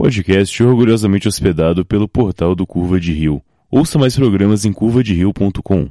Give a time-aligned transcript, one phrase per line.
[0.00, 3.42] Podcast orgulhosamente hospedado pelo portal do Curva de Rio.
[3.70, 5.90] Ouça mais programas em curvaderio.com.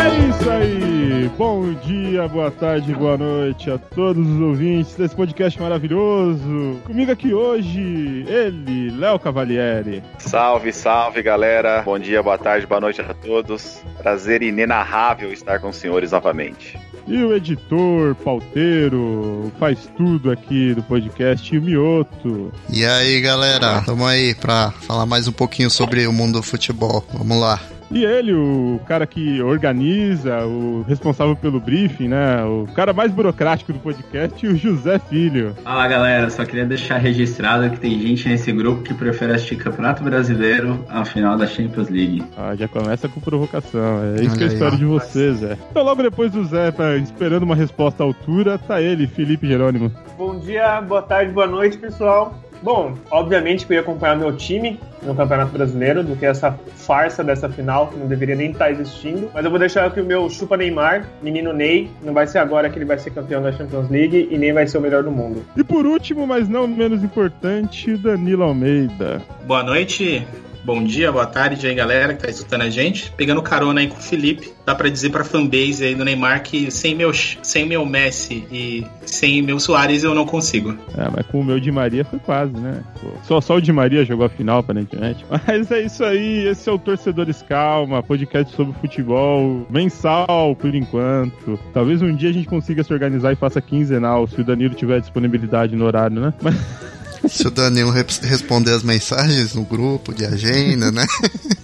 [0.00, 1.30] É isso aí!
[1.36, 6.80] Bom dia, boa tarde, boa noite a todos os ouvintes desse podcast maravilhoso.
[6.86, 10.02] Comigo aqui hoje, ele, Léo Cavalieri.
[10.16, 11.82] Salve, salve galera.
[11.82, 13.82] Bom dia, boa tarde, boa noite a todos.
[13.98, 16.78] Prazer inenarrável estar com os senhores novamente.
[17.06, 22.52] E o editor, pauteiro, faz tudo aqui do podcast, o Mioto.
[22.70, 27.04] E aí, galera, tamo aí pra falar mais um pouquinho sobre o mundo do futebol.
[27.12, 27.60] Vamos lá.
[27.92, 32.42] E ele, o cara que organiza, o responsável pelo briefing, né?
[32.44, 35.54] O cara mais burocrático do podcast, o José Filho.
[35.62, 40.02] Fala galera, só queria deixar registrado que tem gente nesse grupo que prefere assistir Campeonato
[40.02, 42.24] Brasileiro ao final da Champions League.
[42.36, 44.00] Ah, já começa com provocação.
[44.16, 45.58] É isso que é a história de vocês, Zé.
[45.70, 49.92] Então, logo depois do Zé, pra, esperando uma resposta à altura, tá ele, Felipe Jerônimo.
[50.16, 52.41] Bom dia, boa tarde, boa noite, pessoal.
[52.62, 57.24] Bom, obviamente que eu ia acompanhar meu time no Campeonato Brasileiro do que essa farsa
[57.24, 59.30] dessa final que não deveria nem estar existindo.
[59.34, 62.70] Mas eu vou deixar que o meu chupa Neymar, menino Ney, não vai ser agora
[62.70, 65.10] que ele vai ser campeão da Champions League e nem vai ser o melhor do
[65.10, 65.44] mundo.
[65.56, 69.20] E por último, mas não menos importante, Danilo Almeida.
[69.44, 70.24] Boa noite,
[70.64, 73.10] Bom dia, boa tarde aí, galera que tá escutando a gente.
[73.16, 76.70] Pegando carona aí com o Felipe, dá pra dizer pra fanbase aí do Neymar que
[76.70, 80.78] sem meu, sem meu Messi e sem meu Soares eu não consigo.
[80.96, 82.80] É, mas com o meu Di Maria foi quase, né?
[83.24, 85.26] Só, só o Di Maria jogou a final, aparentemente.
[85.46, 91.58] Mas é isso aí, esse é o Torcedores Calma, podcast sobre futebol mensal por enquanto.
[91.72, 95.00] Talvez um dia a gente consiga se organizar e faça quinzenal, se o Danilo tiver
[95.00, 96.32] disponibilidade no horário, né?
[96.40, 97.01] Mas...
[97.28, 101.06] Se o Danilo responder as mensagens no grupo de agenda, né?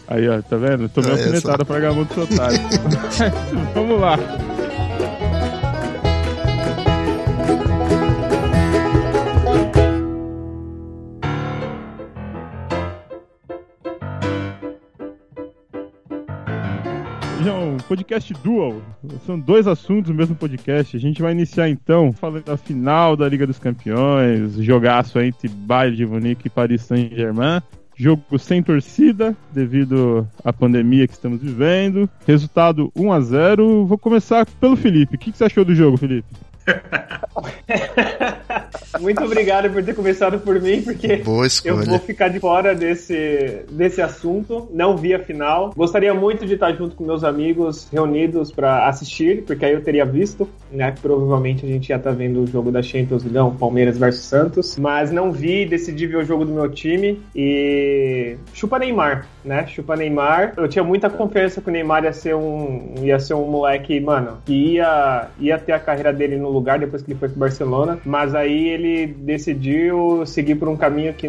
[0.06, 0.88] Aí, ó, tá vendo?
[0.88, 2.60] Tomei uma alfinetada pra Gamundo Sotário.
[3.74, 4.18] Vamos lá.
[17.88, 18.82] Podcast dual.
[19.24, 20.94] São dois assuntos no mesmo podcast.
[20.94, 25.96] A gente vai iniciar então falando da final da Liga dos Campeões, jogaço entre Bayern
[25.96, 27.62] de Munique e Paris Saint-Germain.
[27.96, 32.08] Jogo sem torcida, devido à pandemia que estamos vivendo.
[32.26, 35.16] Resultado 1 a 0 Vou começar pelo Felipe.
[35.16, 36.28] O que você achou do jogo, Felipe?
[39.00, 41.22] Muito obrigado por ter começado por mim, porque
[41.64, 44.68] eu vou ficar de fora desse, desse assunto.
[44.72, 45.72] Não vi a final.
[45.76, 50.04] Gostaria muito de estar junto com meus amigos reunidos para assistir, porque aí eu teria
[50.04, 50.94] visto, né?
[51.00, 54.76] Provavelmente a gente ia estar vendo o jogo da Champions League, Palmeiras versus Santos.
[54.78, 59.66] Mas não vi, decidi ver o jogo do meu time e chupa Neymar, né?
[59.66, 60.54] Chupa Neymar.
[60.56, 64.38] Eu tinha muita confiança que o Neymar ia ser um, ia ser um moleque, mano,
[64.44, 67.98] que ia, ia ter a carreira dele no lugar depois que ele foi pro Barcelona,
[68.04, 71.28] mas aí ele decidiu seguir por um caminho que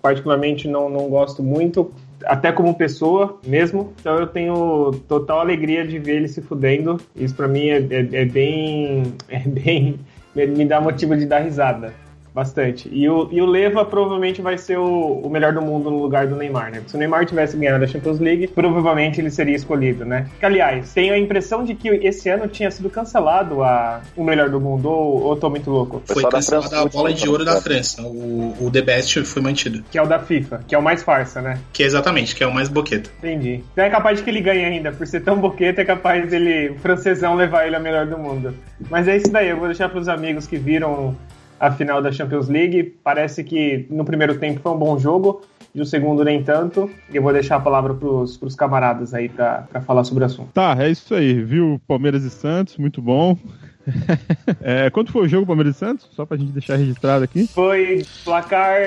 [0.00, 1.92] particularmente não, não gosto muito,
[2.24, 3.92] até como pessoa mesmo.
[4.00, 7.00] Então eu tenho total alegria de ver ele se fudendo.
[7.14, 9.14] Isso para mim é, é, é, bem.
[9.28, 9.98] É bem.
[10.34, 11.92] me dá motivo de dar risada.
[12.36, 12.86] Bastante.
[12.92, 16.26] E o, e o Leva provavelmente vai ser o, o melhor do mundo no lugar
[16.26, 16.82] do Neymar, né?
[16.86, 20.28] Se o Neymar tivesse ganhado a Champions League, provavelmente ele seria escolhido, né?
[20.38, 24.50] Que, aliás, tenho a impressão de que esse ano tinha sido cancelado a, o melhor
[24.50, 26.02] do mundo, ou, ou tô muito louco?
[26.04, 28.02] Foi cancelada a bola de ouro da França.
[28.02, 29.82] O, o The Best foi mantido.
[29.90, 31.58] Que é o da FIFA, que é o mais farsa, né?
[31.72, 33.08] Que é exatamente, que é o mais boqueta.
[33.16, 33.64] Entendi.
[33.72, 36.68] Então é capaz de que ele ganhe ainda, por ser tão boqueta, é capaz dele,
[36.68, 38.54] o francesão, levar ele a melhor do mundo.
[38.90, 41.16] Mas é isso daí, eu vou deixar pros amigos que viram
[41.58, 42.94] a final da Champions League.
[43.02, 45.42] Parece que no primeiro tempo foi um bom jogo
[45.74, 46.90] e o segundo nem tanto.
[47.10, 50.48] E eu vou deixar a palavra pros, pros camaradas aí para falar sobre o assunto.
[50.52, 51.42] Tá, é isso aí.
[51.42, 53.36] Viu Palmeiras e Santos, muito bom.
[54.60, 56.08] é, quanto foi o jogo Palmeiras e Santos?
[56.14, 57.46] Só pra gente deixar registrado aqui.
[57.46, 58.80] Foi placar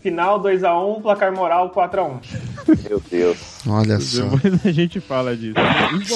[0.00, 2.88] final 2x1, placar moral 4x1.
[2.88, 3.58] Meu Deus.
[3.66, 4.24] Olha só.
[4.24, 5.54] Depois a gente fala disso.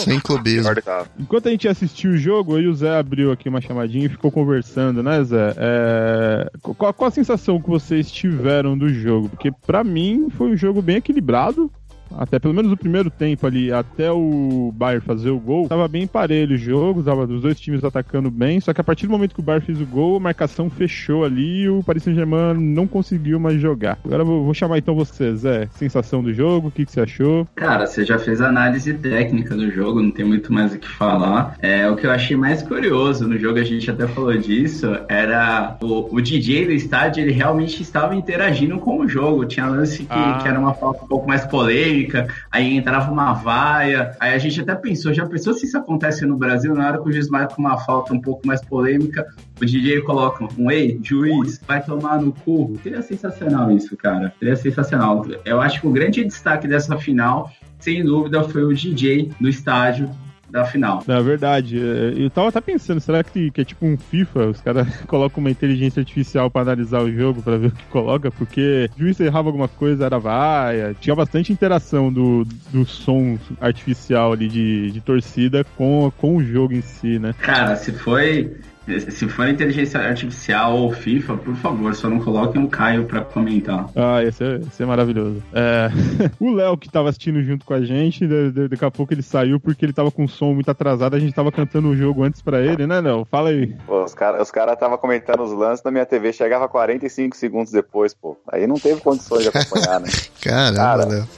[0.05, 0.71] Sem clubismo.
[1.19, 4.31] Enquanto a gente assistiu o jogo, aí o Zé abriu aqui uma chamadinha e ficou
[4.31, 5.55] conversando, né, Zé?
[5.57, 6.51] É...
[6.63, 9.29] Qual, qual a sensação que vocês tiveram do jogo?
[9.29, 11.71] Porque para mim foi um jogo bem equilibrado
[12.11, 16.07] até pelo menos o primeiro tempo ali, até o Bayern fazer o gol, tava bem
[16.07, 19.35] parelho o jogo, tava os dois times atacando bem, só que a partir do momento
[19.35, 22.87] que o Bayern fez o gol, a marcação fechou ali e o Paris Saint-Germain não
[22.87, 23.99] conseguiu mais jogar.
[24.05, 27.01] Agora eu vou, vou chamar então você, Zé, sensação do jogo, o que, que você
[27.01, 27.47] achou?
[27.55, 30.89] Cara, você já fez a análise técnica do jogo, não tem muito mais o que
[30.89, 31.57] falar.
[31.61, 35.77] É, o que eu achei mais curioso no jogo, a gente até falou disso, era
[35.81, 39.45] o, o DJ do estádio, ele realmente estava interagindo com o jogo.
[39.45, 40.39] Tinha lance que, ah.
[40.43, 44.39] que era uma falta um pouco mais polêmica, polêmica, aí entrava uma vaia, aí a
[44.39, 47.29] gente até pensou, já pensou se isso acontece no Brasil, na hora que o juiz
[47.29, 49.27] marca uma falta um pouco mais polêmica,
[49.61, 52.77] o DJ coloca um, ei, juiz, vai tomar no cu.
[52.83, 54.33] Seria sensacional isso, cara.
[54.39, 55.25] Seria sensacional.
[55.45, 60.11] Eu acho que o grande destaque dessa final, sem dúvida, foi o DJ no estádio
[60.55, 61.03] da final.
[61.05, 64.47] Na verdade, é, eu tava até pensando, será que, que é tipo um FIFA?
[64.47, 68.31] Os caras colocam uma inteligência artificial para analisar o jogo, para ver o que coloca,
[68.31, 74.33] porque o juiz errava alguma coisa, era vaia, tinha bastante interação do, do som artificial
[74.33, 77.35] ali de, de torcida com, com o jogo em si, né?
[77.41, 82.69] Cara, se foi se for inteligência artificial ou FIFA, por favor, só não coloquem o
[82.69, 83.89] Caio pra comentar.
[83.97, 85.43] Ah, esse é, esse é maravilhoso.
[85.53, 85.89] É...
[86.39, 89.85] o Léo, que tava assistindo junto com a gente, daqui a pouco ele saiu porque
[89.85, 91.17] ele tava com o som muito atrasado.
[91.17, 93.27] A gente tava cantando o jogo antes pra ele, né, Léo?
[93.31, 93.75] Fala aí.
[93.87, 97.73] Pô, os caras os cara tava comentando os lances na minha TV, chegava 45 segundos
[97.73, 98.37] depois, pô.
[98.49, 100.09] Aí não teve condições de acompanhar, né?
[100.43, 101.29] Caramba, Cara, Léo.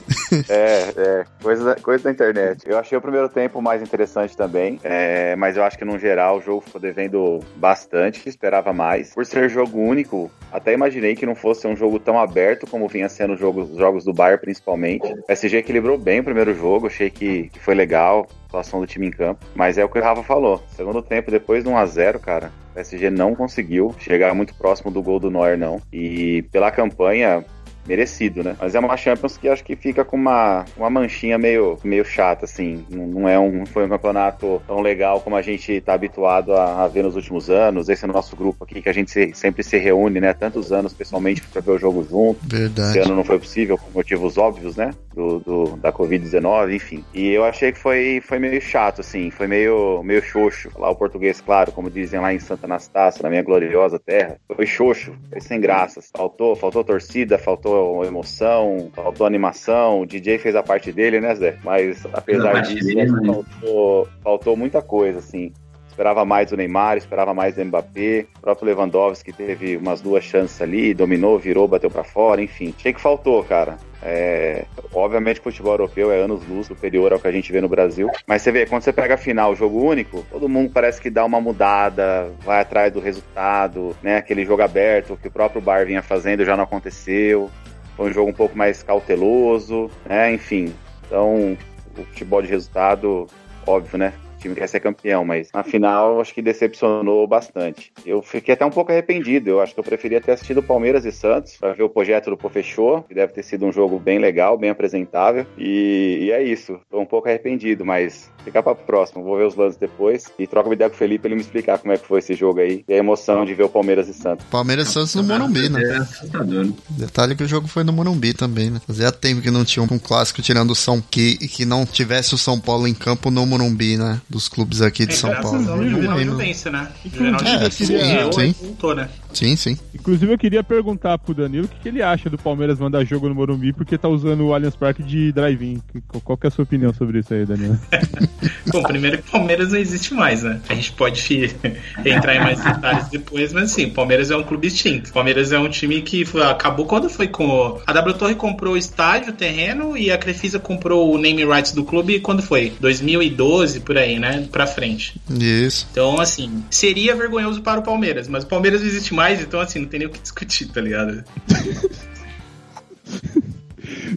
[0.49, 1.25] É, é.
[1.41, 2.63] Coisa, coisa da internet.
[2.65, 6.37] Eu achei o primeiro tempo mais interessante também, é, mas eu acho que, no geral,
[6.37, 9.13] o jogo ficou devendo bastante, esperava mais.
[9.13, 13.09] Por ser jogo único, até imaginei que não fosse um jogo tão aberto como vinha
[13.09, 15.07] sendo os jogos, jogos do Bayern, principalmente.
[15.27, 19.07] O SG equilibrou bem o primeiro jogo, achei que, que foi legal situação do time
[19.07, 19.45] em campo.
[19.53, 20.63] Mas é o que o Rafa falou.
[20.69, 25.19] Segundo tempo, depois do 1x0, cara, o PSG não conseguiu chegar muito próximo do gol
[25.19, 25.81] do Neuer, não.
[25.91, 27.45] E pela campanha,
[27.87, 28.55] merecido, né?
[28.59, 32.45] Mas é uma Champions que acho que fica com uma, uma manchinha meio, meio chata,
[32.45, 32.85] assim.
[32.89, 36.83] Não, não é um, foi um campeonato tão legal como a gente tá habituado a,
[36.83, 37.89] a, ver nos últimos anos.
[37.89, 40.33] Esse é o nosso grupo aqui que a gente se, sempre se reúne, né?
[40.33, 42.39] Tantos anos pessoalmente para ver o jogo junto.
[42.43, 42.89] Verdade.
[42.89, 44.91] Esse ano não foi possível por motivos óbvios, né?
[45.13, 47.03] Do, do da Covid-19, enfim.
[47.13, 49.31] E eu achei que foi, foi meio chato, assim.
[49.31, 50.69] Foi meio, meio xoxo.
[50.77, 54.37] Lá o português, claro, como dizem lá em Santa Anastácia, na minha gloriosa terra.
[54.53, 56.09] Foi xoxo, foi sem graças.
[56.15, 60.01] Faltou, faltou torcida, faltou faltou emoção, faltou animação.
[60.01, 61.57] O DJ fez a parte dele, né, Zé?
[61.63, 63.25] Mas apesar disso, dele, né?
[63.25, 65.53] faltou, faltou muita coisa, assim
[65.97, 70.61] esperava mais do Neymar, esperava mais do Mbappé, o próprio Lewandowski teve umas duas chances
[70.61, 72.71] ali, dominou, virou, bateu para fora, enfim.
[72.77, 73.79] Achei que faltou, cara.
[74.03, 77.67] É, obviamente o futebol europeu é anos luz superior ao que a gente vê no
[77.67, 78.11] Brasil.
[78.27, 81.25] Mas você vê, quando você pega a final, jogo único, todo mundo parece que dá
[81.25, 84.17] uma mudada, vai atrás do resultado, né?
[84.17, 87.49] Aquele jogo aberto que o próprio Bar vinha fazendo já não aconteceu.
[87.97, 90.31] Foi um jogo um pouco mais cauteloso, né?
[90.31, 90.71] Enfim.
[91.05, 91.57] Então,
[91.97, 93.25] o futebol de resultado,
[93.65, 94.13] óbvio, né?
[94.47, 97.91] Time quer ser campeão, mas na final acho que decepcionou bastante.
[98.05, 99.49] Eu fiquei até um pouco arrependido.
[99.49, 102.37] Eu acho que eu preferia ter assistido Palmeiras e Santos para ver o projeto do
[102.37, 105.45] Pô Fechou, que deve ter sido um jogo bem legal, bem apresentável.
[105.57, 106.79] E, e é isso.
[106.89, 109.23] Tô um pouco arrependido, mas ficar para próximo.
[109.23, 111.41] Vou ver os lances depois e troca uma ideia com o Felipe pra ele me
[111.41, 114.07] explicar como é que foi esse jogo aí e a emoção de ver o Palmeiras
[114.07, 114.45] e Santos.
[114.49, 115.81] Palmeiras e Santos no Morumbi, né?
[115.83, 116.67] É assustador.
[116.89, 118.81] Detalhe que o jogo foi no Morumbi também, né?
[118.85, 122.37] Fazia tempo que não tinha um clássico tirando o São que que não tivesse o
[122.37, 124.21] São Paulo em campo no Morumbi, né?
[124.37, 125.63] Dos clubes aqui de é, São Paulo.
[125.63, 126.87] Juvenal Juventude, né?
[127.03, 128.31] Juvenal é, queria...
[128.31, 128.55] sim.
[128.61, 129.09] Voltou, né?
[129.33, 129.77] Sim, sim.
[129.95, 133.27] Inclusive eu queria perguntar pro Danilo o que, que ele acha do Palmeiras mandar jogo
[133.27, 135.81] no Morumbi porque tá usando o Allianz Parque de drive-in.
[136.23, 137.79] Qual que é a sua opinião sobre isso aí, Danilo?
[138.71, 140.61] Bom, primeiro que o Palmeiras não existe mais, né?
[140.69, 141.57] A gente pode
[142.05, 145.09] entrar em mais detalhes depois, mas assim, o Palmeiras é um clube extinto.
[145.09, 147.79] O Palmeiras é um time que foi, acabou quando foi com.
[147.87, 151.71] A W Torre comprou o estádio, o terreno, e a Crefisa comprou o name rights
[151.71, 152.73] do clube quando foi?
[152.79, 154.47] 2012, por aí, né?
[154.51, 155.19] Pra frente.
[155.29, 155.87] Isso.
[155.91, 159.79] Então, assim, seria vergonhoso para o Palmeiras, mas o Palmeiras não existe mais, então assim,
[159.79, 161.23] não tem nem o que discutir, tá ligado?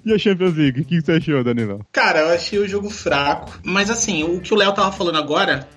[0.05, 1.87] E a Champions League, o que você achou, Danilo?
[1.93, 3.61] Cara, eu achei o jogo fraco.
[3.63, 5.69] Mas assim, o que o Léo tava falando agora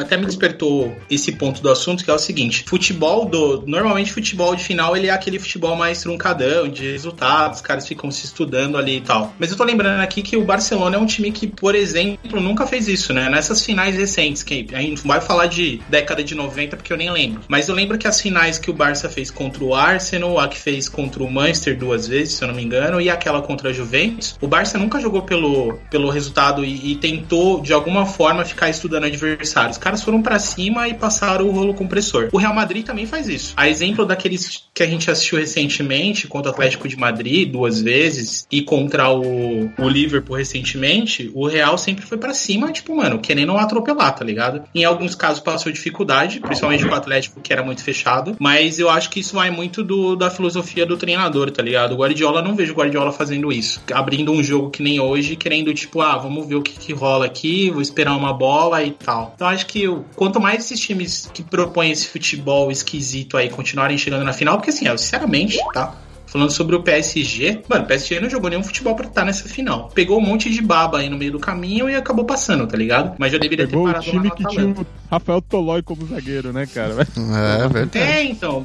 [0.00, 3.64] até me despertou esse ponto do assunto, que é o seguinte: futebol do.
[3.66, 8.10] Normalmente, futebol de final ele é aquele futebol mais truncadão, de resultados, os caras ficam
[8.10, 9.34] se estudando ali e tal.
[9.38, 12.66] Mas eu tô lembrando aqui que o Barcelona é um time que, por exemplo, nunca
[12.66, 13.28] fez isso, né?
[13.28, 17.10] Nessas finais recentes, que a gente vai falar de década de 90, porque eu nem
[17.10, 17.42] lembro.
[17.48, 20.58] Mas eu lembro que as finais que o Barça fez contra o Arsenal, a que
[20.58, 23.72] fez contra o Manchester duas vezes, se eu não me engano, e aquela contra a
[23.72, 28.70] Juventus, o Barça nunca jogou pelo, pelo resultado e, e tentou, de alguma forma, ficar
[28.70, 29.70] estudando adversário adversário.
[29.70, 32.28] Os caras foram para cima e passaram o rolo compressor.
[32.32, 33.54] O Real Madrid também faz isso.
[33.56, 38.46] A exemplo daqueles que a gente assistiu recentemente, contra o Atlético de Madrid duas vezes
[38.50, 43.56] e contra o, o Liverpool recentemente, o Real sempre foi para cima, tipo, mano, querendo
[43.56, 44.62] atropelar, tá ligado?
[44.74, 48.88] Em alguns casos passou dificuldade, principalmente com o Atlético, que era muito fechado, mas eu
[48.88, 51.92] acho que isso vai muito do, da filosofia do treinador, tá ligado?
[51.92, 53.80] O Guardiola, não vejo o Guardiola fazendo isso.
[53.92, 57.26] Abrindo um jogo que nem hoje, querendo, tipo, ah, vamos ver o que, que rola
[57.26, 59.32] aqui, vou esperar uma bola e tal.
[59.34, 64.24] Então acho que quanto mais esses times que propõem esse futebol esquisito aí continuarem chegando
[64.24, 65.94] na final, porque assim, eu, sinceramente, tá?
[66.28, 67.62] Falando sobre o PSG.
[67.68, 69.90] Mano, o PSG não jogou nenhum futebol pra estar nessa final.
[69.94, 73.16] Pegou um monte de baba aí no meio do caminho e acabou passando, tá ligado?
[73.18, 76.52] Mas já deveria Pegou ter parado o time que tinha o Rafael Tolói como zagueiro,
[76.52, 76.94] né, cara?
[77.18, 77.98] É, verdade.
[77.98, 78.64] É, então.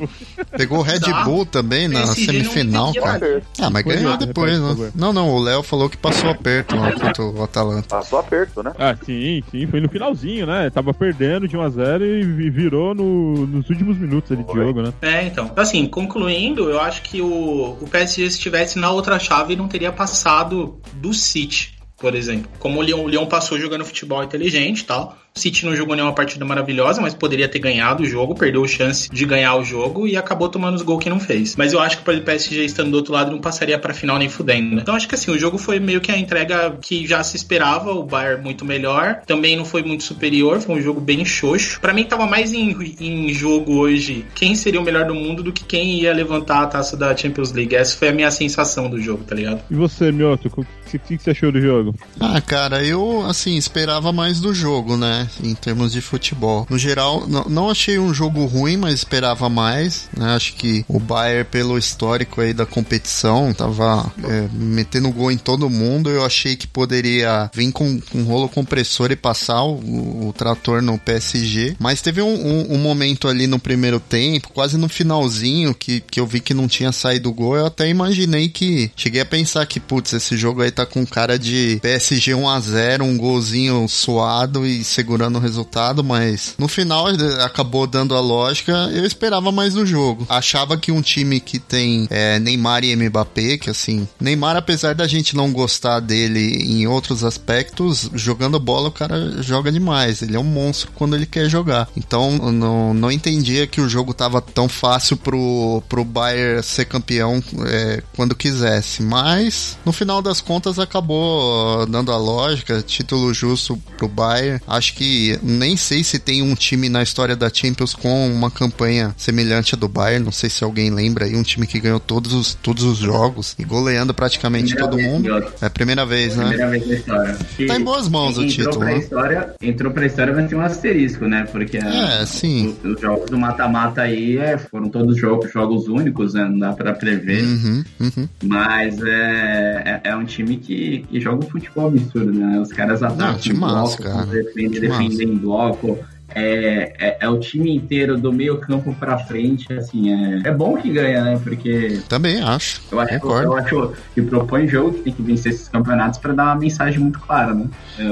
[0.55, 3.41] Pegou o Red Bull também na semifinal, cara.
[3.59, 4.91] Ah, mas ganhou depois, né?
[4.95, 7.87] Não, não, o Léo falou que passou aperto lá contra o Atalanta.
[7.87, 8.71] Passou aperto, né?
[8.77, 10.69] Ah, sim, sim, foi no finalzinho, né?
[10.69, 14.93] Tava perdendo de 1x0 e virou no, nos últimos minutos ali de jogo, né?
[15.01, 15.51] É, então.
[15.55, 19.91] Assim, concluindo, eu acho que o, o PSG, se estivesse na outra chave, não teria
[19.91, 22.51] passado do City, por exemplo.
[22.59, 25.17] Como o Lyon, o Lyon passou jogando futebol inteligente e tal.
[25.35, 28.67] O City não jogou nenhuma partida maravilhosa, mas poderia ter ganhado o jogo, perdeu a
[28.67, 31.55] chance de ganhar o jogo e acabou tomando os gols que não fez.
[31.55, 34.29] Mas eu acho que o PSG estando do outro lado não passaria para final nem
[34.29, 34.79] fudendo.
[34.79, 37.91] Então acho que assim, o jogo foi meio que a entrega que já se esperava,
[37.91, 41.81] o Bayern muito melhor, também não foi muito superior, foi um jogo bem xoxo.
[41.81, 45.51] Para mim tava mais em, em jogo hoje quem seria o melhor do mundo do
[45.51, 47.75] que quem ia levantar a taça da Champions League.
[47.75, 49.61] Essa foi a minha sensação do jogo, tá ligado?
[49.71, 51.95] E você, Mioto, o que, que, que você achou do jogo?
[52.19, 55.22] Ah, cara, eu assim esperava mais do jogo, né?
[55.43, 56.67] Em termos de futebol.
[56.69, 60.07] No geral, não achei um jogo ruim, mas esperava mais.
[60.15, 60.33] Né?
[60.35, 65.69] Acho que o Bayern, pelo histórico aí da competição, tava é, metendo gol em todo
[65.69, 66.09] mundo.
[66.09, 70.97] Eu achei que poderia vir com um rolo compressor e passar o, o trator no
[70.97, 71.75] PSG.
[71.79, 76.19] Mas teve um, um, um, momento ali no primeiro tempo, quase no finalzinho, que, que
[76.19, 77.55] eu vi que não tinha saído gol.
[77.55, 78.91] Eu até imaginei que.
[78.95, 82.59] Cheguei a pensar que, putz, esse jogo aí tá com cara de PSG 1 a
[82.59, 87.05] 0 um golzinho suado e segundo segurando o resultado, mas no final
[87.45, 88.89] acabou dando a lógica.
[88.91, 90.25] Eu esperava mais do jogo.
[90.27, 95.05] Achava que um time que tem é, Neymar e Mbappé, que assim, Neymar, apesar da
[95.07, 100.23] gente não gostar dele em outros aspectos, jogando bola o cara joga demais.
[100.23, 101.87] Ele é um monstro quando ele quer jogar.
[101.95, 107.43] Então não, não entendia que o jogo tava tão fácil pro, pro Bayern ser campeão
[107.67, 109.03] é, quando quisesse.
[109.03, 114.59] Mas no final das contas acabou dando a lógica, título justo pro Bayern.
[114.67, 118.49] Acho que que nem sei se tem um time na história da Champions com uma
[118.49, 120.23] campanha semelhante à do Bayern.
[120.23, 123.53] Não sei se alguém lembra aí, um time que ganhou todos os, todos os jogos
[123.59, 125.53] e goleando praticamente primeira todo mundo.
[125.61, 126.47] É a primeira vez, né?
[126.47, 127.37] Primeira vez na história.
[127.67, 128.79] tá em boas mãos o título.
[128.79, 128.97] Pra né?
[128.97, 131.45] história, entrou pra história, vai ser um asterisco, né?
[131.51, 132.73] Porque a, é, sim.
[132.83, 136.45] Os, os, jogos do mata-mata aí é, foram todos jogos, jogos únicos, né?
[136.45, 137.43] Não dá pra prever.
[137.43, 138.29] Uhum, uhum.
[138.43, 142.59] Mas é, é, é, um time que, que joga um futebol absurdo, né?
[142.59, 143.33] Os caras atacam.
[143.33, 144.25] Não, time massa, cara.
[144.27, 145.99] Defendem, defender em bloco.
[146.35, 150.75] É, é, é, o time inteiro do meio campo pra frente, assim, é, é bom
[150.77, 151.39] que ganha, né?
[151.43, 152.01] Porque.
[152.09, 152.81] Também acho.
[152.91, 156.45] Eu acho, eu acho que propõe jogo que tem que vencer esses campeonatos para dar
[156.45, 157.67] uma mensagem muito clara, né?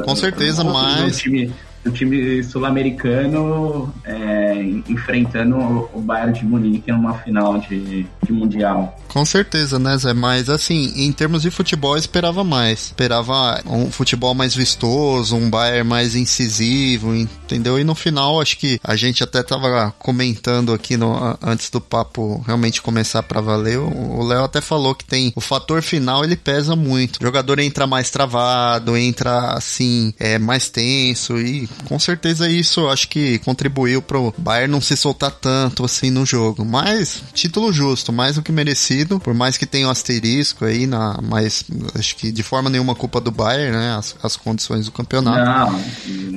[0.06, 1.18] Com certeza, mas.
[1.18, 1.52] time,
[1.86, 8.98] o time sul-americano é, enfrentando o Bayern de Munique numa final de, de Mundial.
[9.08, 10.14] Com certeza, né, Zé?
[10.14, 12.86] Mas assim, em termos de futebol, eu esperava mais.
[12.86, 17.80] Esperava um futebol mais vistoso, um Bayern mais incisivo, entendeu?
[17.80, 22.42] E no final, acho que a gente até tava comentando aqui no, antes do papo
[22.46, 23.80] realmente começar para valer.
[23.80, 27.18] O Léo até falou que tem o fator final, ele pesa muito.
[27.18, 33.08] O jogador entra mais travado, entra assim, é mais tenso e com certeza isso acho
[33.08, 36.66] que contribuiu pro Bayern não se soltar tanto assim no jogo.
[36.66, 41.20] Mas título justo, mais do que merecido por mais que tenha um asterisco aí, na,
[41.22, 41.64] mas
[41.96, 43.96] acho que de forma nenhuma culpa do Bayern, né?
[43.98, 45.72] As, as condições do campeonato.
[45.72, 45.82] Não,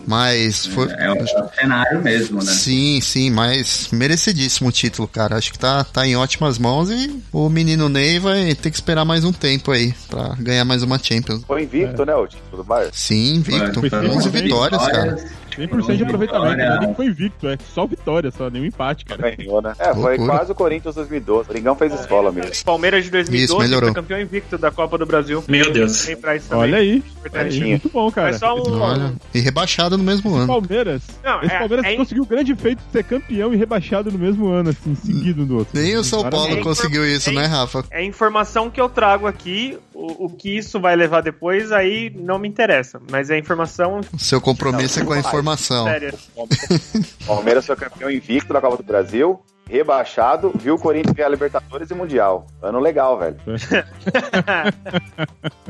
[0.07, 0.88] mas foi.
[0.93, 2.53] É, é o cenário mesmo, né?
[2.53, 5.37] Sim, sim, mas merecidíssimo o título, cara.
[5.37, 9.05] Acho que tá, tá em ótimas mãos e o menino Ney vai ter que esperar
[9.05, 11.43] mais um tempo aí pra ganhar mais uma Champions.
[11.47, 12.07] Foi invicto, é.
[12.07, 12.14] né?
[12.14, 12.91] O título do Bayern?
[12.95, 13.81] Sim, invicto.
[13.81, 15.24] Foi, 11 vitórias, cara.
[15.56, 16.78] 100% de aproveitamento, né?
[16.80, 19.30] nem foi invicto, é só vitória, só nenhum empate, cara.
[19.30, 19.75] Ganhou, né?
[19.78, 20.38] É, foi Loucura.
[20.38, 21.42] quase o Corinthians 2012.
[21.42, 22.64] O Coringão fez escola mesmo.
[22.64, 25.44] Palmeiras de 2012 Isso, foi campeão invicto da Copa do Brasil.
[25.49, 26.08] Meu Deus.
[26.50, 27.02] Olha aí.
[27.32, 27.61] aí.
[27.61, 28.30] Muito bom, cara.
[28.30, 28.80] É só um...
[28.80, 30.46] Olha, e rebaixado no mesmo ano.
[30.46, 31.02] Palmeiras.
[31.23, 31.96] Não, Esse é, Palmeiras é...
[31.96, 35.58] conseguiu o grande feito de ser campeão e rebaixado no mesmo ano, assim, seguido do
[35.58, 35.78] outro.
[35.78, 37.84] Nem o São Paulo é conseguiu isso, né, Rafa?
[37.90, 39.78] É a informação que eu trago aqui.
[40.04, 43.00] O, o que isso vai levar depois, aí não me interessa.
[43.11, 44.00] Mas é a informação.
[44.12, 45.84] O seu compromisso não, é com a informação.
[45.84, 46.14] Sério.
[47.26, 51.94] Palmeiras foi campeão invicto da Copa do Brasil, rebaixado, viu o Corinthians ganhar Libertadores e
[51.94, 52.46] Mundial.
[52.62, 53.37] Ano legal, velho.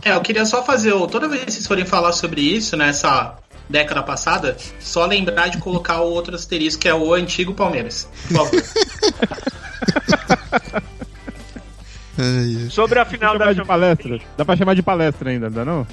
[0.04, 3.36] é, eu queria só fazer, toda vez que vocês forem falar sobre isso, nessa
[3.68, 8.08] década passada, só lembrar de colocar o outro asterisco, que é o antigo Palmeiras.
[8.28, 8.62] Por favor.
[12.70, 14.18] Sobre a final da de palestra.
[14.36, 15.86] Dá pra chamar de palestra ainda, não dá não?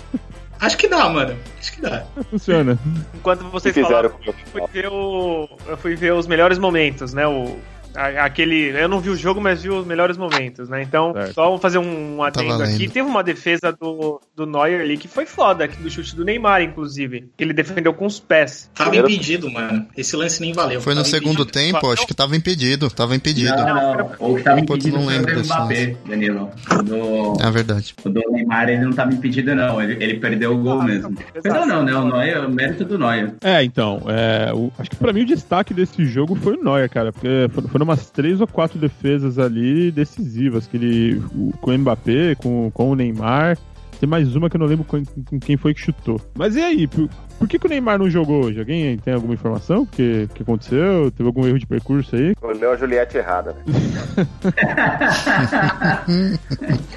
[0.60, 1.36] Acho que dá, mano.
[1.60, 2.06] Acho que dá.
[2.30, 2.78] Funciona.
[3.16, 7.26] Enquanto vocês falaram, eu fui, ver o, eu fui ver os melhores momentos, né?
[7.28, 7.58] O,
[7.96, 8.70] aquele.
[8.70, 10.82] Eu não vi o jogo, mas vi os melhores momentos, né?
[10.82, 11.34] Então, certo.
[11.34, 12.88] só vamos fazer um adendo tá aqui.
[12.88, 16.62] Teve uma defesa do, do Neuer ali que foi foda, aqui do chute do Neymar,
[16.62, 17.30] inclusive.
[17.36, 18.70] Que ele defendeu com os pés.
[18.74, 19.86] Tava impedido, mano.
[19.96, 20.82] Esse lance nem valeu.
[20.82, 21.52] Foi no segundo impedido.
[21.52, 22.90] tempo, acho que tava impedido.
[22.90, 23.56] Tava impedido.
[23.56, 24.12] Não, não.
[24.20, 26.52] O que tava impedido não lembro foi o Mbappé, Danilo.
[26.84, 27.46] Do...
[27.46, 27.94] É verdade.
[28.04, 29.82] O do Neymar, ele não tava impedido, não.
[29.82, 31.16] Ele, ele perdeu o gol ah, mesmo.
[31.42, 31.94] Perdão, não, né?
[31.94, 33.34] O Neuer, o mérito do Neuer.
[33.42, 34.02] É, então.
[34.08, 37.12] É, o, acho que pra mim o destaque desse jogo foi o Neuer, cara.
[37.12, 37.50] Porque
[37.82, 40.68] foram umas três ou quatro defesas ali decisivas.
[40.68, 41.22] Que ele,
[41.60, 43.58] com o Mbappé, com, com o Neymar.
[44.00, 46.20] Tem mais uma que eu não lembro com, com quem foi que chutou.
[46.36, 46.88] Mas e aí?
[46.88, 47.08] Por,
[47.38, 48.60] por que, que, o Neymar não jogou hoje?
[48.60, 49.84] Alguém tem alguma informação?
[49.84, 51.12] O que, que aconteceu?
[51.12, 52.36] Teve algum erro de percurso aí?
[52.42, 53.64] Olhou a Juliette errada, né?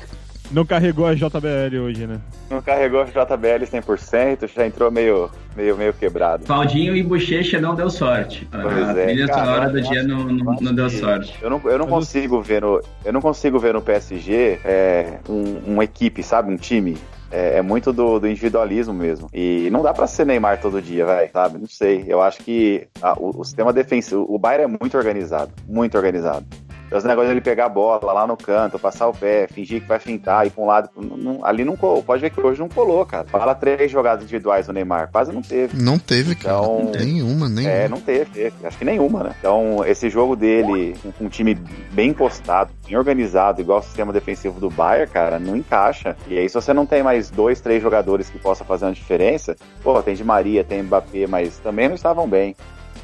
[0.51, 2.21] Não carregou a JBL hoje, né?
[2.51, 6.45] Não carregou a JBL 100%, já entrou meio, meio, meio quebrado.
[6.45, 8.47] Faldinho e Bochecha não deu sorte.
[8.51, 9.05] Pois a é.
[9.07, 11.35] trilha sonora do dia não, não, não deu sorte.
[11.41, 15.73] Eu não, eu não consigo ver no, eu não consigo ver no PSG é, um,
[15.73, 16.53] uma equipe, sabe?
[16.53, 16.97] Um time
[17.35, 19.29] é, é, muito do, do, individualismo mesmo.
[19.35, 21.59] E não dá para ser Neymar todo dia, vai, sabe?
[21.59, 22.05] Não sei.
[22.07, 26.47] Eu acho que a, o, o, sistema defensivo, o Bayern é muito organizado, muito organizado.
[26.97, 29.99] Os negócios ele pegar a bola lá no canto, passar o pé, fingir que vai
[29.99, 30.89] fintar, ir pra um lado.
[30.97, 32.03] Não, ali não colou.
[32.03, 33.25] Pode ver que hoje não colou, cara.
[33.25, 35.11] Fala três jogadas individuais do Neymar.
[35.11, 35.77] Quase não teve.
[35.77, 36.57] Não teve, cara.
[36.57, 37.75] Então, nenhuma, nenhuma.
[37.75, 38.53] É, não teve.
[38.63, 39.35] Acho que nenhuma, né?
[39.39, 41.55] Então, esse jogo dele, com um time
[41.93, 46.17] bem encostado, bem organizado, igual o sistema defensivo do Bayern, cara, não encaixa.
[46.29, 49.57] E aí, se você não tem mais dois, três jogadores que possam fazer uma diferença,
[49.83, 52.55] pô, tem de Maria, tem Mbappé, mas também não estavam bem.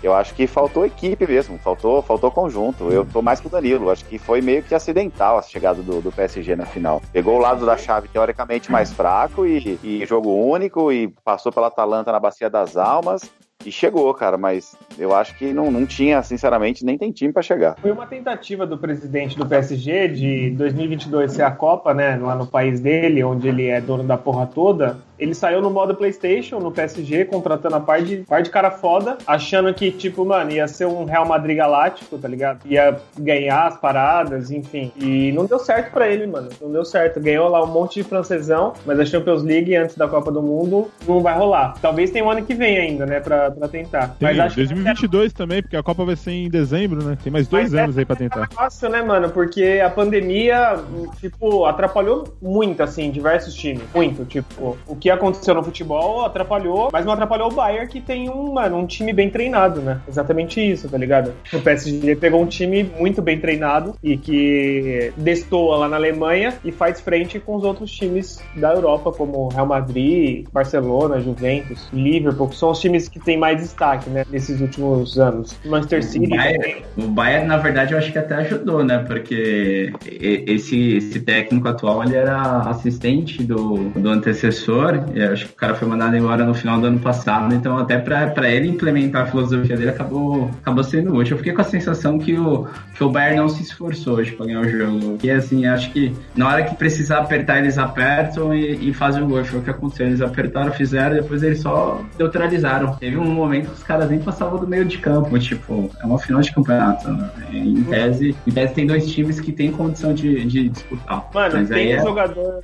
[0.02, 2.90] Eu acho que faltou equipe mesmo, faltou, faltou conjunto.
[2.90, 3.90] Eu tô mais com o Danilo.
[3.90, 7.02] Acho que foi meio que acidental a chegada do, do PSG na final.
[7.12, 11.66] Pegou o lado da chave teoricamente mais fraco e, e jogo único e passou pela
[11.66, 13.30] Atalanta na Bacia das Almas
[13.64, 17.42] e chegou, cara, mas eu acho que não, não tinha, sinceramente, nem tem time para
[17.42, 17.76] chegar.
[17.80, 22.46] Foi uma tentativa do presidente do PSG de 2022 ser a Copa, né, lá no
[22.46, 26.72] país dele, onde ele é dono da porra toda, ele saiu no modo PlayStation, no
[26.72, 30.86] PSG, contratando a par de, par de cara foda, achando que, tipo, mano, ia ser
[30.86, 32.60] um Real Madrid galáctico, tá ligado?
[32.64, 34.90] Ia ganhar as paradas, enfim.
[34.96, 36.48] E não deu certo para ele, mano.
[36.58, 37.20] Não deu certo.
[37.20, 40.90] Ganhou lá um monte de francesão, mas a Champions League antes da Copa do Mundo
[41.06, 41.74] não vai rolar.
[41.82, 44.08] Talvez tenha um ano que vem ainda, né, pra, pra tentar.
[44.18, 45.38] Tem, mas acho 2022 que...
[45.38, 47.16] também, porque a Copa vai ser em dezembro, né?
[47.22, 48.48] Tem mais dois mas é anos é, aí pra tentar.
[48.50, 49.30] É fácil, né, mano?
[49.30, 50.78] Porque a pandemia,
[51.20, 53.82] tipo, atrapalhou muito, assim, diversos times.
[53.94, 58.28] Muito, tipo, o que aconteceu no futebol atrapalhou, mas não atrapalhou o Bayern, que tem
[58.28, 60.00] um, mano, um time bem treinado, né?
[60.08, 61.32] Exatamente isso, tá ligado?
[61.52, 66.72] O PSG pegou um time muito bem treinado e que destoa lá na Alemanha e
[66.72, 72.56] faz frente com os outros times da Europa, como Real Madrid, Barcelona, Juventus, Liverpool, que
[72.56, 75.58] são os times que têm mais destaque, né, nesses últimos anos.
[75.64, 76.82] Manchester City o Bayern.
[76.96, 78.98] O Bayern, na verdade, eu acho que até ajudou, né?
[78.98, 85.56] Porque esse, esse técnico atual, ele era assistente do, do antecessor eu acho que o
[85.56, 89.26] cara foi mandado embora no final do ano passado, então até para ele implementar a
[89.26, 91.34] filosofia dele acabou, acabou sendo útil.
[91.34, 94.46] Eu fiquei com a sensação que o, que o Bayern não se esforçou hoje para
[94.46, 95.18] ganhar o jogo.
[95.22, 99.26] E assim, acho que na hora que precisar apertar, eles apertam e, e fazem o
[99.26, 99.44] gol.
[99.44, 100.06] Foi o que aconteceu.
[100.06, 102.94] Eles apertaram, fizeram, depois eles só neutralizaram.
[102.94, 105.38] Teve um momento que os caras nem passavam do meio de campo.
[105.38, 107.08] Tipo, é uma final de campeonato.
[107.10, 107.30] Né?
[107.52, 111.28] Em tese, em tese tem dois times que têm condição de, de disputar.
[111.32, 112.02] Mano, Mas tem um é...
[112.02, 112.60] jogador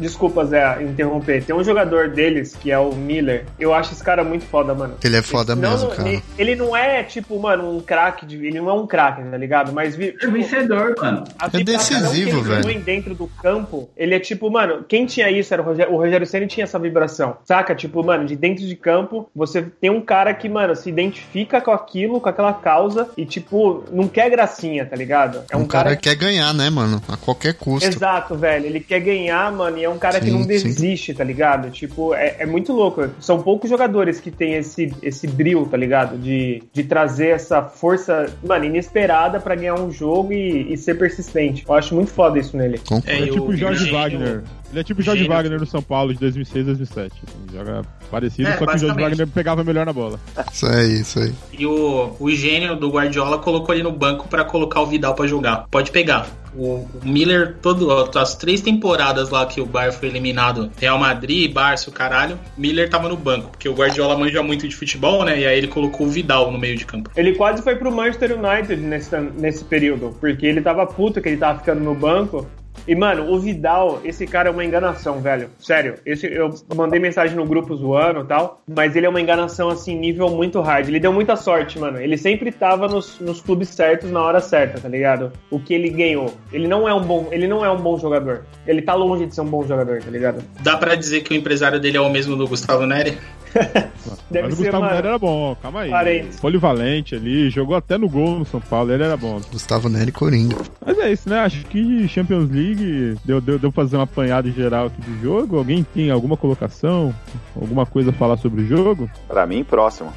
[0.00, 1.44] Desculpa, Zé, interromper.
[1.44, 3.44] Tem um jogador deles, que é o Miller.
[3.58, 4.94] Eu acho esse cara muito foda, mano.
[5.04, 6.08] Ele é foda ele, mesmo, não, cara.
[6.08, 8.26] Ele, ele, não é, tipo, mano, um craque.
[8.34, 9.72] Ele não é um craque, tá ligado?
[9.72, 9.96] Mas.
[9.96, 11.24] Tipo, é vencedor, mano.
[11.52, 12.70] É decisivo, velho.
[12.70, 15.92] Ele dentro do campo, ele é tipo, mano, quem tinha isso era o Rogério.
[15.92, 17.36] O Rogério Senna tinha essa vibração.
[17.44, 17.74] Saca?
[17.74, 21.70] Tipo, mano, de dentro de campo, você tem um cara que, mano, se identifica com
[21.70, 25.42] aquilo, com aquela causa e, tipo, não quer gracinha, tá ligado?
[25.50, 27.00] É um, um cara, cara que quer ganhar, né, mano?
[27.08, 27.88] A qualquer custo.
[27.88, 28.66] Exato, velho.
[28.66, 31.70] Ele quer ganhar, mano, e é um cara sim, que não desiste existe, tá ligado?
[31.70, 33.08] Tipo, é, é, muito louco.
[33.20, 36.16] São poucos jogadores que têm esse, esse brilho, tá ligado?
[36.16, 41.64] De, de trazer essa força, mano, inesperada para ganhar um jogo e, e, ser persistente.
[41.66, 42.80] Eu acho muito foda isso nele.
[43.06, 44.42] É, é tipo o Jorge Wagner.
[44.70, 45.36] Ele é tipo o Jorge Gênio.
[45.36, 47.12] Wagner no São Paulo de 2006 2007.
[47.12, 50.20] Assim, joga parecido, é, só que o Jorge Wagner pegava melhor na bola.
[50.52, 51.32] Isso aí, isso aí.
[51.58, 55.26] E o, o gênio do Guardiola colocou ele no banco para colocar o Vidal para
[55.26, 55.66] jogar.
[55.70, 56.28] Pode pegar.
[56.54, 61.52] O, o Miller, todo, as três temporadas lá que o Bayern foi eliminado, Real Madrid,
[61.52, 65.38] Barça, o caralho, Miller tava no banco, porque o Guardiola manja muito de futebol, né?
[65.38, 67.10] E aí ele colocou o Vidal no meio de campo.
[67.16, 71.36] Ele quase foi pro Manchester United nesse, nesse período, porque ele tava puto que ele
[71.36, 72.46] tava ficando no banco
[72.86, 75.50] E, mano, o Vidal, esse cara é uma enganação, velho.
[75.58, 75.94] Sério.
[76.04, 79.96] Esse, eu mandei mensagem no grupo zoando e tal, mas ele é uma enganação, assim,
[79.96, 80.88] nível muito hard.
[80.88, 82.00] Ele deu muita sorte, mano.
[82.00, 85.32] Ele sempre tava nos, nos clubes certos na hora certa, tá ligado?
[85.50, 86.34] O que ele ganhou.
[86.52, 88.44] Ele não é um bom, ele não é um bom jogador.
[88.66, 90.42] Ele tá longe de ser um bom jogador, tá ligado?
[90.60, 93.18] Dá para dizer que o empresário dele é o mesmo do Gustavo Neri?
[94.30, 95.90] Deve Mas o Gustavo Neri era bom, calma aí.
[95.90, 96.36] Parente.
[96.38, 99.40] Polivalente ali, jogou até no gol no São Paulo, ele era bom.
[99.52, 100.56] Gustavo Neri Coringa.
[100.84, 101.40] Mas é isso, né?
[101.40, 105.58] Acho que Champions League deu, deu, deu fazer uma apanhada geral aqui do jogo.
[105.58, 107.14] Alguém tem alguma colocação?
[107.54, 109.10] Alguma coisa a falar sobre o jogo?
[109.28, 110.12] Para mim, próximo.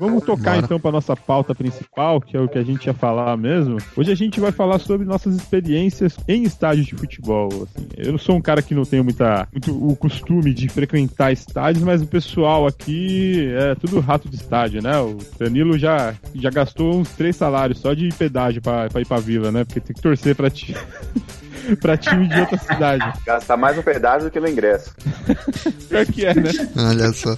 [0.00, 0.64] Vamos tocar Bora.
[0.64, 3.78] então para nossa pauta principal, que é o que a gente ia falar mesmo.
[3.96, 7.48] Hoje a gente vai falar sobre nossas experiências em estádios de futebol.
[7.48, 7.88] Assim.
[7.96, 12.02] Eu sou um cara que não tenho muita, muito o costume de frequentar estádios, mas
[12.02, 14.98] o pessoal aqui é tudo rato de estádio, né?
[14.98, 19.52] O Danilo já, já gastou uns três salários só de pedágio para ir pra vila,
[19.52, 19.64] né?
[19.64, 20.74] Porque tem que torcer para ti.
[21.80, 23.12] pra time de outra cidade.
[23.24, 24.94] Gastar mais um pedágio do que no ingresso.
[25.88, 26.50] Pior que é, né?
[26.76, 27.36] Olha só.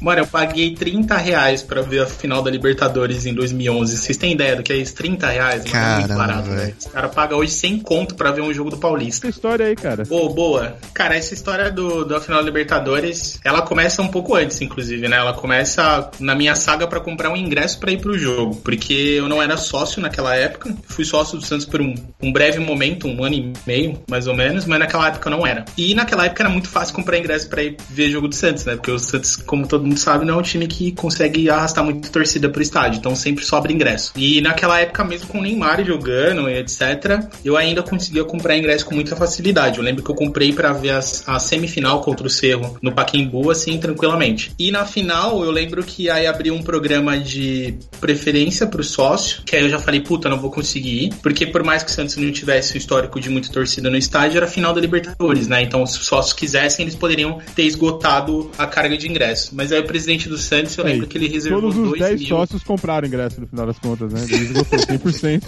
[0.00, 3.96] Mano, eu paguei 30 reais pra ver a final da Libertadores em 2011.
[3.96, 4.94] Vocês têm ideia do que é isso?
[4.94, 5.64] 30 reais?
[5.64, 6.74] Caramba, é muito barato, velho.
[6.78, 9.26] Os caras pagam hoje 100 conto pra ver um jogo do Paulista.
[9.26, 10.04] Essa história aí, cara.
[10.04, 10.76] Pô, boa.
[10.92, 15.16] Cara, essa história do, da final da Libertadores, ela começa um pouco antes, inclusive, né?
[15.16, 18.56] Ela começa na minha saga para comprar um ingresso para ir pro jogo.
[18.56, 20.74] Porque eu não era sócio naquela época.
[20.86, 24.34] Fui sócio do Santos por um, um breve momento, um ano e meio, mais ou
[24.34, 25.64] menos, mas naquela época não era.
[25.76, 28.74] E naquela época era muito fácil comprar ingresso para ir ver jogo do Santos, né?
[28.74, 32.10] Porque o Santos, como todo mundo sabe, não é um time que consegue arrastar muito
[32.10, 34.12] torcida pro estádio, então sempre sobra ingresso.
[34.16, 38.84] E naquela época, mesmo com o Neymar jogando e etc., eu ainda conseguia comprar ingresso
[38.84, 39.78] com muita facilidade.
[39.78, 43.50] Eu lembro que eu comprei para ver a, a, semifinal contra o Cerro no Paquimbu,
[43.50, 44.52] assim, tranquilamente.
[44.58, 49.56] E na final, eu lembro que aí abriu um programa de preferência pro sócio, que
[49.56, 52.16] aí eu já falei, puta, não vou conseguir ir, porque por mais que o Santos
[52.16, 55.62] não tivesse histórico de muita torcida no estádio, era final da Libertadores, né?
[55.62, 59.50] Então, se os sócios quisessem, eles poderiam ter esgotado a carga de ingresso.
[59.54, 62.28] Mas aí o presidente do Santos, eu lembro que ele reservou Todos os 10 mil.
[62.28, 64.24] sócios compraram ingresso no final das contas, né?
[64.30, 65.42] Ele esgotou 100%.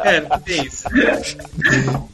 [0.00, 0.84] é, tem isso.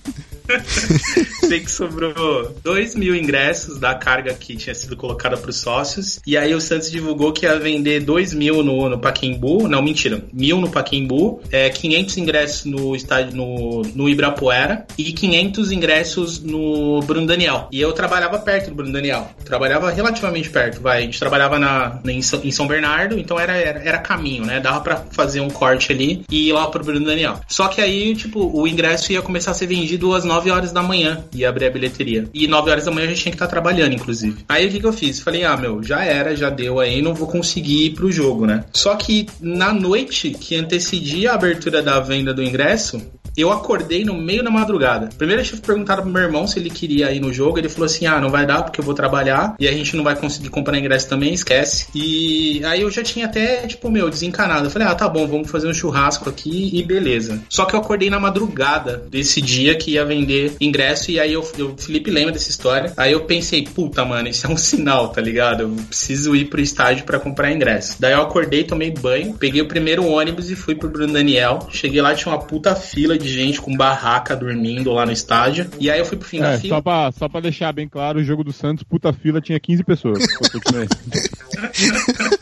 [1.47, 6.21] Sei que sobrou 2 mil ingressos da carga que tinha sido colocada para os sócios.
[6.27, 9.69] E aí o Santos divulgou que ia vender 2 mil no, no Paquimbu.
[9.69, 10.23] Não, mentira.
[10.33, 11.41] Mil no Paquimbu.
[11.51, 14.87] É, 500 ingressos no estádio no, no Ibirapuera.
[14.97, 17.69] E 500 ingressos no Bruno Daniel.
[17.73, 19.31] E eu trabalhava perto do Bruno Daniel.
[19.45, 20.99] Trabalhava relativamente perto, vai.
[20.99, 24.61] A gente trabalhava na, em, São Bernardo, então era, era, era caminho, né?
[24.61, 27.41] Dava para fazer um corte ali e ir lá pro Bruno Daniel.
[27.49, 30.73] Só que aí, tipo, o ingresso ia começar a ser vendido às 9 9 horas
[30.73, 32.27] da manhã e abrir a bilheteria.
[32.33, 34.45] E 9 horas da manhã a gente tinha que estar tá trabalhando, inclusive.
[34.49, 35.21] Aí o que, que eu fiz?
[35.21, 38.65] Falei, ah, meu, já era, já deu aí, não vou conseguir ir pro jogo, né?
[38.73, 43.01] Só que na noite que antecedia a abertura da venda do ingresso,
[43.37, 45.09] eu acordei no meio da madrugada.
[45.17, 47.59] Primeiro eu perguntaram pro meu irmão se ele queria ir no jogo.
[47.59, 50.05] Ele falou assim: ah, não vai dar porque eu vou trabalhar e a gente não
[50.05, 51.87] vai conseguir comprar ingresso também, esquece.
[51.95, 54.67] E aí eu já tinha até, tipo, meu, desencanado.
[54.67, 57.41] Eu falei: ah, tá bom, vamos fazer um churrasco aqui e beleza.
[57.49, 60.30] Só que eu acordei na madrugada desse dia que ia vender
[60.61, 62.93] ingresso e aí eu, eu o Felipe lembra dessa história.
[62.97, 65.63] Aí eu pensei: puta, mano, isso é um sinal, tá ligado?
[65.63, 67.97] Eu preciso ir pro estádio para comprar ingresso.
[68.01, 71.69] Daí eu acordei, tomei banho, peguei o primeiro ônibus e fui pro Bruno Daniel.
[71.71, 75.67] Cheguei lá, tinha uma puta fila de gente com barraca dormindo lá no estádio.
[75.79, 76.77] E aí eu fui pro fim é, da fila.
[76.77, 79.85] Só pra, só pra deixar bem claro, o jogo do Santos, puta fila, tinha 15
[79.85, 80.19] pessoas.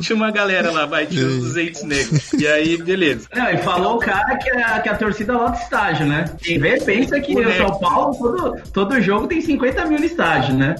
[0.00, 2.32] tinha uma galera lá, vai, tinha uns 200 negros.
[2.32, 3.28] E aí, beleza.
[3.34, 6.24] Não, e falou o cara que a, que a torcida lota estágio, né?
[6.42, 10.54] Quem vê pensa que o São Paulo, todo, todo jogo tem 50 mil no estádio,
[10.54, 10.74] né?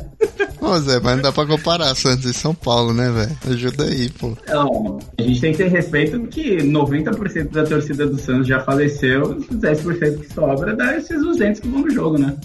[0.61, 3.39] Ô Zé, mas não dá pra comparar Santos e São Paulo, né, velho?
[3.55, 4.37] Ajuda aí, pô.
[4.49, 9.23] Não, a gente tem que ter respeito que 90% da torcida do Santos já faleceu,
[9.23, 12.37] os 10% que sobra dá esses 200 que vão no jogo, né?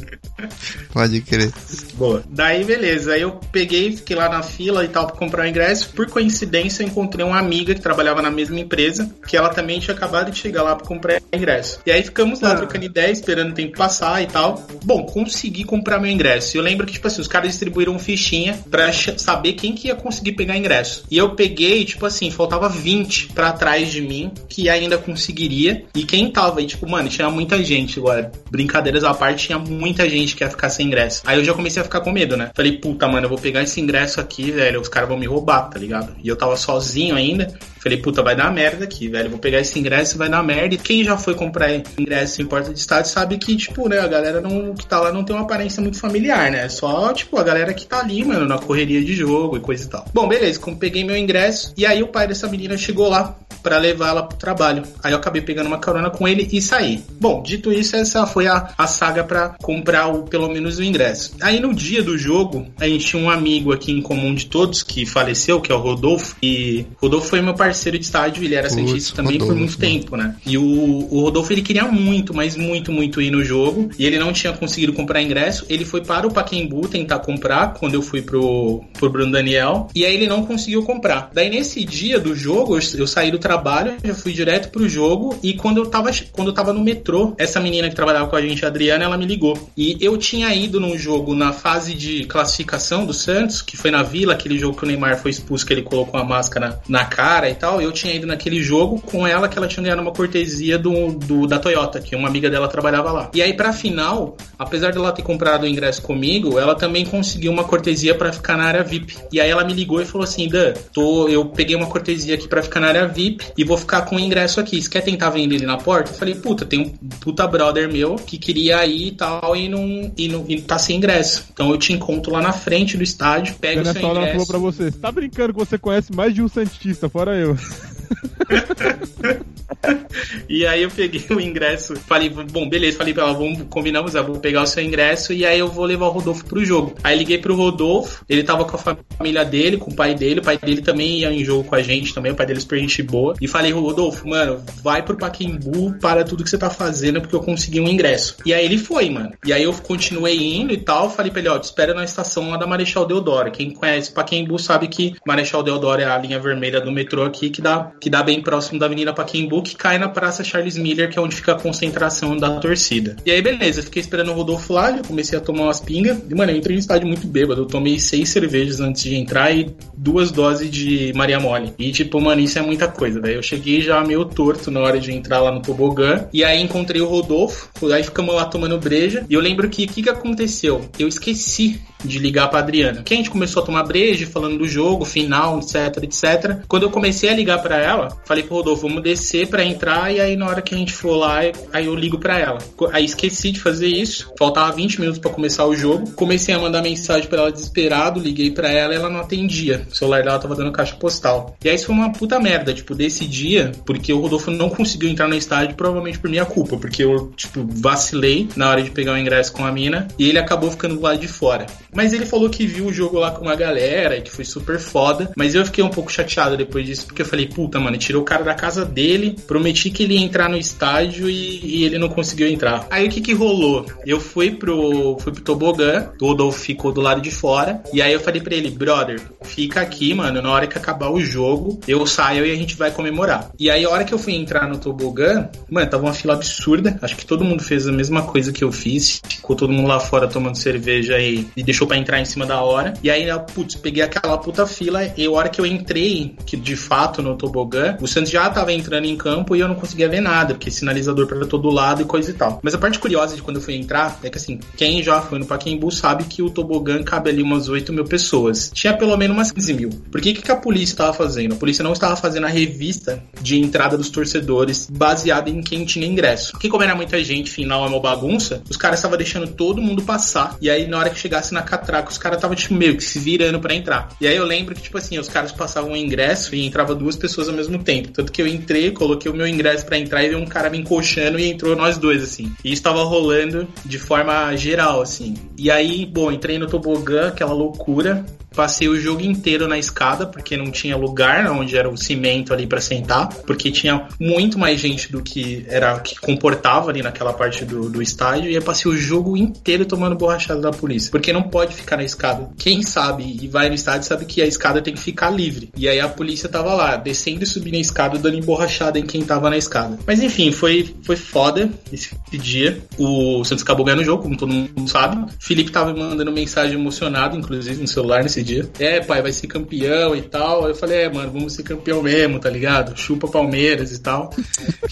[0.91, 1.51] Pode crer.
[1.93, 2.23] Boa.
[2.29, 3.13] Daí, beleza.
[3.13, 5.89] Aí eu peguei, fiquei lá na fila e tal pra comprar o ingresso.
[5.89, 9.95] Por coincidência, eu encontrei uma amiga que trabalhava na mesma empresa, que ela também tinha
[9.95, 11.79] acabado de chegar lá pra comprar ingresso.
[11.85, 12.55] E aí ficamos lá ah.
[12.55, 14.65] trocando ideia, esperando o tempo passar e tal.
[14.83, 16.55] Bom, consegui comprar meu ingresso.
[16.55, 19.95] E eu lembro que, tipo assim, os caras distribuíram fichinha pra saber quem que ia
[19.95, 21.03] conseguir pegar ingresso.
[21.09, 25.85] E eu peguei, tipo assim, faltava 20 para trás de mim que ainda conseguiria.
[25.95, 28.31] E quem tava aí, tipo, mano, tinha muita gente agora.
[28.49, 31.21] Brincadeiras à parte, tinha muita gente gente quer ficar sem ingresso.
[31.25, 32.51] Aí eu já comecei a ficar com medo, né?
[32.53, 35.69] Falei, puta, mano, eu vou pegar esse ingresso aqui, velho, os caras vão me roubar,
[35.69, 36.15] tá ligado?
[36.23, 37.53] E eu tava sozinho ainda.
[37.85, 39.29] Falei, puta, vai dar merda aqui, velho.
[39.29, 40.73] Vou pegar esse ingresso e vai dar merda.
[40.73, 41.69] E quem já foi comprar
[41.99, 45.11] ingresso em porta de estádio sabe que, tipo, né, a galera não, que tá lá
[45.11, 46.67] não tem uma aparência muito familiar, né?
[46.67, 49.87] Só, tipo, a galera que tá ali, mano, na correria de jogo e coisa e
[49.87, 50.03] tal.
[50.11, 53.77] Bom, beleza, como peguei meu ingresso, e aí o pai dessa menina chegou lá para
[53.77, 54.81] levar ela pro trabalho.
[55.03, 57.03] Aí eu acabei pegando uma carona com ele e saí.
[57.19, 61.35] Bom, dito isso, essa foi a, a saga para comprar o, pelo menos o ingresso.
[61.39, 64.81] Aí no dia do jogo, a gente tinha um amigo aqui em comum de todos
[64.81, 66.35] que faleceu, que é o Rodolfo.
[66.41, 70.17] E Rodolfo foi meu parceiro de estádio, ele era Santista também Rodolfo, por muito tempo,
[70.17, 70.35] né?
[70.45, 73.89] E o, o Rodolfo ele queria muito, mas muito, muito ir no jogo.
[73.97, 75.65] E ele não tinha conseguido comprar ingresso.
[75.69, 79.89] Ele foi para o Paquembu tentar comprar quando eu fui pro, pro Bruno Daniel.
[79.95, 81.29] E aí ele não conseguiu comprar.
[81.33, 85.37] Daí nesse dia do jogo, eu, eu saí do trabalho, já fui direto pro jogo.
[85.43, 88.41] E quando eu tava, quando eu tava no metrô, essa menina que trabalhava com a
[88.41, 89.69] gente, a Adriana, ela me ligou.
[89.77, 94.03] E eu tinha ido num jogo na fase de classificação do Santos, que foi na
[94.03, 97.49] Vila, aquele jogo que o Neymar foi expulso, que ele colocou a máscara na cara
[97.49, 97.64] e tal.
[97.81, 101.47] Eu tinha ido naquele jogo com ela, que ela tinha ganhado uma cortesia do, do
[101.47, 103.29] da Toyota, que uma amiga dela trabalhava lá.
[103.33, 107.63] E aí, pra final, apesar dela ter comprado o ingresso comigo, ela também conseguiu uma
[107.63, 109.15] cortesia para ficar na área VIP.
[109.31, 112.47] E aí ela me ligou e falou assim: Dan, tô, eu peguei uma cortesia aqui
[112.47, 114.81] para ficar na área VIP e vou ficar com o ingresso aqui.
[114.81, 116.11] Você quer tentar vender ele na porta?
[116.11, 120.11] Eu falei, puta, tem um puta brother meu que queria ir e tal e não,
[120.17, 121.45] e não e tá sem ingresso.
[121.53, 124.17] Então eu te encontro lá na frente do estádio, pega o seu ingresso.
[124.17, 127.35] Ela falou pra você, você tá brincando que você conhece mais de um Santista, fora
[127.35, 127.44] eu.
[127.45, 127.94] Deus.
[130.49, 134.23] e aí eu peguei o ingresso, falei, bom, beleza, falei pra ela, vamos, combinamos, eu
[134.23, 136.95] vou pegar o seu ingresso e aí eu vou levar o Rodolfo pro jogo.
[137.03, 140.43] Aí liguei pro Rodolfo, ele tava com a família dele, com o pai dele, o
[140.43, 142.79] pai dele também ia em jogo com a gente também, o pai dele é super
[142.79, 143.33] gente boa.
[143.41, 147.41] E falei, Rodolfo, mano, vai pro Paquembu, para tudo que você tá fazendo, porque eu
[147.41, 148.37] consegui um ingresso.
[148.45, 149.31] E aí ele foi, mano.
[149.45, 152.49] E aí eu continuei indo e tal, falei pra ele, ó, te espera na estação
[152.49, 153.51] lá da Marechal Deodoro.
[153.51, 157.61] Quem conhece Paquembu sabe que Marechal Deodoro é a linha vermelha do metrô aqui, que
[157.61, 161.17] dá, que dá bem próximo da Avenida Paquembu, que cai na Praça Charles Miller, que
[161.17, 163.15] é onde fica a concentração da torcida.
[163.25, 166.19] E aí, beleza, fiquei esperando o Rodolfo lá, já comecei a tomar umas pingas.
[166.29, 167.61] E, mano, eu entrei no estádio muito bêbado.
[167.61, 169.75] Eu tomei seis cervejas antes de entrar e
[170.05, 171.73] duas doses de Maria Mole.
[171.79, 173.39] E, tipo, mano, isso é muita coisa, velho.
[173.39, 176.27] Eu cheguei já meio torto na hora de entrar lá no tobogã.
[176.31, 177.71] E aí encontrei o Rodolfo.
[177.91, 179.25] Aí ficamos lá tomando breja.
[179.27, 180.87] E eu lembro que o que, que aconteceu?
[180.99, 183.01] Eu esqueci de ligar pra Adriana.
[183.03, 186.59] Que a gente começou a tomar breja, falando do jogo, final, etc, etc.
[186.67, 190.19] Quando eu comecei a ligar para ela, falei pro Rodolfo, vamos descer para entrar e
[190.19, 191.39] aí na hora que a gente for lá,
[191.73, 192.59] aí eu ligo para ela.
[192.91, 194.31] Aí esqueci de fazer isso.
[194.37, 196.11] Faltava 20 minutos para começar o jogo.
[196.11, 199.87] Comecei a mandar mensagem para ela desesperado, liguei para ela e ela não atendia.
[199.95, 201.55] O celular dela tava dando caixa postal.
[201.63, 205.09] E aí isso foi uma puta merda, tipo, desse dia, porque o Rodolfo não conseguiu
[205.09, 209.13] entrar no estádio, provavelmente por minha culpa, porque eu, tipo, vacilei na hora de pegar
[209.13, 211.65] o ingresso com a mina e ele acabou ficando do lado de fora.
[211.93, 214.77] Mas ele falou que viu o jogo lá com uma galera e que foi super
[214.79, 215.31] foda.
[215.33, 218.25] Mas eu fiquei um pouco chateado depois disso, porque eu falei, puta, mano, tirou o
[218.25, 222.09] cara da casa dele, prometi que ele ia entrar no estádio e, e ele não
[222.09, 222.85] conseguiu entrar.
[222.89, 223.85] Aí o que que rolou?
[224.05, 228.11] Eu fui pro, fui pro tobogã, o Rodolfo ficou do lado de fora, e aí
[228.11, 232.05] eu falei pra ele, brother, fica aqui, mano, na hora que acabar o jogo, eu
[232.05, 233.51] saio e a gente vai comemorar.
[233.59, 236.97] E aí a hora que eu fui entrar no tobogã, mano, tava uma fila absurda,
[237.01, 239.99] acho que todo mundo fez a mesma coisa que eu fiz, ficou todo mundo lá
[239.99, 242.93] fora tomando cerveja e, e deixou para entrar em cima da hora.
[243.03, 246.75] E aí, putz, peguei aquela puta fila e a hora que eu entrei, que de
[246.75, 250.21] fato no tobogã, o Santos já tava entrando em campo e eu não conseguia ver
[250.21, 252.59] nada, porque sinalizador para todo lado e coisa e tal.
[252.63, 255.39] Mas a parte curiosa de quando eu fui entrar é que assim, quem já foi
[255.39, 258.71] no Pacaembu sabe que o tobogã cabe ali umas 8 mil pessoas.
[258.73, 259.89] Tinha pelo menos umas 15 mil.
[260.11, 261.55] Por que, que a polícia estava fazendo?
[261.55, 266.05] A polícia não estava fazendo a revista de entrada dos torcedores baseada em quem tinha
[266.05, 266.51] ingresso.
[266.51, 270.03] Porque como era muita gente, final é uma bagunça, os caras estavam deixando todo mundo
[270.03, 270.57] passar.
[270.61, 273.19] E aí na hora que chegasse na catraca, os caras estavam, tipo, meio que se
[273.19, 274.09] virando para entrar.
[274.21, 277.15] E aí eu lembro que, tipo assim, os caras passavam o ingresso e entrava duas
[277.15, 278.11] pessoas ao mesmo tempo.
[278.11, 280.77] Tanto que eu entrei, coloquei o meu ingresso para entrar e veio um cara me
[280.77, 282.53] encoxando e entrou nós dois, assim.
[282.63, 285.33] E isso rolando de forma geral, assim.
[285.57, 288.25] E aí, bom, entrei no tobogã, aquela loucura.
[288.55, 292.65] Passei o jogo inteiro na escada, porque não tinha lugar onde era o cimento ali
[292.65, 297.65] para sentar, porque tinha muito mais gente do que era que comportava ali naquela parte
[297.65, 298.49] do, do estádio.
[298.49, 302.03] E eu passei o jogo inteiro tomando borrachada da polícia, porque não pode ficar na
[302.03, 302.49] escada.
[302.57, 305.69] Quem sabe e vai no estádio sabe que a escada tem que ficar livre.
[305.75, 309.23] E aí a polícia tava lá, descendo e subindo a escada, dando emborrachada em quem
[309.23, 309.97] tava na escada.
[310.05, 312.81] Mas enfim, foi, foi foda esse dia.
[312.97, 315.25] O Santos acabou ganhando o jogo, como todo mundo sabe.
[315.39, 318.69] Felipe tava me mandando mensagem emocionado, inclusive, no celular nesse dia.
[318.79, 320.67] É, pai, vai ser campeão e tal.
[320.67, 322.97] Eu falei, é, mano, vamos ser campeão mesmo, tá ligado?
[322.97, 324.29] Chupa Palmeiras e tal.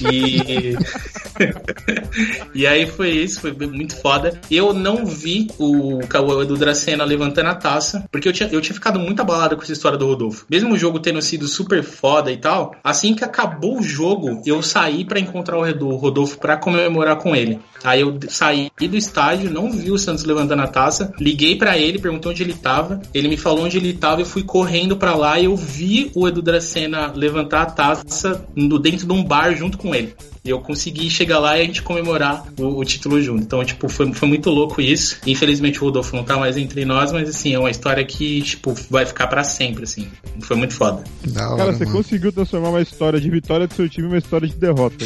[0.02, 0.76] E.
[2.54, 4.40] e aí foi isso, foi muito foda.
[4.50, 8.74] Eu não vi o, o Edu Dracena levantando a taça, porque eu tinha, eu tinha
[8.74, 10.46] ficado muito abalado com essa história do Rodolfo.
[10.50, 14.62] Mesmo o jogo tendo sido super foda e tal, assim que acabou o jogo, eu
[14.62, 17.60] saí para encontrar o Rodolfo para comemorar com ele.
[17.84, 22.00] Aí eu saí do estádio, não vi o Santos levantando a taça, liguei para ele,
[22.00, 25.38] perguntei onde ele tava, ele me falou onde ele tava, eu fui correndo para lá
[25.38, 28.48] e eu vi o Edu Dracena levantar a taça
[28.82, 30.16] dentro de um bar junto com ele.
[30.46, 33.44] E eu consegui chegar lá e a gente comemorar o, o, título junto.
[33.44, 35.18] Então, tipo, foi, foi muito louco isso.
[35.26, 38.76] Infelizmente o Rodolfo não tá mais entre nós, mas assim, é uma história que, tipo,
[38.90, 40.10] vai ficar para sempre, assim.
[40.42, 41.02] Foi muito foda.
[41.34, 41.98] Hora, Cara, você mano.
[41.98, 45.06] conseguiu transformar uma história de vitória do seu time em uma história de derrota.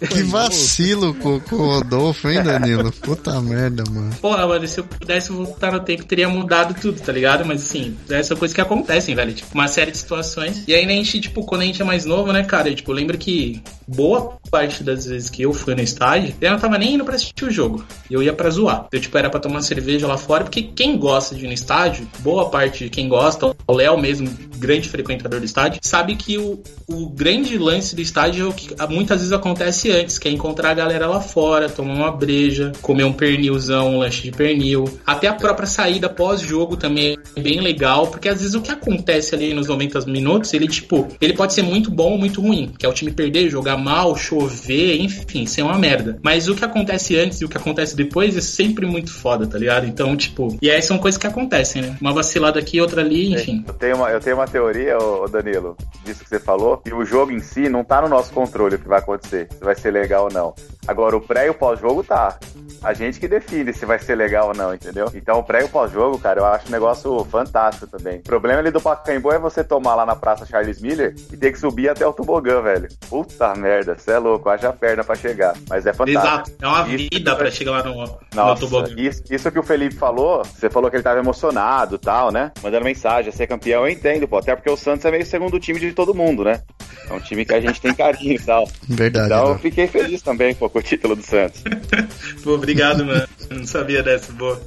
[0.00, 2.92] É, que vacilo com, com o Rodolfo, hein, Danilo?
[2.92, 4.14] Puta merda, mano.
[4.20, 7.44] Porra, mano, se eu pudesse voltar no tempo, teria mudado tudo, tá ligado?
[7.44, 9.32] Mas assim, essa coisa que acontecem, velho.
[9.32, 10.64] Tipo, uma série de situações.
[10.66, 12.68] E aí, né, a gente, tipo, quando a gente é mais novo, né, cara?
[12.68, 16.58] Eu, tipo, lembro que boa parte das vezes que eu fui no estádio, eu não
[16.58, 17.84] tava nem indo pra assistir o jogo.
[18.10, 18.86] Eu ia pra zoar.
[18.92, 22.08] Eu, tipo, era pra tomar cerveja lá fora, porque quem gosta de ir no estádio,
[22.20, 26.62] boa parte de quem gosta, o Léo mesmo, grande frequentador do estádio, sabe que o,
[26.86, 30.70] o grande lance do estádio é o que muitas vezes acontece antes, que é encontrar
[30.70, 34.84] a galera lá fora, tomar uma breja, comer um pernilzão, um lanche de pernil.
[35.06, 39.34] Até a própria saída pós-jogo também é bem legal, porque às vezes o que acontece
[39.34, 42.84] ali nos 90 minutos, ele, tipo, ele pode ser muito bom ou muito ruim, que
[42.84, 46.18] é o time perder, jogar mal, chover, enfim, ser uma merda.
[46.22, 49.58] Mas o que acontece antes e o que acontece depois é sempre muito foda, tá
[49.58, 49.86] ligado?
[49.86, 51.96] Então, tipo, e aí são coisas que acontecem, né?
[52.00, 53.64] Uma vacilada aqui, outra ali, enfim.
[53.66, 57.04] Eu tenho uma, eu tenho uma teoria, ô Danilo, disso que você falou, que o
[57.04, 59.90] jogo em si não tá no nosso controle o que vai acontecer, se vai ser
[59.90, 60.54] legal ou não.
[60.86, 62.38] Agora, o pré e o pós-jogo tá.
[62.82, 65.10] A gente que define se vai ser legal ou não, entendeu?
[65.14, 68.20] Então, o pré e o pós-jogo, cara, eu acho um negócio fantástico também.
[68.20, 71.52] O problema ali do Pacaembu é você tomar lá na Praça Charles Miller e ter
[71.52, 72.88] que subir até o tobogã, velho.
[73.10, 75.54] Puta merda, você é louco, haja perna pra chegar.
[75.68, 76.26] Mas é fantástico.
[76.26, 77.94] Exato, é uma isso vida pra chegar lá no,
[78.34, 78.94] Nossa, no tobogã.
[78.96, 82.52] Isso, isso que o Felipe falou, você falou que ele tava emocionado e tal, né?
[82.62, 84.38] Mandando mensagem, ser campeão, eu entendo, pô.
[84.38, 86.62] Até porque o Santos é meio segundo time de todo mundo, né?
[87.08, 88.68] É um time que a gente tem carinho e tal.
[88.88, 89.26] Verdade.
[89.26, 89.52] Então né?
[89.52, 91.62] eu fiquei feliz também pô, com o título do Santos.
[92.44, 93.26] pô, obrigado, mano.
[93.50, 94.60] Não sabia dessa, boa.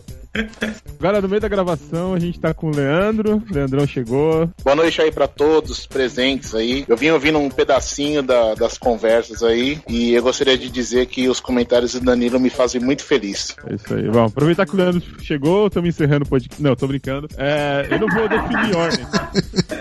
[0.99, 3.43] Agora, no meio da gravação, a gente tá com o Leandro.
[3.49, 4.49] Leandrão chegou.
[4.63, 6.85] Boa noite aí para todos presentes aí.
[6.87, 11.27] Eu vim ouvindo um pedacinho da, das conversas aí e eu gostaria de dizer que
[11.27, 13.55] os comentários do Danilo me fazem muito feliz.
[13.67, 14.09] É isso aí.
[14.09, 16.61] Bom, aproveitar que o Leandro chegou, estamos encerrando o podcast.
[16.61, 17.27] Não, tô brincando.
[17.37, 19.05] É, eu não vou definir ordem.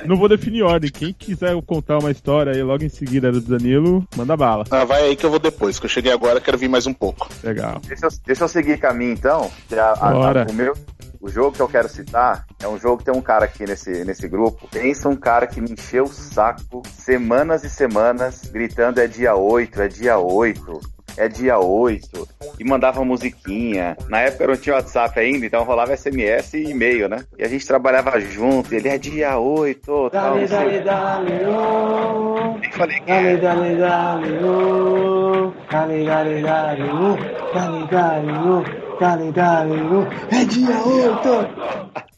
[0.06, 0.90] não vou definir ordem.
[0.90, 4.64] Quem quiser contar uma história aí logo em seguida do Danilo, manda bala.
[4.70, 6.92] Ah, vai aí que eu vou depois, que eu cheguei agora, quero vir mais um
[6.92, 7.28] pouco.
[7.44, 7.80] Legal.
[7.86, 9.50] Deixa eu, deixa eu seguir caminho então.
[9.70, 10.74] Já, a, a, o meu,
[11.20, 14.04] o jogo que eu quero citar é um jogo que tem um cara aqui nesse,
[14.04, 14.68] nesse grupo.
[14.68, 19.82] Pensa um cara que me encheu o saco semanas e semanas, gritando é dia 8,
[19.82, 23.96] é dia 8 é dia 8, e mandava musiquinha.
[24.08, 27.24] Na época não tinha WhatsApp ainda, então rolava SMS e e-mail, né?
[27.38, 30.34] E a gente trabalhava junto, ele é dia 8, tal.
[30.34, 32.58] Dale, dale, dale, oh.
[32.58, 35.52] Nem falei que dale, dale, dale, oh.
[35.70, 37.54] Dale, dale, dale, oh.
[37.54, 38.98] Dale, dale, oh.
[39.00, 40.34] Dale, dale, oh.
[40.34, 42.09] É dia 8!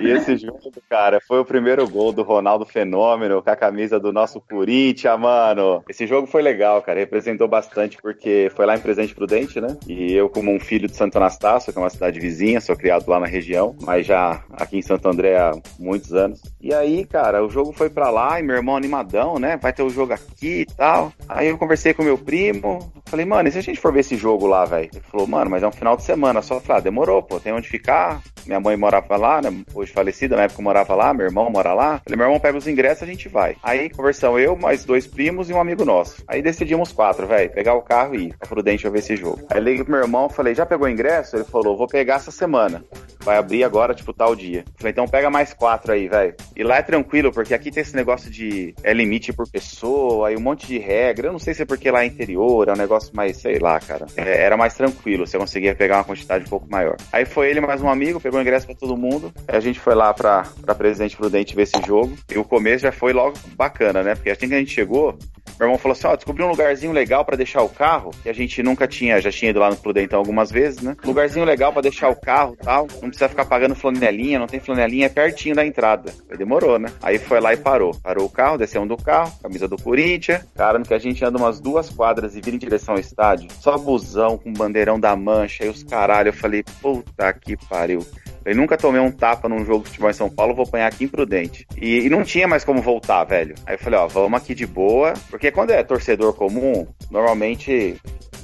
[0.00, 4.12] E esse jogo, cara, foi o primeiro gol do Ronaldo Fenômeno com a camisa do
[4.12, 5.82] nosso Corinthians, mano.
[5.88, 7.00] Esse jogo foi legal, cara.
[7.00, 9.76] Representou bastante porque foi lá em Presente Prudente, né?
[9.88, 13.08] E eu, como um filho de Santo Anastácio, que é uma cidade vizinha, sou criado
[13.08, 16.40] lá na região, mas já aqui em Santo André há muitos anos.
[16.60, 19.56] E aí, cara, o jogo foi pra lá e meu irmão animadão, né?
[19.56, 21.12] Vai ter o jogo aqui e tal.
[21.28, 24.16] Aí eu conversei com meu primo, falei, mano, e se a gente for ver esse
[24.16, 24.90] jogo lá, velho?
[24.92, 26.54] Ele falou, mano, mas é um final de semana só.
[26.54, 28.22] Eu falei, ah, demorou, pô, tem onde ficar.
[28.46, 29.50] Minha mãe morava lá, né?
[29.74, 32.00] Hoje falecida, na época eu morava lá, meu irmão mora lá.
[32.04, 33.56] Falei, meu irmão pega os ingressos, a gente vai.
[33.62, 36.22] Aí conversão eu, mais dois primos e um amigo nosso.
[36.28, 39.40] Aí decidimos quatro, velho, pegar o carro e ir pra Prudente pra ver esse jogo.
[39.50, 41.36] Aí liguei pro meu irmão, falei, já pegou o ingresso?
[41.36, 42.84] Ele falou, vou pegar essa semana.
[43.24, 44.64] Vai abrir agora, tipo, tal dia.
[44.76, 46.34] Falei, então pega mais quatro aí, velho.
[46.56, 50.36] E lá é tranquilo, porque aqui tem esse negócio de é limite por pessoa, aí
[50.36, 51.28] um monte de regra.
[51.28, 53.78] Eu não sei se é porque lá é interior, é um negócio mais, sei lá,
[53.78, 54.06] cara.
[54.16, 56.96] É, era mais tranquilo, você conseguia pegar uma quantidade um pouco maior.
[57.12, 59.32] Aí foi ele mais um amigo, pegou o ingresso pra todo mundo.
[59.46, 62.16] A gente foi lá pra, pra Presidente Prudente ver esse jogo.
[62.30, 64.14] E o começo já foi logo bacana, né?
[64.14, 65.16] Porque assim que a gente chegou,
[65.58, 68.28] meu irmão falou assim: ó, oh, descobri um lugarzinho legal para deixar o carro, que
[68.28, 70.96] a gente nunca tinha, já tinha ido lá no Prudentão algumas vezes, né?
[71.04, 72.86] Lugarzinho legal para deixar o carro tal.
[73.00, 76.12] Não precisa ficar pagando flanelinha, não tem flanelinha, é pertinho da entrada.
[76.30, 76.88] Aí demorou, né?
[77.02, 77.94] Aí foi lá e parou.
[78.02, 80.42] Parou o carro, desceu um do carro, camisa do Corinthians.
[80.54, 83.48] Cara, no que a gente anda umas duas quadras e vira em direção ao estádio,
[83.60, 86.28] só busão com bandeirão da mancha e os caralho.
[86.28, 88.04] Eu falei, puta que pariu.
[88.44, 91.04] Eu nunca tomei um tapa num jogo de futebol em São Paulo, vou apanhar aqui
[91.04, 91.66] em Prudente.
[91.76, 93.54] E, e, não tinha mais como voltar, velho.
[93.66, 95.14] Aí eu falei, ó, vamos aqui de boa.
[95.30, 97.96] Porque quando é torcedor comum, normalmente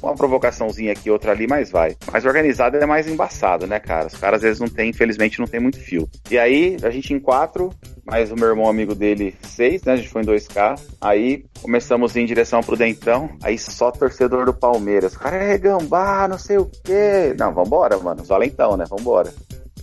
[0.03, 1.97] uma provocaçãozinha aqui, outra ali, mas vai.
[2.11, 4.07] Mais organizado é mais embaçado, né, cara?
[4.07, 6.09] Os caras às vezes não tem, infelizmente, não tem muito fio.
[6.31, 7.73] E aí, a gente em quatro,
[8.05, 9.93] mais o meu irmão amigo dele, seis, né?
[9.93, 10.81] A gente foi em 2K.
[11.01, 13.31] Aí começamos em direção pro Dentão.
[13.43, 15.15] Aí só torcedor do Palmeiras.
[15.15, 17.35] O cara é gambá, não sei o quê.
[17.39, 18.25] Não, vambora, mano.
[18.25, 18.85] Valentão, né?
[18.89, 19.33] Vambora.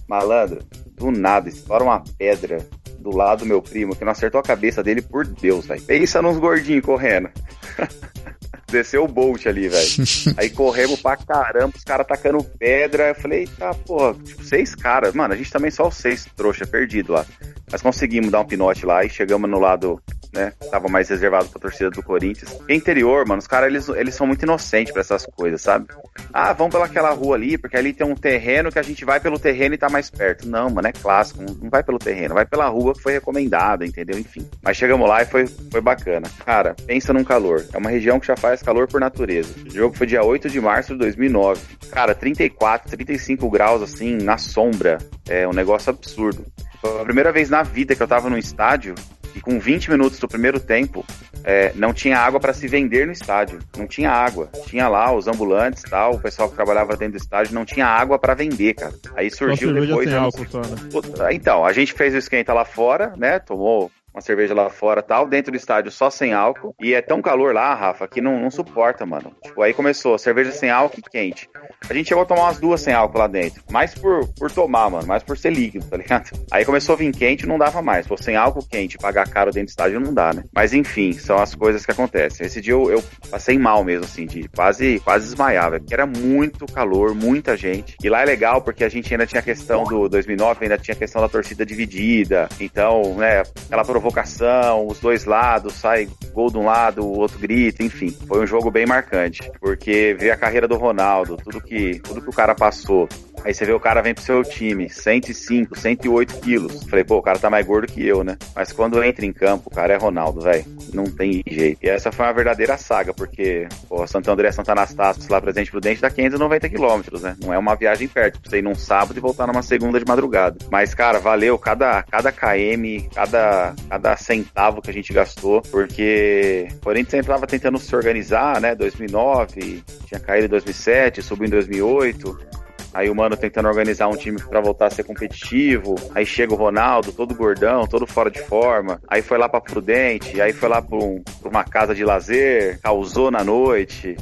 [0.07, 0.63] Malandro,
[0.95, 2.67] do nada, estoura uma pedra
[2.99, 5.81] do lado do meu primo que não acertou a cabeça dele por Deus, velho.
[5.83, 7.29] Pensa nos gordinhos correndo.
[8.67, 9.87] Desceu o Bolt ali, velho.
[10.37, 13.09] Aí corremos pra caramba, os caras tacando pedra.
[13.09, 15.13] Eu falei, tá, porra, tipo, seis caras.
[15.13, 17.25] Mano, a gente também só os seis trouxa perdido lá.
[17.71, 20.01] Mas conseguimos dar um pinote lá e chegamos no lado
[20.35, 20.53] né?
[20.69, 22.55] Tava mais reservado pra torcida do Corinthians.
[22.67, 25.87] E interior, mano, os caras, eles, eles são muito inocentes pra essas coisas, sabe?
[26.31, 29.39] Ah, vamos pelaquela rua ali, porque ali tem um terreno que a gente vai pelo
[29.39, 30.47] terreno e tá mais perto.
[30.47, 34.19] Não, mano, é clássico, não vai pelo terreno, vai pela rua que foi recomendada, entendeu?
[34.19, 34.47] Enfim.
[34.61, 36.29] Mas chegamos lá e foi, foi bacana.
[36.45, 37.65] Cara, pensa num calor.
[37.73, 39.53] É uma região que já faz calor por natureza.
[39.65, 41.61] O jogo foi dia 8 de março de 2009.
[41.91, 44.99] Cara, 34, 35 graus, assim, na sombra.
[45.27, 46.45] É um negócio absurdo.
[46.79, 48.95] Foi a primeira vez na vida que eu tava num estádio
[49.35, 51.05] e com 20 minutos do primeiro tempo,
[51.43, 53.59] é, não tinha água para se vender no estádio.
[53.77, 54.49] Não tinha água.
[54.65, 58.17] Tinha lá os ambulantes tal, o pessoal que trabalhava dentro do estádio não tinha água
[58.17, 58.93] para vender, cara.
[59.13, 60.11] Aí surgiu depois.
[60.13, 61.33] Álcool, né?
[61.33, 63.37] Então, a gente fez o esquenta lá fora, né?
[63.39, 66.73] Tomou uma cerveja lá fora tal, dentro do estádio só sem álcool.
[66.79, 69.35] E é tão calor lá, Rafa, que não, não suporta, mano.
[69.43, 71.49] Tipo, aí começou, cerveja sem álcool e quente.
[71.89, 73.61] A gente chegou a tomar umas duas sem álcool lá dentro.
[73.69, 76.31] Mais por, por tomar, mano, mais por ser líquido, tá ligado?
[76.49, 78.07] Aí começou a vir quente não dava mais.
[78.07, 80.43] Pô, sem álcool quente, pagar caro dentro do estádio não dá, né?
[80.53, 82.45] Mas enfim, são as coisas que acontecem.
[82.45, 85.81] Esse dia eu, eu passei mal mesmo, assim, de quase, quase desmaiar, velho.
[85.81, 87.97] Porque era muito calor, muita gente.
[88.01, 90.95] E lá é legal porque a gente ainda tinha a questão do 2009, ainda tinha
[90.95, 92.47] a questão da torcida dividida.
[92.59, 97.83] Então, né, aquela provocação, os dois lados, sai gol de um lado, o outro grita,
[97.83, 98.15] enfim.
[98.27, 102.29] Foi um jogo bem marcante, porque ver a carreira do Ronaldo, tudo que, tudo que
[102.29, 103.09] o cara passou,
[103.45, 106.83] Aí você vê o cara vem pro seu time, 105, 108 quilos.
[106.85, 108.37] Falei, pô, o cara tá mais gordo que eu, né?
[108.55, 110.65] Mas quando entra em campo, o cara é Ronaldo, velho.
[110.91, 111.77] Não tem jeito.
[111.83, 116.01] E essa foi uma verdadeira saga, porque, pô, Santo André, Santa Anastácio, lá presente Prudente,
[116.01, 117.37] dá 590 quilômetros, né?
[117.39, 120.05] Não é uma viagem perto, pra você ir num sábado e voltar numa segunda de
[120.07, 120.57] madrugada.
[120.71, 123.75] Mas, cara, valeu cada, cada KM, cada
[124.17, 128.75] centavo que a gente gastou, porque o Corinthians sempre tava tentando se organizar, né?
[128.75, 132.55] 2009, tinha caído em 2007, subiu em 2008.
[132.95, 135.95] Aí o Mano tentando organizar um time para voltar a ser competitivo.
[136.15, 139.01] Aí chega o Ronaldo, todo gordão, todo fora de forma.
[139.05, 142.79] Aí foi lá pra Prudente, aí foi lá pra, um, pra uma casa de lazer,
[142.81, 144.15] causou na noite.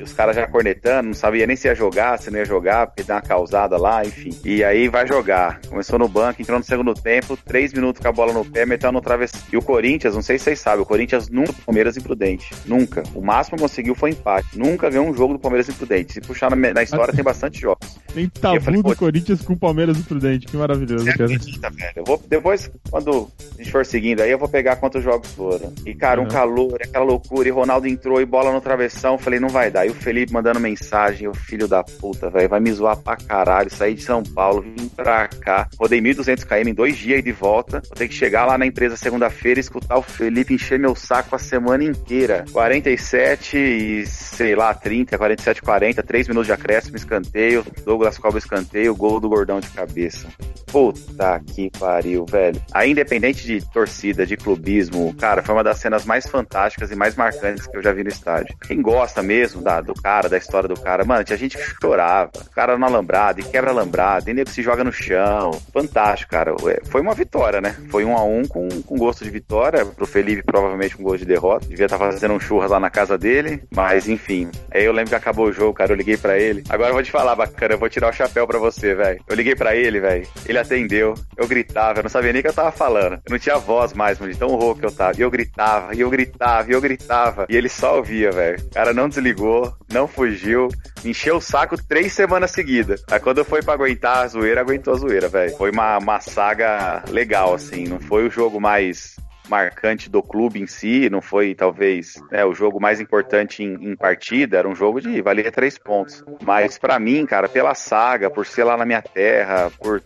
[0.00, 2.86] E os caras já cornetando, não sabia nem se ia jogar, se não ia jogar,
[2.86, 4.30] porque deu uma causada lá, enfim.
[4.42, 5.60] E aí vai jogar.
[5.68, 8.90] Começou no banco, entrou no segundo tempo, três minutos com a bola no pé, meteu
[8.90, 9.46] no travesseiro.
[9.52, 12.50] E o Corinthians, não sei se vocês sabem, o Corinthians nunca Palmeiras imprudente.
[12.64, 13.02] Nunca.
[13.14, 14.58] O máximo que conseguiu foi empate.
[14.58, 16.14] Nunca ganhou um jogo do Palmeiras imprudente.
[16.14, 17.98] Se puxar na, na história, tem bastante jogos.
[18.14, 20.46] Tem tabu falei, do Corinthians com o Palmeiras imprudente.
[20.46, 21.24] Que maravilhoso, cara.
[21.24, 21.92] Acredita, velho.
[21.96, 25.72] Eu vou, depois, quando a gente for seguindo aí, eu vou pegar quantos jogos foram.
[25.84, 27.46] E, cara, um calor, aquela loucura.
[27.46, 29.18] E Ronaldo entrou e bola no travessão.
[29.18, 29.86] Falei, não vai dar.
[29.86, 33.70] E o Felipe mandando mensagem o filho da puta, velho, vai me zoar pra caralho,
[33.70, 37.32] sair de São Paulo, vim pra cá, rodei 1.200 km em dois dias e de
[37.32, 40.94] volta, vou ter que chegar lá na empresa segunda-feira e escutar o Felipe encher meu
[40.94, 42.44] saco a semana inteira.
[42.52, 48.94] 47 e, sei lá, 30, 47, 40, 3 minutos de acréscimo, escanteio, Douglas cobra escanteio,
[48.94, 50.28] gol do gordão de cabeça.
[50.66, 52.60] Puta que pariu, velho.
[52.72, 57.16] Aí, independente de torcida, de clubismo, cara, foi uma das cenas mais fantásticas e mais
[57.16, 58.56] marcantes que eu já vi no estádio.
[58.66, 62.30] Quem gosta mesmo da, do cara, da história do cara, mano, tinha gente que chorava.
[62.34, 65.52] O cara no alambrado e quebra alambrado, e nego se joga no chão.
[65.72, 66.54] Fantástico, cara.
[66.86, 67.76] Foi uma vitória, né?
[67.90, 69.84] Foi um a um com, com gosto de vitória.
[69.84, 71.66] Pro Felipe, provavelmente com gosto de derrota.
[71.66, 74.50] Devia estar tá fazendo um churras lá na casa dele, mas enfim.
[74.72, 75.92] Aí eu lembro que acabou o jogo, cara.
[75.92, 76.64] Eu liguei para ele.
[76.68, 79.20] Agora eu vou te falar, bacana, eu vou tirar o chapéu para você, velho.
[79.28, 80.26] Eu liguei para ele, velho.
[80.46, 81.14] Ele atendeu.
[81.36, 83.14] Eu gritava, eu não sabia nem o que eu tava falando.
[83.14, 85.14] Eu não tinha voz mais, mano, de tão rouco que eu tava.
[85.16, 87.46] E eu gritava, e eu gritava, e eu gritava.
[87.48, 88.62] E ele só ouvia, velho.
[88.64, 90.68] O cara não desligou, não fugiu,
[91.04, 93.02] encheu o saco três semanas seguidas.
[93.10, 95.56] Aí quando foi pra aguentar a zoeira, aguentou a zoeira, velho.
[95.56, 97.84] Foi uma, uma saga legal, assim.
[97.84, 99.16] Não foi o jogo mais
[99.48, 103.96] marcante do clube em si, não foi talvez né, o jogo mais importante em, em,
[103.96, 106.24] partida, era um jogo de valer três pontos.
[106.42, 110.00] Mas para mim, cara, pela saga, por ser lá na minha terra, por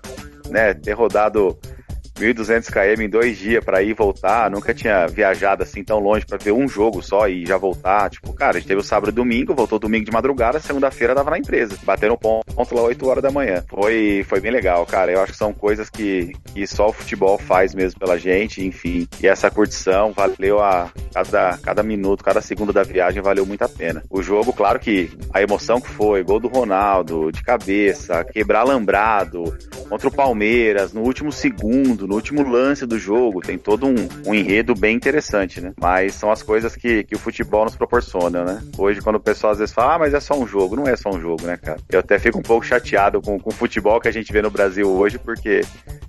[0.49, 1.59] né, ter rodado
[2.15, 4.51] 1.200 km em dois dias para ir e voltar.
[4.51, 8.11] Nunca tinha viajado assim tão longe para ver um jogo só e já voltar.
[8.11, 11.31] Tipo, cara, a gente teve o sábado e domingo, voltou domingo de madrugada, segunda-feira tava
[11.31, 11.77] na empresa.
[11.83, 13.65] Batendo ponto lá 8 horas da manhã.
[13.69, 15.13] Foi, foi bem legal, cara.
[15.13, 19.09] Eu acho que são coisas que, que só o futebol faz mesmo pela gente, enfim.
[19.21, 23.69] E essa curtição valeu a cada, cada minuto, cada segundo da viagem valeu muito a
[23.69, 24.03] pena.
[24.11, 29.57] O jogo, claro que a emoção que foi, gol do Ronaldo, de cabeça, quebrar alambrado,
[29.89, 33.95] contra o Palmeiras, no último segundo, no último lance do jogo, tem todo um,
[34.27, 35.73] um enredo bem interessante, né?
[35.81, 38.63] Mas são as coisas que, que o futebol nos proporciona, né?
[38.77, 40.97] Hoje, quando o pessoal às vezes fala, ah, mas é só um jogo, não é
[40.97, 41.79] só um jogo, né, cara?
[41.91, 44.51] Eu até fico um pouco chateado com, com o futebol que a gente vê no
[44.51, 45.63] Brasil hoje, porque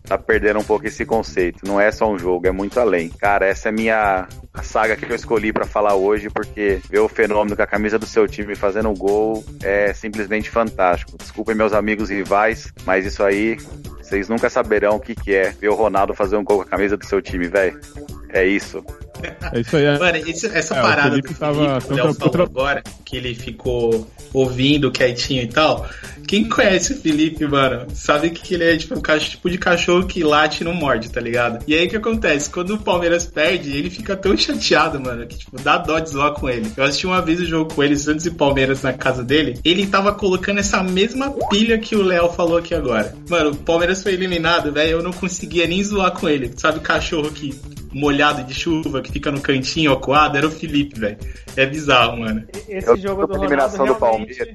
[0.05, 1.65] tá perdendo um pouco esse conceito.
[1.65, 3.09] Não é só um jogo, é muito além.
[3.09, 7.09] Cara, essa é minha a saga que eu escolhi para falar hoje, porque ver o
[7.09, 11.17] fenômeno com a camisa do seu time fazendo um gol é simplesmente fantástico.
[11.17, 13.57] Desculpem meus amigos rivais, mas isso aí
[13.97, 16.67] vocês nunca saberão o que, que é ver o Ronaldo fazer um gol com a
[16.67, 17.79] camisa do seu time, velho.
[18.35, 18.83] É isso.
[19.53, 19.85] É isso aí.
[19.85, 19.97] É...
[19.97, 23.33] Mano, esse, essa é, parada o Felipe do tava, Felipe, Léo falou agora, que ele
[23.33, 25.87] ficou ouvindo quietinho e tal.
[26.27, 30.21] Quem conhece o Felipe, mano, sabe que ele é tipo um tipo de cachorro que
[30.21, 31.63] late e não morde, tá ligado?
[31.65, 32.49] E aí o que acontece?
[32.49, 36.33] Quando o Palmeiras perde, ele fica tão chateado, mano, que tipo, dá dó de zoar
[36.33, 36.69] com ele.
[36.75, 39.87] Eu assisti uma vez o jogo com ele, Santos e Palmeiras na casa dele, ele
[39.87, 43.15] tava colocando essa mesma pilha que o Léo falou aqui agora.
[43.29, 46.51] Mano, o Palmeiras foi eliminado, velho, eu não conseguia nem zoar com ele.
[46.57, 47.53] Sabe, cachorro que
[47.95, 51.17] molhado de chuva, que fica no cantinho acuado, era o Felipe, velho.
[51.55, 52.45] É bizarro, mano.
[52.67, 53.87] Esse eu, jogo do Ronaldo realmente...
[53.87, 54.47] do Palmeiras.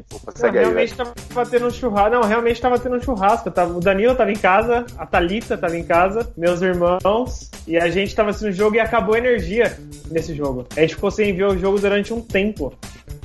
[0.43, 2.11] Não, realmente tava tendo um churrasco.
[2.11, 3.51] Não, realmente tava tendo um churrasco.
[3.51, 7.89] Tava, o Danilo tava em casa, a Thalita tava em casa, meus irmãos, e a
[7.89, 9.75] gente tava assistindo o jogo e acabou a energia
[10.11, 10.67] nesse jogo.
[10.77, 12.75] A gente ficou sem ver o jogo durante um tempo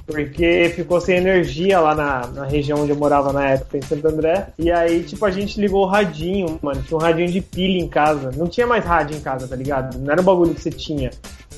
[0.06, 4.08] porque ficou sem energia lá na, na região onde eu morava na época, em Santo
[4.08, 4.48] André.
[4.58, 6.82] E aí, tipo, a gente ligou o radinho, mano.
[6.84, 8.32] Tinha um radinho de pilha em casa.
[8.36, 9.98] Não tinha mais rádio em casa, tá ligado?
[9.98, 11.12] Não era um bagulho que você tinha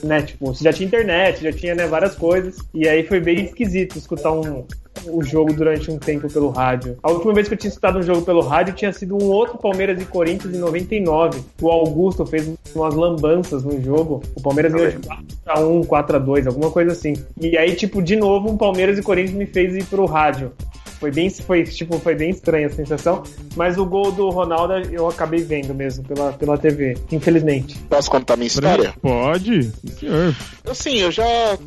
[0.04, 0.22] né?
[0.22, 2.58] Tipo, você já tinha internet, já tinha né, várias coisas.
[2.74, 4.66] E aí foi bem esquisito escutar um,
[5.06, 6.98] o jogo durante um tempo pelo rádio.
[7.02, 9.58] A última vez que eu tinha escutado um jogo pelo rádio tinha sido um outro
[9.58, 11.41] Palmeiras e Corinthians em 99.
[11.62, 14.22] O Augusto fez umas lambanças no jogo.
[14.36, 17.14] O Palmeiras ganhou de 4x1, 4x2, alguma coisa assim.
[17.39, 20.52] E aí, tipo, de novo, um Palmeiras e Corinthians me fez ir pro rádio.
[21.00, 23.24] Foi bem, foi, tipo, foi bem estranha a sensação.
[23.56, 27.78] Mas o gol do Ronaldo eu acabei vendo mesmo pela, pela TV, infelizmente.
[27.89, 28.93] Posso contar minha história?
[29.02, 30.36] Pode, senhor.
[30.68, 31.26] Assim, eu já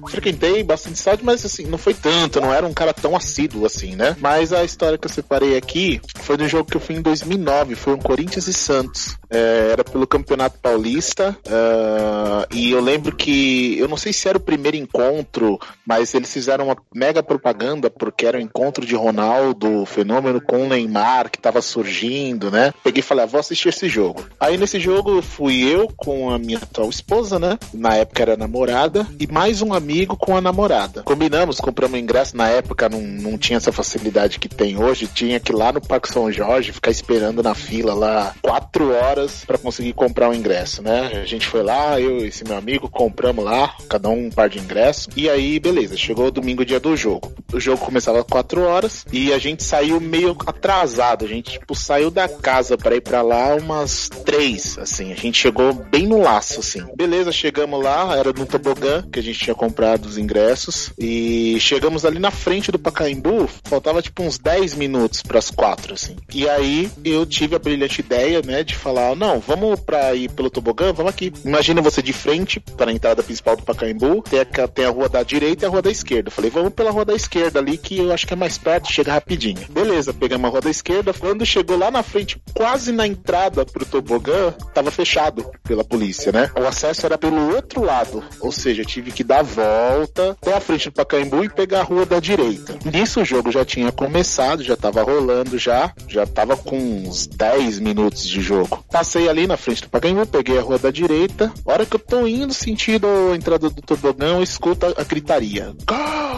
[0.09, 3.95] frequentei bastante estádio, mas assim, não foi tanto, não era um cara tão assíduo assim,
[3.95, 4.17] né?
[4.21, 7.03] Mas a história que eu separei aqui foi de um jogo que eu fui em
[7.03, 9.17] 2009, foi um Corinthians e Santos.
[9.31, 14.37] É, era pelo Campeonato Paulista, uh, e eu lembro que, eu não sei se era
[14.37, 18.95] o primeiro encontro, mas eles fizeram uma mega propaganda porque era o um encontro de
[18.97, 22.73] Ronaldo Ronaldo, fenômeno com o Neymar que tava surgindo, né?
[22.83, 24.25] Peguei e falei, ah, vou assistir esse jogo.
[24.39, 27.59] Aí nesse jogo fui eu com a minha atual esposa, né?
[27.75, 31.03] Na época era namorada, e mais um amigo com a namorada.
[31.03, 32.35] Combinamos, compramos ingresso.
[32.35, 35.81] Na época não, não tinha essa facilidade que tem hoje, tinha que ir lá no
[35.81, 40.35] Parque São Jorge ficar esperando na fila lá quatro horas para conseguir comprar o um
[40.35, 41.21] ingresso, né?
[41.23, 44.49] A gente foi lá, eu e esse meu amigo, compramos lá, cada um um par
[44.49, 45.09] de ingressos.
[45.17, 47.33] E aí, beleza, chegou o domingo, dia do jogo.
[47.53, 51.25] O jogo começava às quatro horas e a gente saiu meio atrasado.
[51.25, 55.13] A gente, tipo, saiu da casa para ir para lá umas três, assim.
[55.13, 56.83] A gente chegou bem no laço, assim.
[56.97, 60.93] Beleza, chegamos lá, era no tobogã que a gente tinha comprado os ingressos.
[60.99, 65.95] E chegamos ali na frente do Pacaembu, faltava tipo uns 10 minutos para as quatro,
[65.95, 66.17] assim.
[66.33, 70.51] E aí eu tive a brilhante ideia, né, de falar: não, vamos pra ir pelo
[70.51, 71.33] tobogã, vamos aqui.
[71.45, 75.09] Imagina você de frente para a entrada principal do Pacaembu, tem a, tem a rua
[75.09, 76.29] da direita e a rua da esquerda.
[76.29, 78.91] Eu falei: vamos pela rua da esquerda ali, que eu acho que é mais perto,
[79.01, 79.67] chega rapidinho.
[79.71, 81.13] Beleza, pegamos a roda esquerda.
[81.13, 86.51] Quando chegou lá na frente, quase na entrada pro tobogã, tava fechado pela polícia, né?
[86.59, 90.61] O acesso era pelo outro lado, ou seja, tive que dar a volta até a
[90.61, 92.79] frente do Pacaembu e pegar a rua da direita.
[92.85, 97.81] Nisso o jogo já tinha começado, já tava rolando já, já tava com uns 10
[97.81, 98.85] minutos de jogo.
[98.91, 101.53] Passei ali na frente do Pacaembu, peguei a rua da direita.
[101.65, 105.75] hora que eu tô indo sentido a entrada do tobogã, eu escuto a gritaria.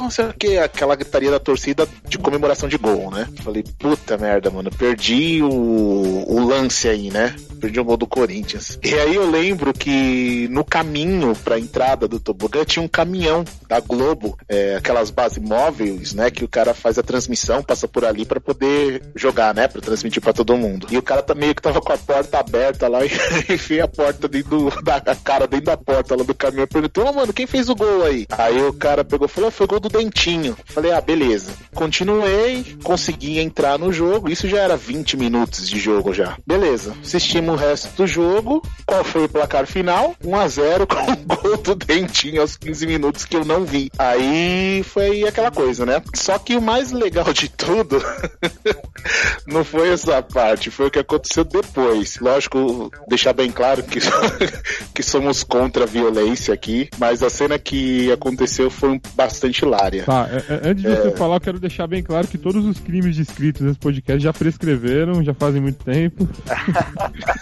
[0.03, 3.29] Não sei o que, aquela gritaria da torcida de comemoração de gol, né?
[3.43, 7.35] Falei, puta merda, mano, perdi o, o lance aí, né?
[7.63, 8.77] Perdi o gol do Corinthians.
[8.83, 13.79] E aí eu lembro que no caminho pra entrada do tobogã tinha um caminhão da
[13.79, 16.29] Globo, é, aquelas bases móveis, né?
[16.29, 19.69] Que o cara faz a transmissão, passa por ali para poder jogar, né?
[19.69, 20.89] Pra transmitir para todo mundo.
[20.91, 23.11] E o cara tá meio que tava com a porta aberta lá e
[23.49, 26.67] enfim a porta dentro do, da cara dentro da porta lá do caminhão.
[26.67, 28.27] Perguntou, oh, mano, quem fez o gol aí?
[28.31, 30.57] Aí o cara pegou e falou, foi gol do Dentinho.
[30.65, 31.53] Falei, ah, beleza.
[31.73, 34.29] Continuei, consegui entrar no jogo.
[34.29, 36.37] Isso já era 20 minutos de jogo já.
[36.45, 36.97] Beleza.
[37.01, 38.63] Assistimos no resto do jogo.
[38.87, 40.17] Qual foi o placar final?
[40.25, 43.91] 1 a 0 com o gol do Dentinho aos 15 minutos que eu não vi.
[43.99, 46.03] Aí foi aquela coisa, né?
[46.15, 48.03] Só que o mais legal de tudo
[49.47, 52.19] não foi essa parte, foi o que aconteceu depois.
[52.21, 53.99] Lógico, deixar bem claro que,
[54.95, 60.05] que somos contra a violência aqui, mas a cena que aconteceu foi bastante hilária.
[60.05, 60.97] Tá, é, é, antes de é...
[60.97, 64.33] você falar, eu quero deixar bem claro que todos os crimes descritos nesse podcast já
[64.33, 66.27] prescreveram, já fazem muito tempo.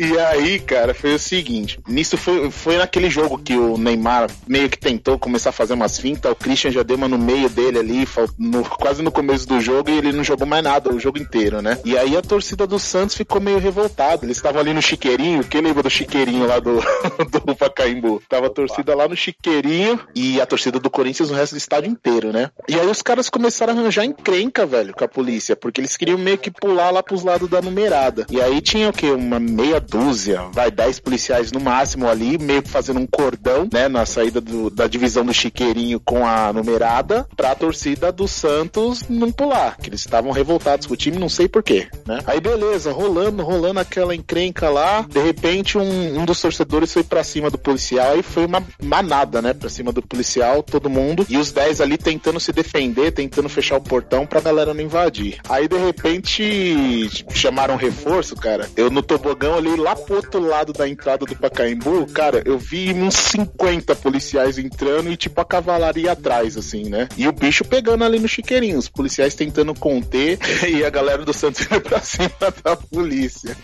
[0.00, 4.70] E aí, cara, foi o seguinte: nisso foi, foi naquele jogo que o Neymar meio
[4.70, 7.78] que tentou começar a fazer umas fintas, o Christian já deu uma no meio dele
[7.78, 11.18] ali, no, quase no começo do jogo, e ele não jogou mais nada o jogo
[11.18, 11.78] inteiro, né?
[11.84, 14.24] E aí a torcida do Santos ficou meio revoltada.
[14.24, 16.80] Eles estavam ali no Chiqueirinho, quem lembra do Chiqueirinho lá do,
[17.44, 18.22] do Pacaembu?
[18.26, 21.90] Tava a torcida lá no Chiqueirinho e a torcida do Corinthians no resto do estádio
[21.90, 22.50] inteiro, né?
[22.66, 26.16] E aí os caras começaram a arranjar encrenca, velho, com a polícia, porque eles queriam
[26.16, 28.26] meio que pular lá pros lados da numerada.
[28.30, 29.10] E aí tinha o quê?
[29.10, 33.88] Uma meia dúzia, vai, dez policiais no máximo ali, meio que fazendo um cordão, né,
[33.88, 39.32] na saída do, da divisão do Chiqueirinho com a numerada, pra torcida do Santos não
[39.32, 42.20] pular, que eles estavam revoltados com o time, não sei porquê, né.
[42.26, 47.24] Aí beleza, rolando, rolando aquela encrenca lá, de repente um, um dos torcedores foi pra
[47.24, 51.36] cima do policial e foi uma manada, né, pra cima do policial, todo mundo, e
[51.36, 55.38] os dez ali tentando se defender, tentando fechar o portão pra galera não invadir.
[55.48, 60.88] Aí de repente chamaram reforço, cara, eu no tobogão ali lá pro outro lado da
[60.88, 66.56] entrada do Pacaembu, cara, eu vi uns 50 policiais entrando e tipo a cavalaria atrás,
[66.56, 67.08] assim, né?
[67.16, 71.32] E o bicho pegando ali no chiqueirinho, os policiais tentando conter e a galera do
[71.32, 72.30] Santos indo pra cima
[72.62, 73.56] da polícia.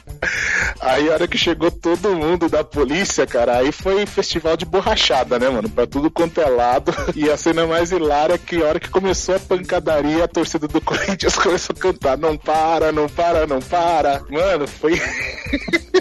[0.81, 5.39] Aí a hora que chegou todo mundo da polícia, cara, aí foi festival de borrachada,
[5.39, 5.69] né, mano?
[5.69, 6.93] Pra tudo quanto é lado.
[7.15, 10.69] E a cena mais hilária é que a hora que começou a pancadaria, a torcida
[10.69, 14.23] do Corinthians começou a cantar: não para, não para, não para.
[14.29, 15.01] Mano, foi.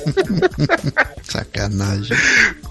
[1.24, 2.16] Sacanagem.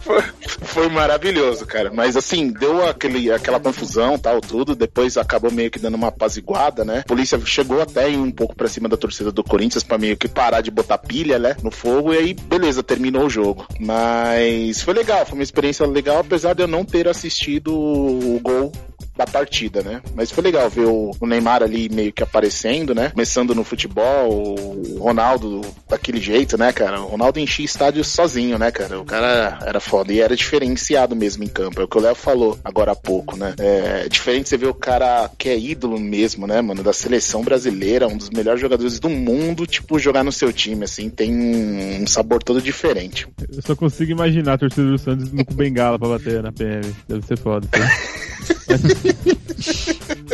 [0.01, 0.23] Foi,
[0.63, 1.91] foi, maravilhoso, cara.
[1.93, 4.75] Mas assim, deu aquele, aquela confusão tal, tudo.
[4.75, 7.01] Depois acabou meio que dando uma apaziguada, né?
[7.01, 10.29] A polícia chegou até um pouco pra cima da torcida do Corinthians pra meio que
[10.29, 11.57] parar de botar pilha, né?
[11.63, 12.13] No fogo.
[12.13, 13.67] E aí, beleza, terminou o jogo.
[13.81, 18.73] Mas foi legal, foi uma experiência legal, apesar de eu não ter assistido o gol
[19.17, 20.03] da partida, né?
[20.15, 23.11] Mas foi legal ver o, o, Neymar ali meio que aparecendo, né?
[23.11, 27.01] Começando no futebol, o Ronaldo daquele jeito, né, cara?
[27.01, 29.01] O Ronaldo enchia estádio sozinho, né, cara?
[29.01, 31.81] O cara era foda e era diferenciado mesmo em campo.
[31.81, 33.55] É o que o Léo falou agora há pouco, né?
[33.59, 36.83] É diferente você ver o cara que é ídolo mesmo, né, mano?
[36.83, 41.09] Da seleção brasileira, um dos melhores jogadores do mundo, tipo, jogar no seu time, assim,
[41.09, 41.33] tem
[42.03, 43.29] um sabor todo diferente.
[43.49, 46.95] Eu só consigo imaginar a torcida do Santos no bengala pra bater na PM.
[47.09, 47.69] Deve ser foda.
[47.69, 47.79] Tá?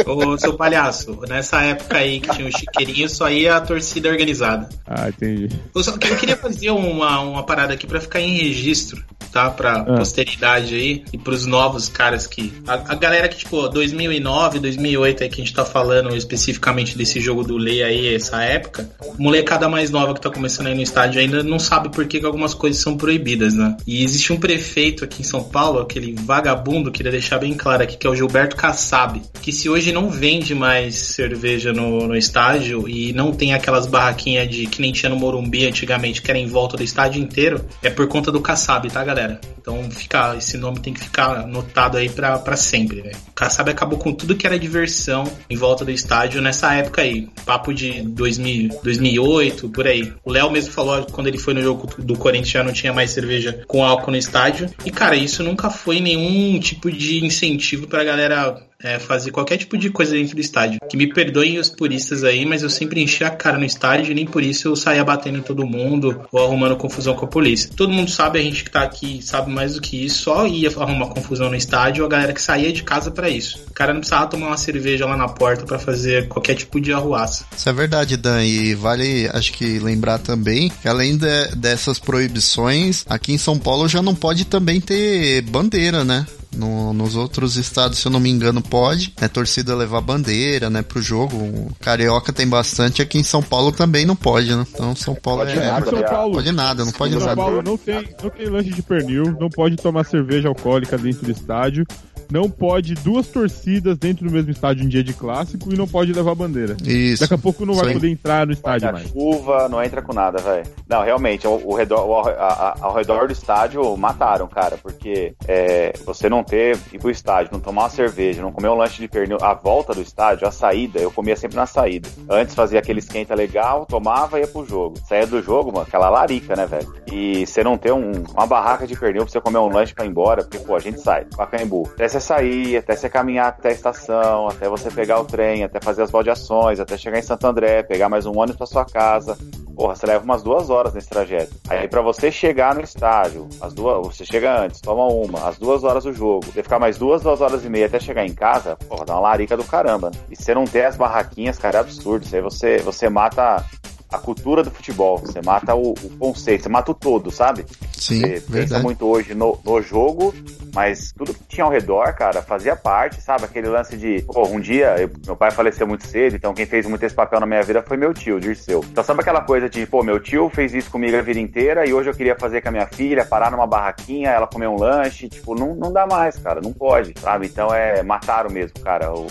[0.07, 4.69] Ô, seu palhaço, nessa época aí que tinha o chiqueirinho, só ia a torcida organizada.
[4.87, 5.49] Ah, entendi.
[5.75, 9.03] Eu, só, eu queria fazer uma, uma parada aqui pra ficar em registro,
[9.33, 9.51] tá?
[9.51, 9.97] Pra ah.
[9.99, 12.53] posteridade aí e pros novos caras que.
[12.67, 17.21] A, a, galera que, tipo, 2009, 2008 aí que a gente tá falando especificamente desse
[17.21, 21.21] jogo do Lei aí, essa época, molecada mais nova que tá começando aí no estádio
[21.21, 23.77] ainda não sabe por que, que algumas coisas são proibidas, né?
[23.87, 27.97] E existe um prefeito aqui em São Paulo, aquele vagabundo, queria deixar bem claro aqui,
[28.01, 32.89] que é o Gilberto Kassab, que se hoje não vende mais cerveja no, no estádio
[32.89, 36.47] e não tem aquelas barraquinhas de que nem tinha no Morumbi antigamente, que era em
[36.47, 39.39] volta do estádio inteiro, é por conta do Kassab, tá, galera?
[39.61, 43.13] Então fica, esse nome tem que ficar anotado aí pra sempre, né?
[43.29, 47.29] O Kassab acabou com tudo que era diversão em volta do estádio nessa época aí,
[47.45, 50.11] papo de 2000, 2008, por aí.
[50.25, 53.11] O Léo mesmo falou quando ele foi no jogo do Corinthians já não tinha mais
[53.11, 54.71] cerveja com álcool no estádio.
[54.87, 59.77] E cara, isso nunca foi nenhum tipo de incentivo pra galera é, fazer qualquer tipo
[59.77, 60.81] de coisa dentro do estádio.
[60.89, 64.15] Que me perdoem os puristas aí, mas eu sempre enchi a cara no estádio e
[64.15, 67.71] nem por isso eu saía batendo em todo mundo ou arrumando confusão com a polícia.
[67.77, 70.69] Todo mundo sabe, a gente que tá aqui sabe mais do que isso, só ia
[70.69, 73.59] arrumar confusão no estádio a galera que saía de casa para isso.
[73.69, 76.93] O cara não precisava tomar uma cerveja lá na porta para fazer qualquer tipo de
[76.93, 77.45] arruaça.
[77.57, 83.05] Isso é verdade, Dan, e vale, acho que lembrar também que além de, dessas proibições,
[83.09, 86.27] aqui em São Paulo já não pode também ter bandeira, né?
[86.57, 89.13] No, nos outros estados, se eu não me engano, pode.
[89.21, 91.37] É torcida levar bandeira, né, pro jogo.
[91.37, 94.65] O Carioca tem bastante, aqui em São Paulo também não pode, né?
[94.73, 95.67] Então São Paulo pode é.
[95.67, 97.37] Nada, São Paulo, pode nada, não pode São nada.
[97.37, 101.33] Paulo não tem, não tem lanche de pernil, não pode tomar cerveja alcoólica dentro do
[101.33, 101.85] estádio.
[102.31, 106.13] não pode duas torcidas dentro do mesmo estádio em dia de clássico e não pode
[106.13, 106.77] levar bandeira.
[106.85, 107.23] Isso.
[107.23, 107.93] Daqui a pouco não vai Sim.
[107.95, 109.09] poder entrar no estádio mais.
[109.09, 110.65] chuva, não entra com nada, velho.
[110.89, 115.93] Não, realmente, ao, ao, redor, ao, a, ao redor do estádio mataram, cara, porque é,
[116.05, 119.09] você não ter, ir pro estádio, não tomar uma cerveja, não comer um lanche de
[119.09, 122.11] pernil, a volta do estádio, a saída, eu comia sempre na saída.
[122.29, 124.99] Antes fazia aquele esquenta legal, tomava e ia pro jogo.
[125.09, 126.93] Saía do jogo, mano, aquela larica, né, velho?
[127.11, 130.05] E você não ter um, uma barraca de pernil pra você comer um lanche pra
[130.05, 131.89] ir embora, porque, pô, a gente sai, Pacaembu.
[131.95, 135.81] Até você sair, até você caminhar até a estação, até você pegar o trem, até
[135.81, 139.39] fazer as baldeações, até chegar em Santo André, pegar mais um ônibus pra sua casa.
[139.81, 141.55] Porra, você leva umas duas horas nesse trajeto.
[141.67, 145.85] Aí para você chegar no estádio, as duas, você chega antes, toma uma, as duas
[145.85, 148.50] horas do jogo, você ficar mais duas, duas horas e meia até chegar em casa,
[148.89, 150.11] porra, dá uma larica do caramba.
[150.31, 152.25] E você não ter as barraquinhas, cara, é absurdo.
[152.25, 153.65] Isso aí você, você mata
[154.13, 157.65] a cultura do futebol, você mata o, o conceito, você mata o todo, sabe?
[157.93, 158.53] Sim, você verdade.
[158.53, 160.35] pensa muito hoje no, no jogo,
[160.75, 163.45] mas tudo que tinha ao redor, cara, fazia parte, sabe?
[163.45, 166.87] Aquele lance de, pô, um dia, eu, meu pai faleceu muito cedo, então quem fez
[166.87, 168.85] muito esse papel na minha vida foi meu tio, Dirceu.
[168.91, 171.93] Então sabe aquela coisa de, pô, meu tio fez isso comigo a vida inteira e
[171.93, 175.29] hoje eu queria fazer com a minha filha, parar numa barraquinha, ela comer um lanche,
[175.29, 177.47] tipo, não, não dá mais, cara, não pode, sabe?
[177.47, 179.27] Então é, mataram mesmo, cara, o,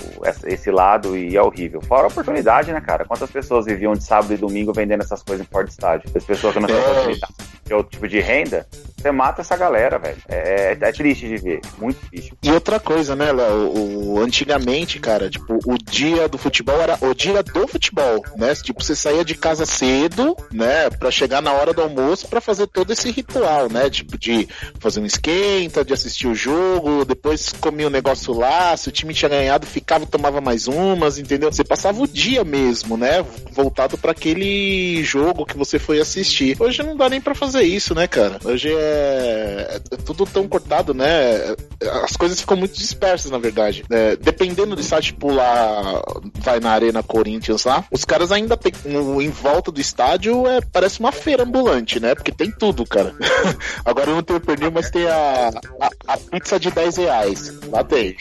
[0.46, 1.82] esse lado e é horrível.
[1.82, 3.06] Fora a oportunidade, né, cara?
[3.06, 6.10] Quantas pessoas viviam de sábado e domingo vendendo essas coisas em porta estádio?
[6.16, 6.80] As pessoas que não têm é.
[6.80, 7.34] oportunidade
[7.66, 8.68] de outro tipo de renda,
[9.02, 10.18] você mata essa galera, velho.
[10.28, 12.34] É, é, é, triste de ver, muito triste.
[12.44, 13.72] E outra coisa, né, Léo?
[13.76, 18.54] O, antigamente, cara, tipo, o dia do futebol era o dia do futebol, né?
[18.56, 22.68] Tipo, você saía de casa cedo, né, pra chegar na hora do almoço pra fazer
[22.68, 23.90] todo esse ritual, né?
[23.90, 24.48] Tipo, de
[24.80, 29.14] fazer um esquenta, de assistir o jogo, depois comia um negócio lá, se o time
[29.14, 31.52] tinha ganhado, ficava, tomava mais umas, entendeu?
[31.52, 33.26] Você passava o dia mesmo, né?
[33.52, 36.58] Voltado para aquele jogo que você foi assistir.
[36.60, 38.40] Hoje não dá nem para fazer isso, né, cara?
[38.44, 41.56] Hoje é, é tudo tão cortado, né?
[42.04, 43.84] As coisas ficam muito dispersas, na verdade.
[43.90, 46.02] É, dependendo do estádio, tipo lá,
[46.36, 51.00] vai na Arena Corinthians lá, os caras ainda tem, em volta do estádio, é, parece
[51.00, 52.16] uma feira ambulante, né?
[52.16, 53.16] Porque tem tudo, cara.
[53.86, 57.54] Agora eu não tenho pernil, mas tem a, a, a pizza de 10 reais.
[57.68, 58.18] Lá tem.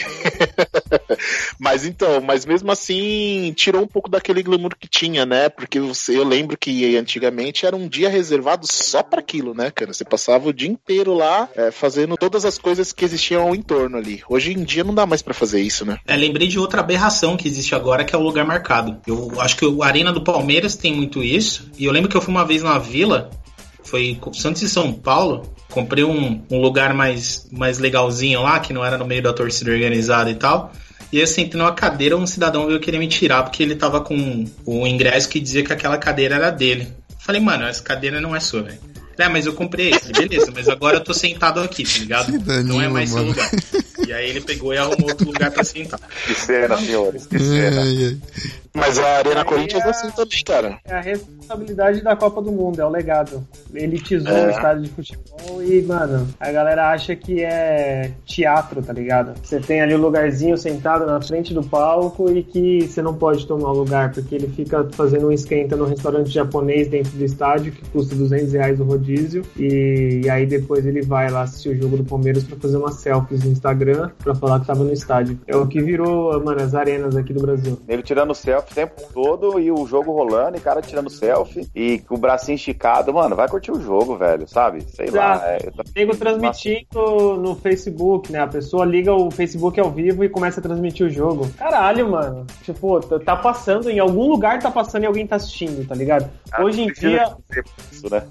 [1.58, 5.48] mas então, mas mesmo assim, tirou um pouco daquele glamour que tinha, né?
[5.48, 9.92] Porque eu lembro que antigamente era um dia reservado só para aquilo, né, cara?
[9.92, 13.96] Você passava o dia inteiro lá é, fazendo todas as coisas que existiam ao entorno
[13.96, 14.22] ali.
[14.28, 15.98] Hoje em dia não dá mais para fazer isso, né?
[16.04, 19.00] É, lembrei de outra aberração que existe agora, que é o lugar marcado.
[19.06, 21.70] Eu acho que o Arena do Palmeiras tem muito isso.
[21.78, 23.30] E eu lembro que eu fui uma vez na vila,
[23.84, 25.54] foi Santos e São Paulo.
[25.70, 29.70] Comprei um, um lugar mais, mais legalzinho lá, que não era no meio da torcida
[29.70, 30.72] organizada e tal.
[31.12, 34.44] E eu sentei numa cadeira, um cidadão veio querer me tirar porque ele tava com
[34.66, 36.88] o ingresso que dizia que aquela cadeira era dele.
[37.20, 38.97] Falei, mano, essa cadeira não é sua, velho.
[39.18, 42.32] É, mas eu comprei esse, beleza, mas agora eu tô sentado aqui, tá ligado?
[42.64, 43.34] não é mais mano.
[43.34, 43.50] seu lugar.
[44.06, 46.00] E aí ele pegou e arrumou outro lugar pra sentar.
[46.26, 47.82] Que cena, senhores, que cena.
[48.74, 50.78] Mas a Arena Corinthians é assim também, cara.
[50.84, 53.46] É a responsabilidade da Copa do Mundo, é o legado.
[53.74, 54.46] Elitizou é.
[54.46, 59.34] o estádio de futebol e, mano, a galera acha que é teatro, tá ligado?
[59.42, 63.14] Você tem ali o um lugarzinho sentado na frente do palco e que você não
[63.14, 67.24] pode tomar o lugar, porque ele fica fazendo um esquenta no restaurante japonês dentro do
[67.24, 71.70] estádio, que custa 200 reais o rodízio, e, e aí depois ele vai lá assistir
[71.70, 74.92] o jogo do Palmeiras para fazer umas selfies no Instagram, para falar que tava no
[74.92, 75.38] estádio.
[75.46, 77.78] É o que virou, mano, as arenas aqui do Brasil.
[77.88, 81.98] Ele tirando selfie o tempo todo e o jogo rolando e cara tirando selfie e
[82.00, 83.12] com o bracinho esticado.
[83.12, 84.82] Mano, vai curtir o jogo, velho, sabe?
[84.82, 85.40] Sei Exato.
[85.40, 85.48] lá.
[85.48, 86.14] É, eu tô...
[86.16, 88.40] transmitindo no Facebook, né?
[88.40, 91.48] A pessoa liga o Facebook ao vivo e começa a transmitir o jogo.
[91.56, 92.46] Caralho, mano.
[92.62, 96.28] Tipo, tá passando em algum lugar, tá passando e alguém tá assistindo, tá ligado?
[96.50, 97.36] Ah, Hoje em dia.
[97.90, 98.22] Isso, né?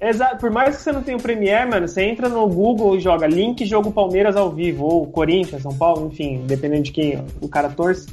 [0.00, 0.38] Exato.
[0.38, 3.26] Por mais que você não tenha o Premiere, mano, você entra no Google e joga
[3.26, 7.68] link jogo Palmeiras ao vivo, ou Corinthians, São Paulo, enfim, dependendo de quem o cara
[7.68, 8.06] torce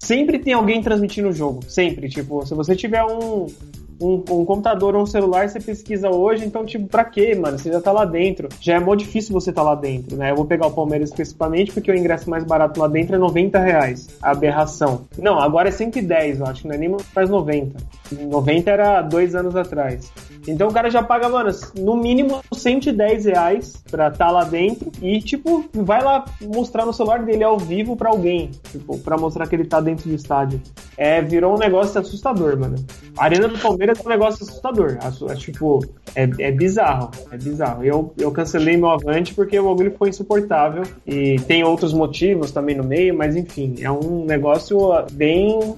[0.00, 1.62] sempre tem alguém transmitindo o jogo.
[1.68, 2.08] Sempre.
[2.08, 3.46] Tipo, se você tiver um,
[4.00, 7.58] um, um, computador ou um celular, você pesquisa hoje, então, tipo, pra quê, mano?
[7.58, 8.48] Você já tá lá dentro.
[8.60, 10.30] Já é muito difícil você tá lá dentro, né?
[10.30, 13.58] Eu vou pegar o Palmeiras especificamente porque o ingresso mais barato lá dentro é 90
[13.58, 14.08] reais.
[14.22, 15.06] Aberração.
[15.18, 17.76] Não, agora é 110, eu acho, não é nem mais 90.
[18.12, 20.10] 90 era dois anos atrás.
[20.46, 25.20] Então o cara já paga, mano, no mínimo 110 reais pra tá lá dentro e,
[25.20, 29.54] tipo, vai lá mostrar no celular dele ao vivo pra alguém, tipo, pra mostrar que
[29.54, 30.60] ele tá dentro do estádio.
[30.96, 32.76] É, virou um negócio assustador, mano.
[33.16, 34.98] A Arena do Palmeiras é um negócio assustador.
[35.30, 35.84] É, tipo,
[36.14, 37.84] é, é bizarro, é bizarro.
[37.84, 42.76] Eu, eu cancelei meu avante porque o bagulho foi insuportável e tem outros motivos também
[42.76, 44.78] no meio, mas enfim, é um negócio
[45.12, 45.76] bem...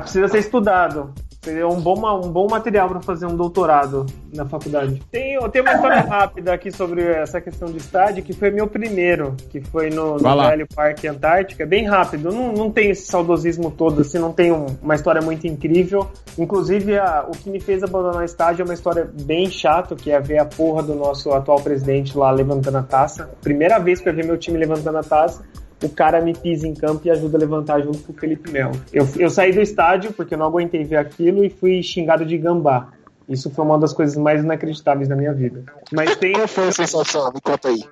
[0.00, 1.12] Precisa ser estudado
[1.50, 1.94] É um bom,
[2.24, 5.02] um bom material para fazer um doutorado na faculdade.
[5.10, 9.34] Tem, tem uma história rápida aqui sobre essa questão de estádio, que foi meu primeiro,
[9.50, 11.66] que foi no, no Velho Parque Antártica.
[11.66, 15.46] Bem rápido, não, não tem esse saudosismo todo, assim, não tem um, uma história muito
[15.46, 16.08] incrível.
[16.38, 20.10] Inclusive, a, o que me fez abandonar o estádio é uma história bem chata, que
[20.10, 23.30] é ver a porra do nosso atual presidente lá levantando a taça.
[23.42, 25.42] Primeira vez que eu vi meu time levantando a taça
[25.82, 28.72] o cara me pisa em campo e ajuda a levantar junto com o Felipe Melo.
[28.92, 32.36] Eu, eu saí do estádio porque eu não aguentei ver aquilo e fui xingado de
[32.36, 32.88] gambá.
[33.28, 35.62] Isso foi uma das coisas mais inacreditáveis da minha vida.
[35.92, 36.32] Mas tem.
[36.32, 37.30] Qual foi a sensação?
[37.32, 37.84] Me conta aí.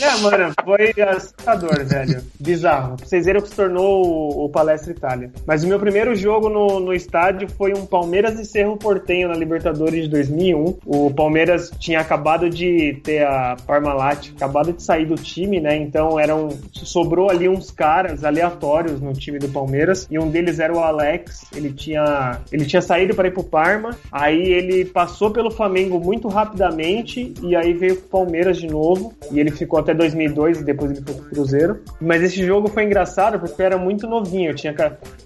[0.00, 2.22] É, mano, foi assustador, velho.
[2.40, 2.96] Bizarro.
[2.96, 5.30] Pra vocês verem o que se tornou o, o Palestra Itália.
[5.46, 9.34] Mas o meu primeiro jogo no, no estádio foi um Palmeiras e Cerro Portenho na
[9.34, 10.78] Libertadores de 2001.
[10.84, 15.76] O Palmeiras tinha acabado de ter a Parmalat, acabado de sair do time, né?
[15.76, 20.74] Então eram sobrou ali uns caras aleatórios no time do Palmeiras e um deles era
[20.74, 21.44] o Alex.
[21.54, 23.96] Ele tinha ele tinha saído para ir pro Parma.
[24.10, 29.40] Aí ele passou pelo Flamengo muito rapidamente e aí veio pro Palmeiras de novo e
[29.44, 31.80] ele ficou até 2002 e depois ele foi pro Cruzeiro.
[32.00, 34.50] Mas esse jogo foi engraçado porque eu era muito novinho.
[34.50, 34.74] Eu tinha.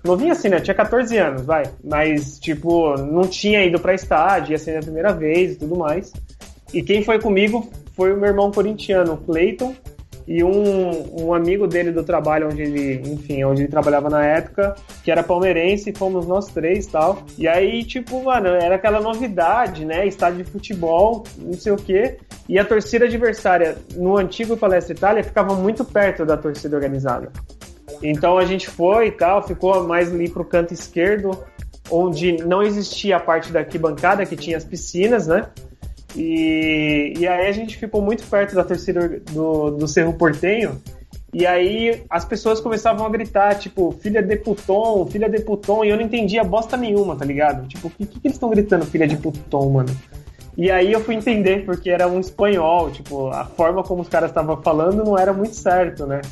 [0.05, 0.57] Novinho assim, né?
[0.57, 1.65] Eu tinha 14 anos, vai.
[1.83, 6.13] Mas, tipo, não tinha ido pra estádio, ia ser a primeira vez e tudo mais.
[6.73, 9.75] E quem foi comigo foi o meu irmão corintiano, Clayton,
[10.29, 14.75] e um, um amigo dele do trabalho onde ele, enfim, onde ele trabalhava na época,
[15.03, 17.23] que era palmeirense, fomos nós três tal.
[17.39, 20.07] E aí, tipo, mano, era aquela novidade, né?
[20.07, 22.19] Estádio de futebol, não sei o quê.
[22.47, 27.33] E a torcida adversária no antigo Palestra Itália ficava muito perto da torcida organizada.
[28.03, 31.43] Então a gente foi e tal, ficou mais ali pro canto esquerdo,
[31.91, 35.47] onde não existia a parte da arquibancada, que tinha as piscinas, né?
[36.17, 40.81] E, e aí a gente ficou muito perto da torcida do, do Cerro Portenho.
[41.33, 45.91] E aí as pessoas começavam a gritar, tipo, filha de Puton, filha de Puton, e
[45.91, 47.69] eu não entendia bosta nenhuma, tá ligado?
[47.69, 49.95] Tipo, o que, que eles estão gritando, filha de Puton, mano?
[50.57, 54.31] E aí eu fui entender, porque era um espanhol, tipo, a forma como os caras
[54.31, 56.23] estavam falando não era muito certo, né?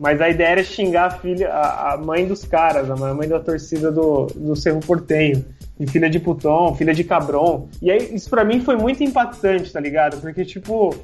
[0.00, 3.38] Mas a ideia era xingar a filha, a, a mãe dos caras, a mãe da
[3.38, 5.44] torcida do, do Cerro Portenho
[5.78, 7.68] de filha de Puton, filha de Cabron.
[7.82, 10.20] E aí, isso para mim foi muito impactante, tá ligado?
[10.20, 10.94] Porque, tipo,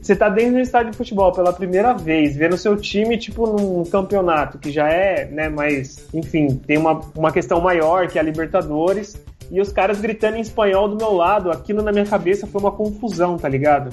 [0.00, 3.84] você tá dentro do estádio de futebol pela primeira vez, vendo seu time, tipo, num
[3.84, 8.24] campeonato que já é, né, mas, enfim, tem uma, uma questão maior que é a
[8.24, 9.16] Libertadores,
[9.50, 12.72] e os caras gritando em espanhol do meu lado, aquilo na minha cabeça foi uma
[12.72, 13.90] confusão, tá ligado?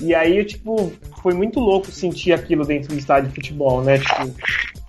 [0.00, 0.92] E aí, tipo,
[1.22, 3.98] foi muito louco sentir aquilo dentro do estádio de futebol, né?
[3.98, 4.34] Tipo,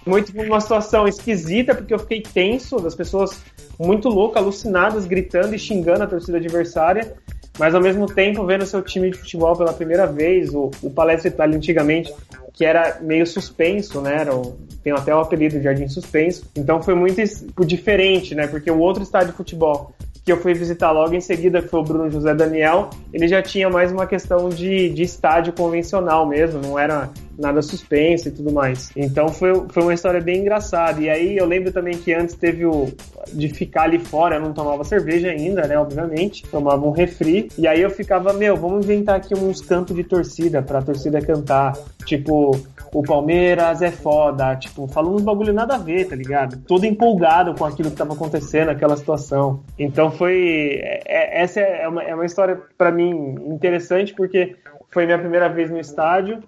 [0.05, 3.41] muito uma situação esquisita, porque eu fiquei tenso, das pessoas
[3.79, 7.13] muito loucas, alucinadas, gritando e xingando a torcida adversária,
[7.59, 11.29] mas ao mesmo tempo vendo seu time de futebol pela primeira vez, o, o Palestra
[11.29, 12.13] Itália antigamente,
[12.53, 14.17] que era meio suspenso, né?
[14.21, 16.49] Era o, tem até o apelido de Jardim Suspenso.
[16.55, 17.21] Então foi muito
[17.65, 18.47] diferente, né?
[18.47, 21.79] Porque o outro estádio de futebol que eu fui visitar logo em seguida, que foi
[21.79, 26.61] o Bruno José Daniel, ele já tinha mais uma questão de, de estádio convencional mesmo,
[26.61, 28.91] não era nada suspense e tudo mais.
[28.95, 31.01] Então foi, foi uma história bem engraçada.
[31.01, 32.87] E aí eu lembro também que antes teve o
[33.33, 37.67] de ficar ali fora, eu não tomava cerveja ainda, né, obviamente, tomava um refri, e
[37.67, 41.73] aí eu ficava, meu, vamos inventar aqui uns cantos de torcida pra torcida cantar,
[42.05, 42.51] tipo,
[42.93, 46.57] o Palmeiras é foda, tipo, falando uns bagulho nada a ver, tá ligado?
[46.65, 49.61] Todo empolgado com aquilo que tava acontecendo, aquela situação.
[49.77, 50.79] Então foi.
[50.81, 54.55] É, é essa é uma, é uma história para mim interessante porque
[54.89, 56.41] foi minha primeira vez no estádio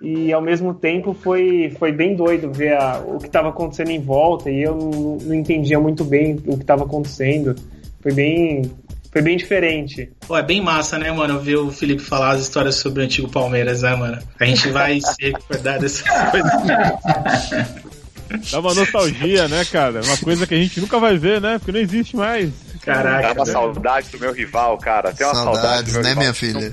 [0.00, 4.00] e ao mesmo tempo foi, foi bem doido ver a, o que estava acontecendo em
[4.00, 7.54] volta e eu não, não entendia muito bem o que estava acontecendo.
[8.00, 8.70] Foi bem,
[9.10, 10.10] foi bem diferente.
[10.26, 13.28] Pô, é bem massa, né, mano, ver o Felipe falar as histórias sobre o antigo
[13.28, 14.18] Palmeiras, né, mano?
[14.38, 16.52] A gente vai se recordar dessas coisas.
[18.50, 20.02] Dá uma nostalgia, né, cara?
[20.02, 21.58] Uma coisa que a gente nunca vai ver, né?
[21.58, 22.65] Porque não existe mais.
[22.86, 23.22] Caraca.
[23.22, 23.52] Dá uma né?
[23.52, 25.12] saudade do meu rival, cara.
[25.12, 26.14] Tem uma Saudades, saudade.
[26.14, 26.72] né, minha filha?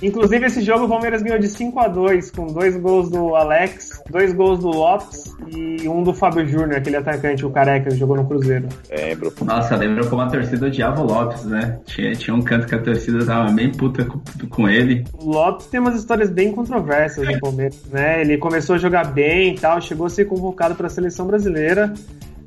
[0.00, 4.02] Inclusive, esse jogo o Palmeiras ganhou de 5 a 2 com dois gols do Alex,
[4.08, 8.16] dois gols do Lopes e um do Fábio Júnior, aquele atacante, o careca, que jogou
[8.16, 8.68] no Cruzeiro.
[8.88, 9.32] Lembro.
[9.42, 11.80] Nossa, lembro como a torcida odiava o Lopes, né?
[11.84, 15.04] Tinha, tinha um canto que a torcida tava bem puta com, com ele.
[15.14, 18.20] O Lopes tem umas histórias bem controversas no Palmeiras, né?
[18.20, 21.92] Ele começou a jogar bem e tal, chegou a ser convocado para a seleção brasileira.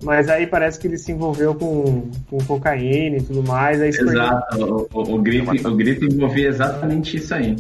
[0.04, 3.82] Mas aí parece que ele se envolveu com, com cocaína e tudo mais.
[3.82, 7.56] Exato, o, o, o, grito, o grito envolvia exatamente isso aí.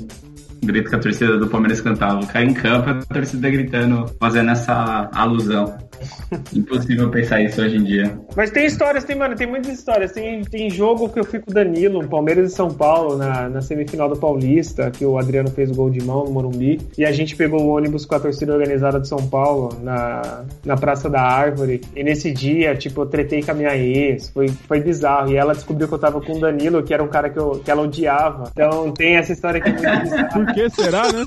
[0.66, 2.26] Grito que a torcida do Palmeiras cantava.
[2.28, 5.78] Cai em campo, a torcida gritando, fazendo essa alusão.
[6.53, 8.18] Impossível pensar isso hoje em dia.
[8.36, 10.11] Mas tem histórias, tem, mano, tem muitas histórias.
[10.11, 13.61] Tem, tem jogo que eu fui com o Danilo, Palmeiras e São Paulo, na, na
[13.61, 16.80] semifinal do Paulista, que o Adriano fez gol de mão no Morumbi.
[16.97, 20.76] E a gente pegou o ônibus com a torcida organizada de São Paulo, na, na
[20.76, 21.82] Praça da Árvore.
[21.95, 24.30] E nesse dia, tipo, eu tretei com a minha ex.
[24.30, 25.32] Foi, foi bizarro.
[25.32, 27.61] E ela descobriu que eu tava com o Danilo, que era um cara que, eu,
[27.64, 28.49] que ela odiava.
[28.51, 30.30] Então tem essa história que é muito bizarra.
[30.54, 31.26] Que será, né?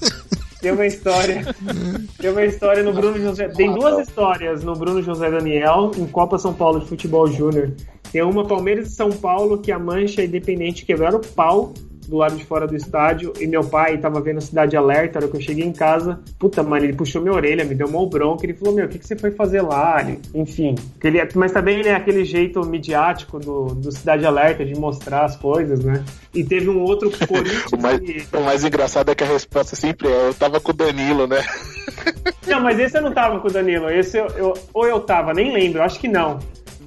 [0.60, 1.54] Tem uma história.
[2.18, 3.48] Tem uma história no Bruno José.
[3.48, 7.72] Tem duas histórias no Bruno José Daniel em Copa São Paulo de Futebol Júnior.
[8.10, 11.74] Tem uma Palmeiras e São Paulo que a Mancha Independente quebraram o pau
[12.08, 15.36] do lado de fora do estádio e meu pai tava vendo Cidade Alerta, era que
[15.36, 16.20] eu cheguei em casa.
[16.38, 18.44] Puta, mano, ele puxou minha orelha, me deu uma bronca.
[18.44, 20.06] Ele falou: Meu, o que, que você foi fazer lá?
[20.34, 20.74] Enfim.
[21.02, 25.24] Ele, é, mas também ele é aquele jeito midiático do, do Cidade Alerta de mostrar
[25.24, 26.04] as coisas, né?
[26.34, 27.10] E teve um outro
[27.72, 28.26] o, mais, que...
[28.32, 31.44] o mais engraçado é que a resposta sempre é: Eu tava com o Danilo, né?
[32.46, 33.90] Não, mas esse eu não tava com o Danilo.
[33.90, 36.38] Esse eu, eu ou eu tava, nem lembro, acho que não.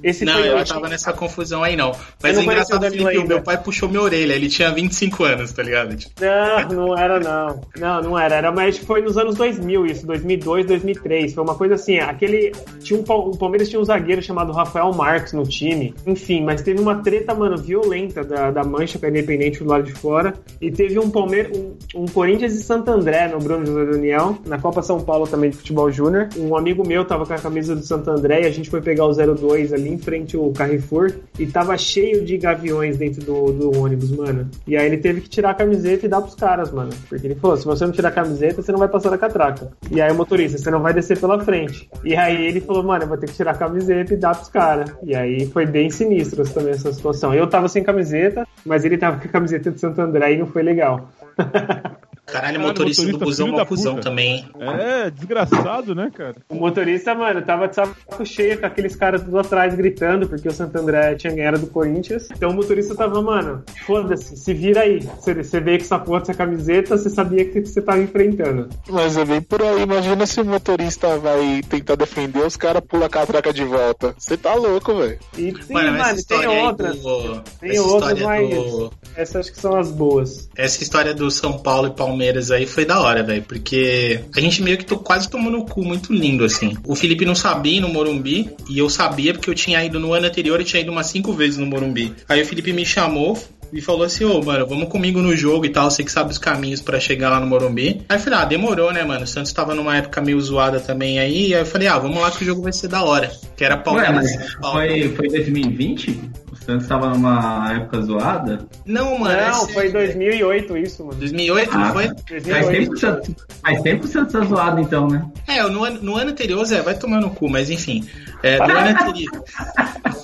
[0.02, 1.92] Esse não, eu tava nessa confusão aí não.
[2.22, 5.52] Mas o engraçado é que o meu pai puxou minha orelha, ele tinha 25 anos,
[5.52, 5.96] tá ligado?
[6.20, 7.60] Não, não era não.
[7.78, 8.36] Não, não era.
[8.36, 11.34] Era mais foi nos anos 2000 isso, 2002, 2003.
[11.34, 15.32] Foi uma coisa assim, aquele tinha um o Palmeiras tinha um zagueiro chamado Rafael Marques
[15.32, 15.94] no time.
[16.06, 19.84] Enfim, mas teve uma treta, mano, violenta da, da Mancha com a Independente do lado
[19.84, 23.84] de fora e teve um Palmeiras um, um Corinthians e Santo André no Bruno José
[23.86, 26.28] Daniel, na Copa São Paulo também de futebol júnior.
[26.36, 29.06] Um amigo meu tava com a camisa do Santo André e a gente foi pegar
[29.06, 33.78] o 02 ali em frente ao Carrefour e tava cheio de gaviões dentro do, do
[33.78, 34.48] ônibus, mano.
[34.66, 36.90] E aí ele teve que tirar a camiseta e dar pros caras, mano.
[37.08, 39.70] Porque ele falou: se você não tirar a camiseta, você não vai passar na catraca.
[39.90, 41.88] E aí o motorista, você não vai descer pela frente.
[42.04, 44.48] E aí ele falou: mano, eu vou ter que tirar a camiseta e dar pros
[44.48, 44.92] caras.
[45.02, 47.34] E aí foi bem sinistro também essa situação.
[47.34, 50.46] Eu tava sem camiseta, mas ele tava com a camiseta de Santo André e não
[50.46, 51.10] foi legal.
[52.30, 54.48] Caralho, motorista, motorista do busão é uma cuzão também.
[54.58, 56.36] É, desgraçado, né, cara?
[56.48, 60.52] O motorista, mano, tava de saco cheio com aqueles caras tudo atrás gritando, porque o
[60.52, 62.28] Santo André tinha ganhado do Corinthians.
[62.30, 65.00] Então o motorista tava, mano, foda-se, se vira aí.
[65.00, 68.68] Você, você veio com essa porra dessa camiseta, você sabia que você tava enfrentando.
[68.88, 73.06] Mas é bem por aí, imagina se o motorista vai tentar defender, os caras pulam
[73.06, 74.14] a catraca de volta.
[74.16, 75.18] Você tá louco, velho.
[75.36, 77.00] E sim, mano, mano tem outras.
[77.00, 77.42] Do...
[77.60, 78.92] Tem outras, mas do...
[79.16, 80.48] essas acho que são as boas.
[80.56, 83.42] Essa história do São Paulo e Palmeiras Palmeiras aí foi da hora, velho.
[83.42, 86.76] Porque a gente meio que tô, quase tomou no cu muito lindo, assim.
[86.86, 90.12] O Felipe não sabia ir no Morumbi, e eu sabia porque eu tinha ido no
[90.12, 92.14] ano anterior e tinha ido umas cinco vezes no Morumbi.
[92.28, 93.38] Aí o Felipe me chamou,
[93.72, 95.90] e falou assim: Ô, mano, vamos comigo no jogo e tal.
[95.90, 98.02] Você que sabe os caminhos para chegar lá no Morumbi.
[98.08, 99.24] Aí eu falei: Ah, demorou, né, mano?
[99.24, 101.54] O Santos tava numa época meio zoada também aí.
[101.54, 103.30] Aí eu falei: Ah, vamos lá que o jogo vai ser da hora.
[103.56, 104.26] Que era Palmeiras.
[104.26, 106.20] Ué, mas foi, foi 2020?
[106.64, 108.66] Santos estava numa época zoada?
[108.84, 109.40] Não, mano.
[109.40, 111.18] Não, foi em 2008 isso, mano.
[111.18, 112.08] 2008, ah, não foi?
[112.28, 112.50] 2008.
[112.50, 115.24] Faz tempo, Santos, faz tempo que o Santos tá zoado, então, né?
[115.48, 118.06] É, no, no ano anterior, Zé, vai tomar no cu, mas enfim.
[118.42, 119.44] É, no, ano anterior,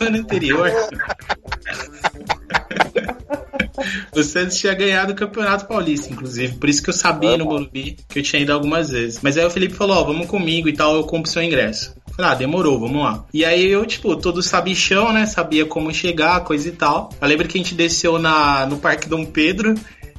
[0.01, 0.73] no ano anterior.
[4.15, 6.55] o Santos tinha ganhado o Campeonato Paulista, inclusive.
[6.57, 9.21] Por isso que eu sabia no Morumbi que eu tinha ido algumas vezes.
[9.23, 11.95] Mas aí o Felipe falou: Ó, vamos comigo e tal, eu compro seu ingresso.
[12.19, 13.25] Ah, demorou, vamos lá.
[13.33, 15.27] E aí eu, tipo, todo sabichão, né?
[15.27, 17.11] Sabia como chegar, coisa e tal.
[17.21, 19.75] Eu lembro que a gente desceu na, no Parque Dom Pedro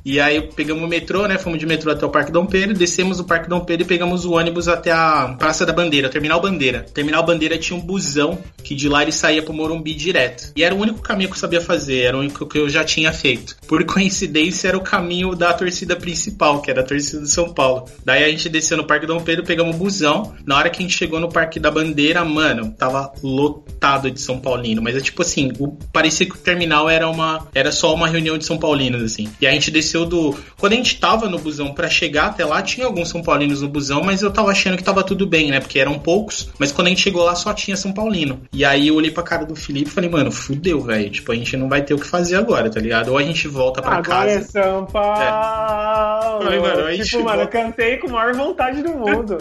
[0.07, 1.37] e aí pegamos o metrô, né?
[1.37, 4.23] Fomos de metrô até o Parque Dom Pedro, descemos o Parque Dom Pedro e pegamos
[4.23, 6.85] o ônibus até a Praça da Bandeira, Terminal Bandeira.
[6.93, 10.53] Terminal Bandeira tinha um busão que de lá ele saía pro Morumbi direto.
[10.55, 12.85] E era o único caminho que eu sabia fazer, era o único que eu já
[12.85, 13.57] tinha feito.
[13.67, 17.83] Por coincidência, era o caminho da torcida principal, que era a torcida do São Paulo.
[18.05, 20.33] Daí a gente desceu no Parque Dom Pedro, pegamos o busão.
[20.45, 24.39] Na hora que a gente chegou no Parque da Bandeira, mano, tava lotado de São
[24.39, 24.81] Paulino.
[24.81, 27.45] Mas é tipo assim, o, parecia que o terminal era uma.
[27.53, 29.29] Era só uma reunião de São Paulinos, assim.
[29.41, 30.35] E a gente desceu aconteceu do.
[30.57, 33.67] Quando a gente tava no busão para chegar até lá, tinha alguns São Paulinos no
[33.67, 35.59] busão, mas eu tava achando que tava tudo bem, né?
[35.59, 38.41] Porque eram poucos, mas quando a gente chegou lá só tinha São Paulino.
[38.53, 41.09] E aí eu olhei pra cara do Felipe e falei, mano, fudeu, velho.
[41.09, 43.09] Tipo, a gente não vai ter o que fazer agora, tá ligado?
[43.09, 44.39] Ou a gente volta pra agora casa.
[44.39, 45.21] É São Paulo!
[45.21, 46.43] É.
[46.43, 49.37] Falei, mano, tipo, mano, eu cantei com a maior vontade do mundo.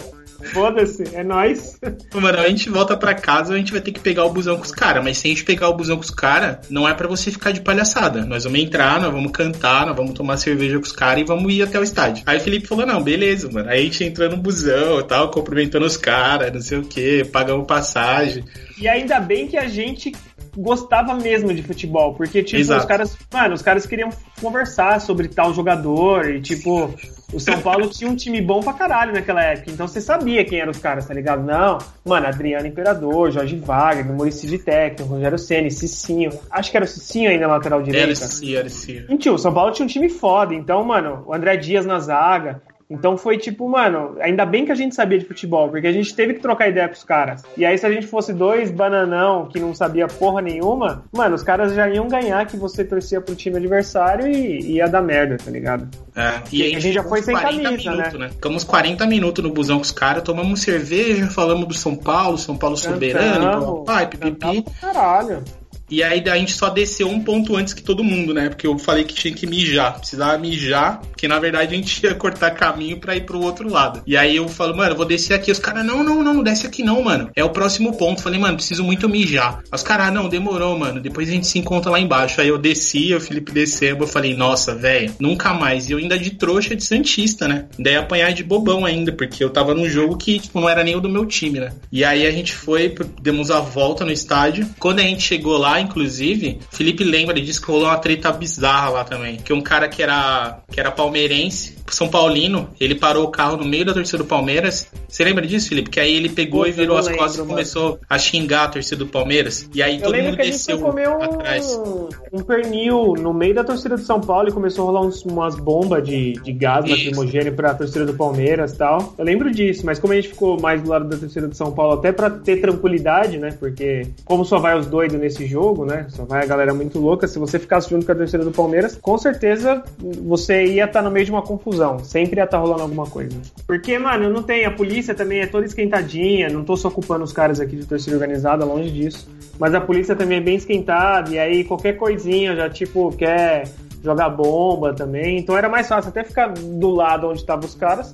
[0.53, 1.79] Foda-se, é nóis.
[2.13, 4.63] Mano, a gente volta pra casa a gente vai ter que pegar o busão com
[4.63, 5.03] os caras.
[5.03, 7.51] Mas se a gente pegar o busão com os caras, não é para você ficar
[7.51, 8.23] de palhaçada.
[8.23, 11.53] Nós vamos entrar, nós vamos cantar, nós vamos tomar cerveja com os caras e vamos
[11.53, 12.23] ir até o estádio.
[12.25, 13.69] Aí o Felipe falou: não, beleza, mano.
[13.69, 17.25] Aí a gente entrou no busão e tal, cumprimentando os caras, não sei o que,
[17.25, 18.43] pagamos passagem.
[18.79, 20.11] E ainda bem que a gente
[20.55, 22.81] gostava mesmo de futebol, porque, tipo, Exato.
[22.81, 24.09] os caras, mano, os caras queriam
[24.41, 26.93] conversar sobre tal jogador e, tipo,
[27.33, 29.71] o São Paulo tinha um time bom pra caralho naquela época.
[29.71, 31.43] Então você sabia quem eram os caras, tá ligado?
[31.43, 36.31] Não, mano, Adriano Imperador, Jorge Wagner, Maurício de Técnico, Rogério Ceni, Cicinho.
[36.49, 38.07] Acho que era o Cicinho aí na lateral direita.
[38.07, 39.33] Era Cicinho, era Cicinho.
[39.33, 40.53] O São Paulo tinha um time foda.
[40.53, 42.61] Então, mano, o André Dias na zaga.
[42.89, 46.15] Então foi tipo, mano, ainda bem que a gente sabia de futebol, porque a gente
[46.15, 47.43] teve que trocar ideia com os caras.
[47.57, 51.43] E aí, se a gente fosse dois bananão que não sabia porra nenhuma, mano, os
[51.43, 55.51] caras já iam ganhar que você torcia pro time adversário e ia dar merda, tá
[55.51, 55.87] ligado?
[56.15, 58.19] É, e aí, a gente já foi sem camisa, minutos, né?
[58.19, 58.29] né?
[58.29, 62.57] Ficamos 40 minutos no busão com os caras, tomamos cerveja, falamos do São Paulo, São
[62.57, 64.63] Paulo soberano, pai, pipipi.
[64.79, 65.43] Caralho.
[65.89, 68.49] E aí a gente só desceu um ponto antes que todo mundo, né?
[68.49, 69.99] Porque eu falei que tinha que mijar.
[69.99, 74.01] Precisava mijar, que na verdade a gente ia cortar caminho para ir pro outro lado.
[74.05, 75.51] E aí eu falo, mano, eu vou descer aqui.
[75.51, 77.29] Os caras, não, não, não, não desce aqui não, mano.
[77.35, 78.21] É o próximo ponto.
[78.21, 79.61] Falei, mano, preciso muito mijar.
[79.71, 80.99] Os caras, ah, não, demorou, mano.
[80.99, 82.41] Depois a gente se encontra lá embaixo.
[82.41, 83.97] Aí eu desci, o Felipe desceu.
[83.97, 85.89] Eu falei, nossa, velho, nunca mais.
[85.89, 87.65] E eu ainda de trouxa de Santista, né?
[87.79, 90.95] Daí apanhar de bobão ainda, porque eu tava num jogo que, tipo, não era nem
[90.95, 91.71] o do meu time, né?
[91.91, 94.67] E aí a gente foi, demos a volta no estádio.
[94.79, 98.89] Quando a gente chegou lá, inclusive, Felipe lembra, ele disse que rolou uma treta bizarra
[98.89, 99.37] lá também.
[99.37, 103.65] Que um cara que era, que era palmeirense, São Paulino, ele parou o carro no
[103.65, 104.91] meio da torcida do Palmeiras.
[105.07, 105.89] Você lembra disso, Felipe?
[105.89, 108.67] Que aí ele pegou Pô, e virou as lembro, costas e começou a xingar a
[108.67, 109.69] torcida do Palmeiras.
[109.73, 113.55] E aí eu todo mundo desceu a gente foi comer um, um pernil no meio
[113.55, 116.89] da torcida do São Paulo e começou a rolar uns, umas bombas de, de gás
[116.89, 119.13] lacrimogêneo pra torcida do Palmeiras e tal.
[119.17, 121.71] Eu lembro disso, mas como a gente ficou mais do lado da torcida do São
[121.71, 123.55] Paulo, até pra ter tranquilidade, né?
[123.57, 126.05] Porque como só vai os doidos nesse jogo, né?
[126.09, 127.27] Só vai a galera muito louca.
[127.27, 129.83] Se você ficasse junto com a torcida do Palmeiras, com certeza
[130.23, 131.99] você ia estar tá no meio de uma confusão.
[131.99, 133.37] Sempre ia estar tá rolando alguma coisa.
[133.65, 134.65] Porque, mano, não tem.
[134.65, 136.49] A polícia também é toda esquentadinha.
[136.49, 139.29] Não tô só culpando os caras aqui de torcida organizada, longe disso.
[139.59, 141.31] Mas a polícia também é bem esquentada.
[141.31, 143.65] E aí qualquer coisinha já, tipo, quer
[144.03, 145.39] jogar bomba também.
[145.39, 148.13] Então era mais fácil até ficar do lado onde estavam os caras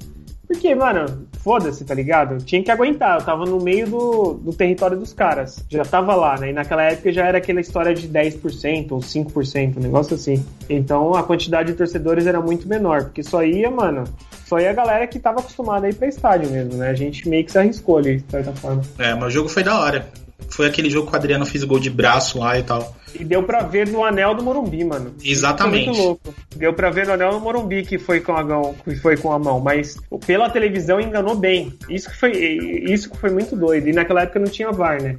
[0.54, 2.38] porque, mano, foda-se, tá ligado?
[2.38, 5.64] Tinha que aguentar, eu tava no meio do, do território dos caras.
[5.68, 6.51] Já tava lá, né?
[6.51, 10.45] E naquela época já era aquela história de 10% ou 5%, um negócio assim.
[10.70, 14.04] Então a quantidade de torcedores era muito menor, porque só ia, mano,
[14.45, 16.89] só ia a galera que tava acostumada a ir pra estádio mesmo, né?
[16.89, 18.82] A gente meio que se arriscou ali, de certa forma.
[18.99, 20.08] É, mas o jogo foi da hora.
[20.50, 22.96] Foi aquele jogo que o Adriano fez gol de braço lá e tal.
[23.14, 25.14] E deu pra ver no anel do Morumbi, mano.
[25.24, 25.88] Exatamente.
[25.88, 26.34] Muito louco.
[26.56, 29.32] Deu pra ver no anel do Morumbi que foi com a mão, que foi com
[29.32, 31.74] a mão, mas pela televisão enganou bem.
[31.89, 33.88] Isso que foi, isso que foi muito doido.
[33.88, 35.18] E naquela época não tinha VAR, né?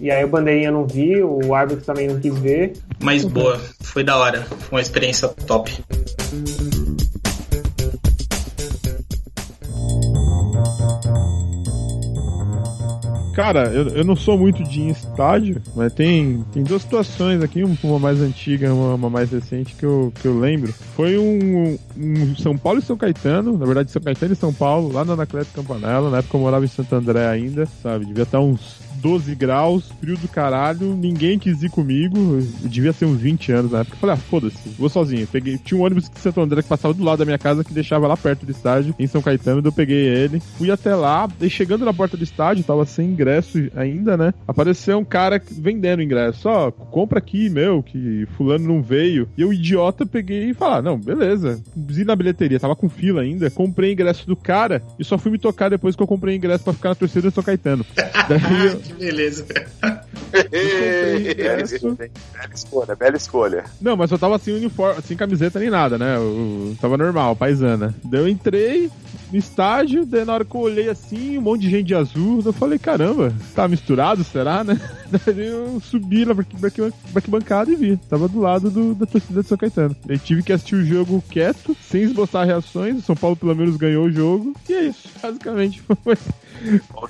[0.00, 2.72] E aí o bandeirinha não viu, o árbitro também não quis ver.
[3.00, 4.42] Mas boa, foi da hora.
[4.42, 5.72] Foi uma experiência top.
[13.34, 17.98] Cara, eu, eu não sou muito de estádio, mas tem, tem duas situações aqui, uma
[17.98, 20.72] mais antiga uma, uma, mais recente que eu, que eu lembro.
[20.94, 24.92] Foi um, um, São Paulo e São Caetano, na verdade São Caetano e São Paulo,
[24.92, 28.06] lá na Anacleto Campanella, na época eu morava em Santo André ainda, sabe?
[28.06, 32.16] Devia estar uns 12 graus, frio do caralho, ninguém quis ir comigo.
[32.62, 33.96] Eu devia ser uns 20 anos na época.
[33.96, 35.26] Eu falei, ah, foda-se, vou sozinho.
[35.26, 37.74] Peguei, tinha um ônibus de Santo André que passava do lado da minha casa que
[37.74, 39.60] deixava lá perto do estádio, em São Caetano.
[39.62, 43.58] Eu peguei ele, fui até lá, e chegando na porta do estádio, tava sem ingresso
[43.76, 44.32] ainda, né?
[44.48, 46.48] Apareceu um cara vendendo ingresso.
[46.48, 49.28] Ó, compra aqui, meu, que fulano não veio.
[49.36, 51.62] E eu, idiota, peguei e falei, ah, não, beleza.
[51.76, 55.38] Vi na bilheteria, tava com fila ainda, comprei ingresso do cara e só fui me
[55.38, 57.84] tocar depois que eu comprei ingresso para ficar na torcida de São Caetano.
[58.26, 59.46] Daí eu, beleza.
[61.34, 61.62] bela
[62.52, 63.64] escolha, bela escolha.
[63.80, 66.16] Não, mas eu tava sem uniforme, sem camiseta nem nada, né?
[66.16, 67.94] Eu, tava normal, paisana.
[68.04, 68.90] Daí eu entrei
[69.34, 72.40] no estádio, daí na hora que eu olhei assim, um monte de gente de azul,
[72.44, 74.80] eu falei, caramba, tá misturado, será, né?
[75.26, 77.96] Daí eu subi lá pra, bancada e vi.
[77.96, 79.94] Tava do lado do, da torcida de São Caetano.
[80.08, 82.98] Eu tive que assistir o jogo quieto, sem esboçar reações.
[82.98, 84.54] O São Paulo pelo menos ganhou o jogo.
[84.68, 85.08] E é isso.
[85.22, 86.16] Basicamente foi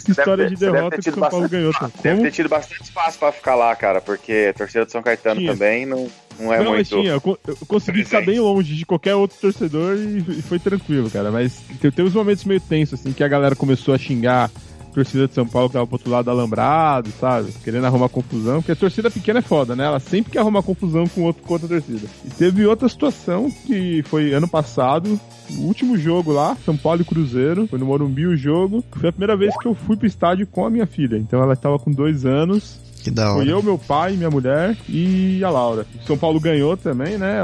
[0.05, 1.73] que história ter, de derrota que o São Paulo bastante, ganhou.
[1.73, 1.91] Tá?
[2.03, 5.41] Deve ter tido bastante espaço pra ficar lá, cara, porque a torcida de São Caetano
[5.41, 5.53] tinha.
[5.53, 6.09] também não,
[6.39, 6.89] não é não, muito.
[6.89, 8.05] Tinha, eu, eu consegui presente.
[8.05, 11.31] ficar bem longe de qualquer outro torcedor e, e foi tranquilo, cara.
[11.31, 14.51] Mas teve uns momentos meio tensos, assim, que a galera começou a xingar
[14.95, 17.53] torcida de São Paulo que tava pro outro lado alambrado, sabe?
[17.65, 19.85] Querendo arrumar confusão, porque a torcida pequena é foda, né?
[19.85, 22.07] Ela sempre quer arrumar confusão com, outro, com outra torcida.
[22.25, 25.19] E teve outra situação que foi ano passado,
[25.59, 28.85] o último jogo lá, São Paulo e Cruzeiro, foi no Morumbi o jogo.
[28.93, 31.17] Foi a primeira vez que eu fui pro estádio com a minha filha.
[31.17, 33.45] Então ela estava com dois anos Que da hora.
[33.45, 35.87] Foi eu, meu pai, minha mulher e a Laura.
[36.07, 37.41] São Paulo ganhou também, né?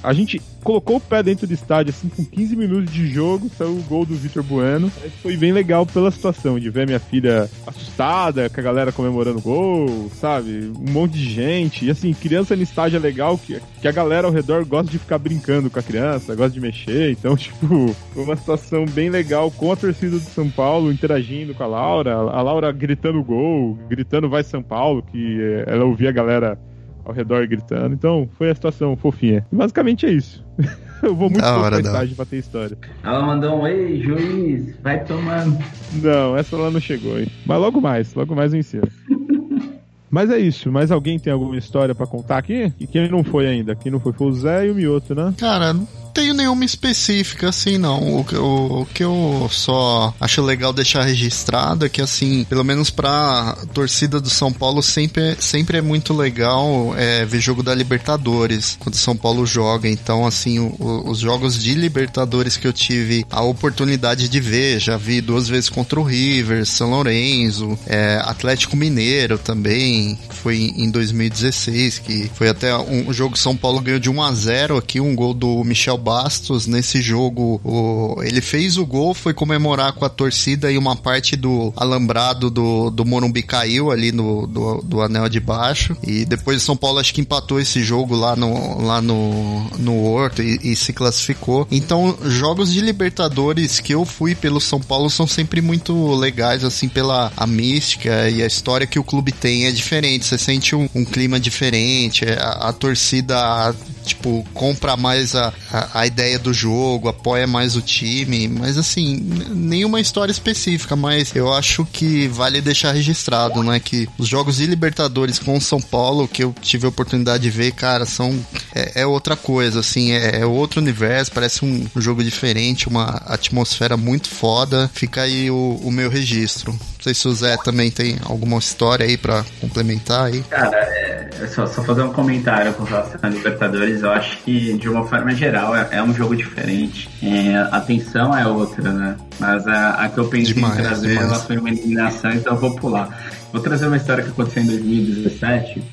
[0.00, 3.70] A gente colocou o pé dentro do estádio, assim, com 15 minutos de jogo, saiu
[3.70, 4.90] o gol do Vitor Bueno.
[5.22, 9.42] Foi bem legal pela situação, de ver minha filha assustada, com a galera comemorando o
[9.42, 10.72] gol, sabe?
[10.76, 11.86] Um monte de gente.
[11.86, 14.98] E assim, criança no estádio é legal, que, que a galera ao redor gosta de
[14.98, 17.12] ficar brincando com a criança, gosta de mexer.
[17.12, 21.62] Então, tipo, foi uma situação bem legal com a torcida do São Paulo, interagindo com
[21.62, 22.12] a Laura.
[22.12, 26.58] A Laura gritando gol, gritando vai São Paulo, que ela ouvia a galera
[27.04, 27.94] ao redor gritando.
[27.94, 29.46] Então, foi a situação fofinha.
[29.52, 30.44] E basicamente é isso.
[31.02, 32.78] Eu vou muito pouco pra estágio pra ter história.
[33.04, 35.58] Ela mandou um ei, juiz, vai tomando.
[36.02, 37.26] Não, essa lá não chegou, hein?
[37.44, 38.88] Mas logo mais, logo mais eu ensino.
[40.10, 40.70] Mas é isso.
[40.72, 42.72] Mais alguém tem alguma história para contar aqui?
[42.80, 43.74] E quem não foi ainda?
[43.74, 45.34] Quem não foi foi o Zé e o Mioto, né?
[45.36, 45.76] Cara,
[46.16, 48.02] tenho nenhuma específica, assim, não.
[48.02, 52.88] O, o, o, que eu só acho legal deixar registrado é que, assim, pelo menos
[52.88, 58.78] pra torcida do São Paulo, sempre, sempre é muito legal é, ver jogo da Libertadores,
[58.80, 59.90] quando São Paulo joga.
[59.90, 64.96] Então, assim, o, os jogos de Libertadores que eu tive a oportunidade de ver, já
[64.96, 71.98] vi duas vezes contra o River, São Lourenço, é, Atlético Mineiro também, foi em 2016,
[71.98, 75.34] que foi até um, jogo São Paulo ganhou de 1 a 0 aqui, um gol
[75.34, 77.60] do Michel Bastos nesse jogo.
[77.64, 82.48] O, ele fez o gol, foi comemorar com a torcida e uma parte do alambrado
[82.48, 85.96] do, do Morumbi caiu ali no do, do anel de baixo.
[86.06, 90.04] E depois o São Paulo acho que empatou esse jogo lá no, lá no, no
[90.04, 91.66] Horto e, e se classificou.
[91.72, 96.88] Então, jogos de Libertadores que eu fui pelo São Paulo são sempre muito legais, assim,
[96.88, 100.24] pela a mística e a história que o clube tem é diferente.
[100.24, 103.74] Você sente um, um clima diferente, a, a torcida
[104.06, 109.16] tipo, compra mais a, a, a, ideia do jogo, apoia mais o time, mas assim,
[109.50, 114.66] nenhuma história específica, mas eu acho que vale deixar registrado, né, que os jogos de
[114.66, 118.38] Libertadores com São Paulo, que eu tive a oportunidade de ver, cara, são,
[118.74, 123.22] é, é outra coisa, assim, é, é, outro universo, parece um, um, jogo diferente, uma
[123.26, 126.78] atmosfera muito foda, fica aí o, o meu registro.
[127.06, 130.42] Não sei se o Zé também tem alguma história aí para complementar aí.
[130.50, 134.88] Cara, é, só, só fazer um comentário com relação a Libertadores eu acho que de
[134.88, 137.08] uma forma geral é, é um jogo diferente.
[137.22, 139.16] É, a tensão é outra, né?
[139.38, 142.58] Mas a, a que eu pensei demais, em trazer ela foi uma eliminação, então eu
[142.58, 143.30] vou pular.
[143.52, 145.84] Vou trazer uma história que aconteceu em 2017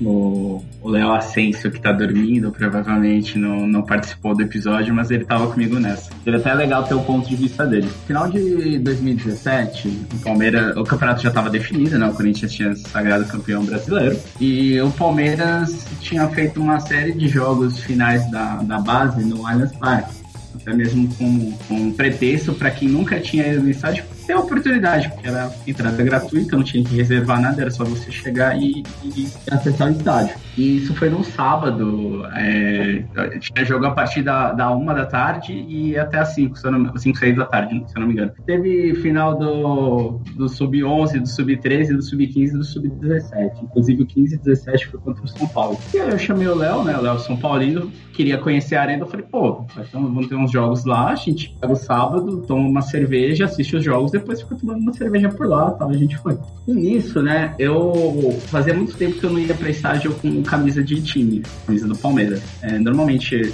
[0.00, 5.46] o Léo Asensio, que tá dormindo, provavelmente não, não participou do episódio, mas ele tava
[5.48, 6.10] comigo nessa.
[6.24, 7.88] Ele até é legal ter o ponto de vista dele.
[8.06, 12.06] Final de 2017, o Palmeiras, o campeonato já tava definido, né?
[12.06, 14.18] O Corinthians tinha sagrado campeão brasileiro.
[14.40, 19.72] E o Palmeiras tinha feito uma série de jogos finais da, da base no Allianz
[19.76, 20.20] Parque.
[20.54, 24.40] Até mesmo com, com um pretexto para quem nunca tinha ido no estádio ter a
[24.40, 28.84] oportunidade, porque era entrada gratuita, não tinha que reservar nada, era só você chegar e,
[29.04, 30.36] e acessar o estádio.
[30.56, 33.02] E isso foi num sábado, é,
[33.40, 36.56] tinha jogo a partir da, da uma da tarde e até as 5,
[36.96, 38.32] 5, 6 da tarde, se eu não me engano.
[38.46, 43.62] Teve final do, do Sub-11, do Sub-13, do Sub-15 e do Sub-17.
[43.62, 45.78] Inclusive o 15 e 17 foi contra o São Paulo.
[45.94, 49.06] E aí eu chamei o Léo, né, Léo São Paulino, queria conhecer a arena, eu
[49.06, 52.82] falei, pô, então vamos ter uns jogos lá, a gente pega o sábado, toma uma
[52.82, 56.38] cerveja, assiste os jogos, depois fica tomando uma cerveja por lá, tal, a gente foi.
[56.66, 60.82] E nisso, né, eu fazia muito tempo que eu não ia pra estágio com camisa
[60.82, 62.42] de time, camisa do Palmeiras.
[62.62, 63.52] É, normalmente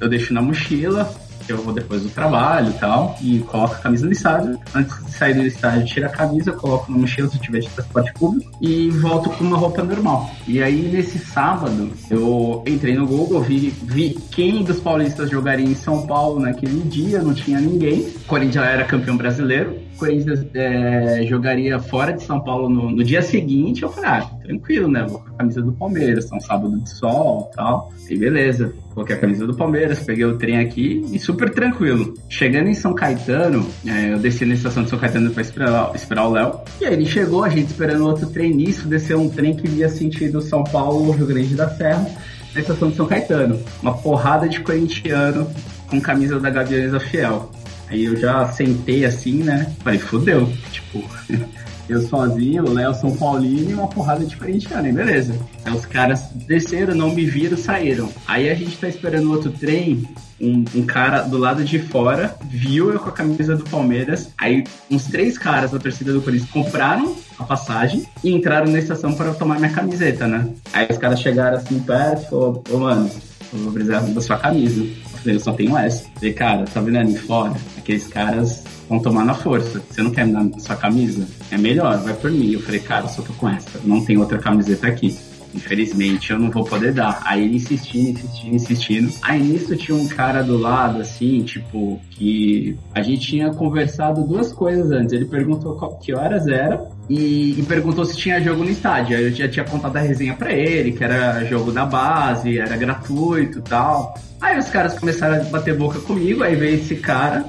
[0.00, 1.12] eu deixo na mochila,
[1.50, 4.58] eu vou depois do trabalho e tal, e coloco a camisa no estádio.
[4.74, 8.12] Antes de sair do estádio, tiro a camisa, coloco na mochila se tiver de transporte
[8.14, 10.30] público e volto com uma roupa normal.
[10.46, 15.74] E aí, nesse sábado, eu entrei no Google, vi, vi quem dos paulistas jogaria em
[15.74, 18.00] São Paulo naquele dia, não tinha ninguém.
[18.00, 19.78] O Corinthians era campeão brasileiro.
[20.02, 23.84] Corinthians é, jogaria fora de São Paulo no, no, dia seguinte.
[23.84, 25.06] Eu falei, ah, tranquilo, né?
[25.08, 27.92] Vou com a camisa do Palmeiras, são sábado de sol e tal.
[28.10, 28.74] E beleza.
[28.92, 32.14] Coloquei a camisa do Palmeiras, peguei o trem aqui e super tranquilo.
[32.28, 36.26] Chegando em São Caetano, é, eu desci na estação de São Caetano pra esperar, esperar
[36.26, 36.60] o Léo.
[36.80, 39.88] E aí ele chegou, a gente esperando outro trem nisso, desceu um trem que via
[39.88, 42.10] sentido São Paulo, Rio Grande da Serra,
[42.52, 43.56] na estação de São Caetano.
[43.80, 45.48] Uma porrada de corintiano
[45.88, 47.48] com camisa da Gaviões da Fiel.
[47.92, 49.70] Aí eu já sentei assim, né?
[49.84, 50.50] Falei, fodeu.
[50.72, 51.04] Tipo,
[51.86, 55.38] eu sozinho, o Léo São Paulino e uma porrada de corintiano, e beleza.
[55.62, 58.08] Aí os caras desceram, não me viram, saíram.
[58.26, 60.08] Aí a gente tá esperando outro trem,
[60.40, 64.30] um, um, cara do lado de fora viu eu com a camisa do Palmeiras.
[64.38, 69.12] Aí uns três caras da torcida do Corinthians compraram a passagem e entraram na estação
[69.12, 70.48] para tomar minha camiseta, né?
[70.72, 73.10] Aí os caras chegaram assim perto e falaram, ô mano,
[73.52, 74.82] eu vou precisar da sua camisa.
[75.24, 76.04] Eu só tenho essa.
[76.14, 77.54] falei, cara, tá vendo ali fora?
[77.78, 79.82] Aqueles caras vão tomar na força.
[79.90, 81.26] Você não quer me dar sua camisa?
[81.50, 82.52] É melhor, vai por mim.
[82.52, 85.16] Eu falei, cara, só tô com essa, não tem outra camiseta aqui.
[85.54, 87.20] Infelizmente, eu não vou poder dar.
[87.24, 89.12] Aí ele insistindo, insistindo, insistindo.
[89.22, 94.52] Aí nisso tinha um cara do lado, assim, tipo, que a gente tinha conversado duas
[94.52, 95.12] coisas antes.
[95.12, 99.16] Ele perguntou qual, que horas era e, e, perguntou se tinha jogo no estádio.
[99.16, 102.76] Aí eu já tinha contado a resenha pra ele, que era jogo da base, era
[102.76, 104.14] gratuito tal.
[104.42, 107.44] Aí os caras começaram a bater boca comigo, aí veio esse cara,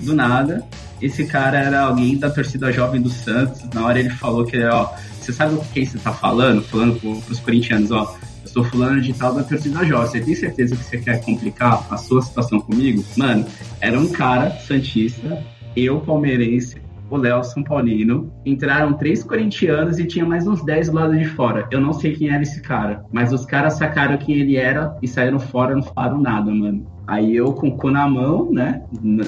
[0.00, 0.64] do nada.
[1.00, 3.62] Esse cara era alguém da torcida jovem do Santos.
[3.74, 4.88] Na hora ele falou que, ó,
[5.20, 6.62] você sabe o que você tá falando?
[6.62, 10.08] Falando pros corintianos, ó, eu sou fulano de tal da torcida jovem.
[10.08, 13.04] Você tem certeza que você quer complicar a sua situação comigo?
[13.14, 13.46] Mano,
[13.78, 15.44] era um cara santista,
[15.76, 16.78] eu palmeirense,
[17.10, 18.32] o Léo São Paulino.
[18.44, 21.66] Entraram três corintianos e tinha mais uns dez lado de fora.
[21.70, 25.08] Eu não sei quem era esse cara, mas os caras sacaram quem ele era e
[25.08, 26.97] saíram fora, não falaram nada, mano.
[27.08, 28.82] Aí eu com o cu na mão, né?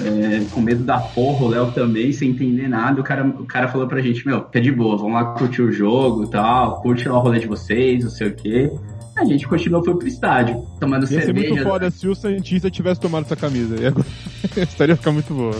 [0.05, 3.01] É, com medo da porra, o Léo também, sem entender nada.
[3.01, 5.71] O cara, o cara falou pra gente, meu, fica de boa, vamos lá curtir o
[5.71, 8.71] jogo e tal, curte lá o rolê de vocês, não sei o quê.
[9.17, 11.31] A gente continuou, foi pro estádio, tomando Ia cerveja.
[11.31, 13.75] Ia ser muito foda se o Santista tivesse tomado essa camisa.
[14.57, 15.55] A história ia ficar muito boa.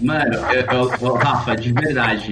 [0.00, 2.30] Mano, eu, eu, Rafa, de verdade,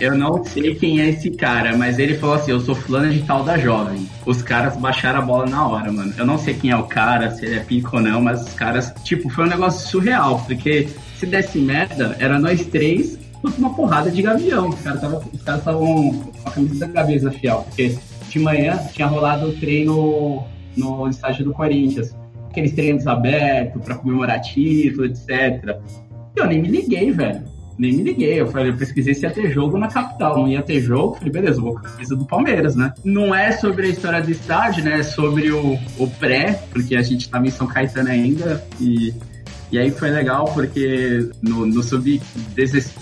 [0.00, 3.22] eu não sei quem é esse cara, mas ele falou assim, eu sou fulano de
[3.22, 4.08] tal da jovem.
[4.24, 6.14] Os caras baixaram a bola na hora, mano.
[6.16, 8.54] Eu não sei quem é o cara, se ele é pico ou não, mas os
[8.54, 8.65] caras,
[9.02, 10.88] tipo, foi um negócio surreal, porque
[11.18, 13.18] se desse merda, era nós três
[13.58, 14.70] uma porrada de gavião.
[14.70, 15.02] Os caras
[15.34, 17.96] estavam com a camisa da cabeça fiel, porque
[18.28, 20.44] de manhã tinha rolado o treino
[20.76, 22.14] no estádio do Corinthians.
[22.50, 25.78] Aqueles treinos abertos para comemorar título, etc.
[26.34, 27.44] Eu nem me liguei, velho.
[27.78, 28.40] Nem me liguei.
[28.40, 30.38] Eu falei, eu pesquisei se ia ter jogo na capital.
[30.38, 31.16] Não ia ter jogo.
[31.16, 32.92] Falei, beleza, vou com a camisa do Palmeiras, né?
[33.04, 35.00] Não é sobre a história do estádio, né?
[35.00, 39.14] É sobre o, o pré, porque a gente tava em São Caetano ainda e
[39.70, 42.22] e aí foi legal porque no, no Sub-15,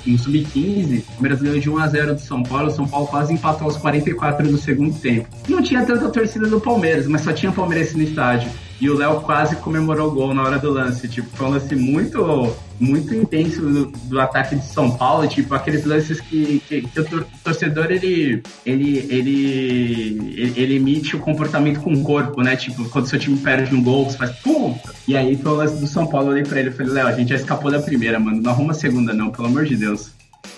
[0.06, 3.66] no Sub o Palmeiras ganhou de 1x0 do São Paulo, o São Paulo quase empatou
[3.66, 5.28] aos 44 do segundo tempo.
[5.48, 8.50] Não tinha tanta torcida do Palmeiras, mas só tinha Palmeiras no estádio.
[8.80, 11.06] E o Léo quase comemorou o gol na hora do lance.
[11.06, 15.26] Tipo, foi um lance muito, muito intenso do, do ataque de São Paulo.
[15.28, 21.20] Tipo, aqueles lances que, que, que o torcedor ele, ele, ele, ele, ele emite o
[21.20, 22.56] comportamento com o corpo, né?
[22.56, 24.78] Tipo, quando seu time perde um gol, você faz pum!
[25.06, 26.28] E aí foi o lance do São Paulo.
[26.28, 28.40] Eu olhei pra ele e falei, Léo, a gente já escapou da primeira, mano.
[28.40, 30.10] Não arruma a segunda, não, pelo amor de Deus.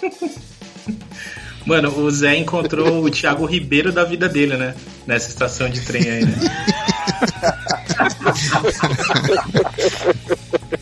[1.67, 4.73] Mano, o Zé encontrou o Thiago Ribeiro da vida dele, né?
[5.05, 6.37] Nessa estação de trem aí, né?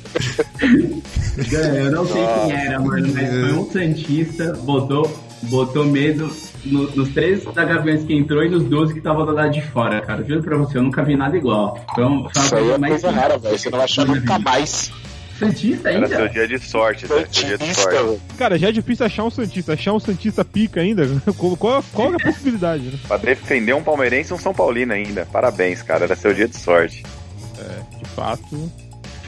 [1.85, 5.11] eu não sei quem era, mano, mas foi um Santista, botou,
[5.43, 6.31] botou medo
[6.65, 9.63] no, nos três da Gaviões que entrou e nos 12 que estavam do lado de
[9.63, 10.25] fora, cara.
[10.25, 11.79] Juro pra você, eu nunca vi nada igual.
[11.93, 13.59] Então, foi uma Isso coisa é mais coisa rara, velho.
[13.59, 14.93] Você não vai achar nunca mais.
[15.39, 16.07] Santista ainda?
[16.07, 17.27] Era seu dia de sorte, né?
[17.31, 18.21] Seu dia de sorte.
[18.39, 19.73] Cara, já é difícil achar um Santista.
[19.73, 21.05] Achar um Santista pica ainda?
[21.37, 22.99] Qual, qual é a possibilidade, né?
[23.07, 25.27] Pra defender um palmeirense e um São Paulino ainda.
[25.27, 26.05] Parabéns, cara.
[26.05, 27.03] Era seu dia de sorte.
[27.59, 28.71] É, de fato.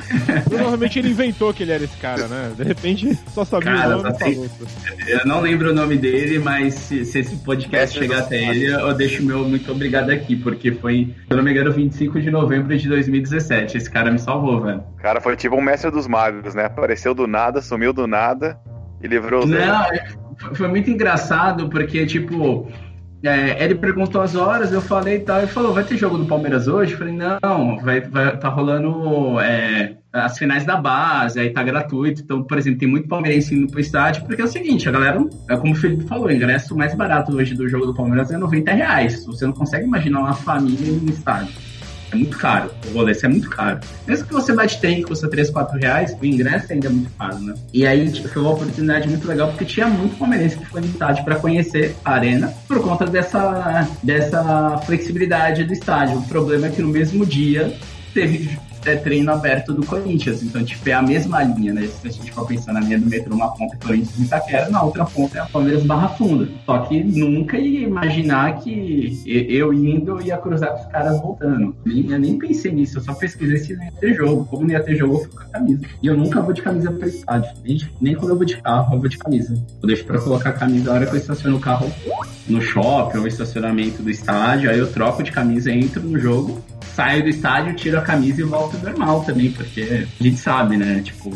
[0.48, 2.52] Provavelmente ele inventou que ele era esse cara, né?
[2.56, 4.46] De repente só sabia cara, o nome falou.
[5.06, 8.94] Eu não lembro o nome dele, mas se, se esse podcast chegar até ele, eu
[8.94, 12.76] deixo meu muito obrigado aqui, porque foi, se eu não me engano, 25 de novembro
[12.76, 13.76] de 2017.
[13.76, 14.82] Esse cara me salvou, velho.
[14.98, 16.64] O cara foi tipo um mestre dos magos, né?
[16.66, 18.58] Apareceu do nada, sumiu do nada
[19.02, 19.86] e livrou os Não,
[20.54, 22.68] foi muito engraçado, porque, tipo,
[23.22, 26.26] é, ele perguntou as horas, eu falei e tal, ele falou, vai ter jogo do
[26.26, 26.92] Palmeiras hoje?
[26.92, 32.22] Eu falei, não, vai, vai tá rolando é, as finais da base, aí tá gratuito.
[32.22, 35.24] Então, por exemplo, tem muito palmeirense indo pro estádio, porque é o seguinte, a galera,
[35.48, 38.36] é como o Felipe falou, o ingresso mais barato hoje do jogo do Palmeiras é
[38.36, 39.24] 90 reais.
[39.26, 41.54] Você não consegue imaginar uma família no estádio.
[42.12, 42.70] É muito caro.
[42.88, 43.80] O rolê é muito caro.
[44.06, 47.10] Mesmo que você bate trem que custa 3, 4 reais, o ingresso ainda é muito
[47.18, 47.54] caro, né?
[47.72, 51.24] E aí tipo, foi uma oportunidade muito legal, porque tinha muito palmeirense que foi estádio
[51.24, 56.18] para conhecer a arena por conta dessa, dessa flexibilidade do estádio.
[56.18, 57.74] O problema é que no mesmo dia
[58.14, 60.42] teve é, treino aberto do Corinthians.
[60.42, 61.86] Então, tipo, é a mesma linha, né?
[61.86, 64.70] Se a gente for pensar na linha do metrô, uma ponta é Corinthians e Itaquera,
[64.70, 66.48] na outra ponta é a Palmeiras Barra Funda.
[66.64, 71.76] Só que nunca ia imaginar que eu indo ia cruzar com os caras voltando.
[71.84, 74.44] Nem, eu nem pensei nisso, eu só pesquisei se ia ter jogo.
[74.44, 75.80] Como não ia ter jogo, eu fui com a camisa.
[76.02, 77.50] E eu nunca vou de camisa pra estádio.
[77.64, 79.54] Nem, nem quando eu vou de carro, eu vou de camisa.
[79.82, 81.90] Eu deixo pra colocar a camisa na hora que eu estaciono o carro
[82.48, 86.62] no shopping ou estacionamento do estádio, aí eu troco de camisa, entro no jogo
[86.96, 91.00] saio do estádio, tiro a camisa e volto normal também, porque a gente sabe, né?
[91.02, 91.30] Tipo,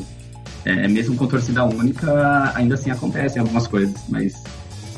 [0.65, 4.43] é, mesmo com torcida única, ainda assim acontecem algumas coisas, mas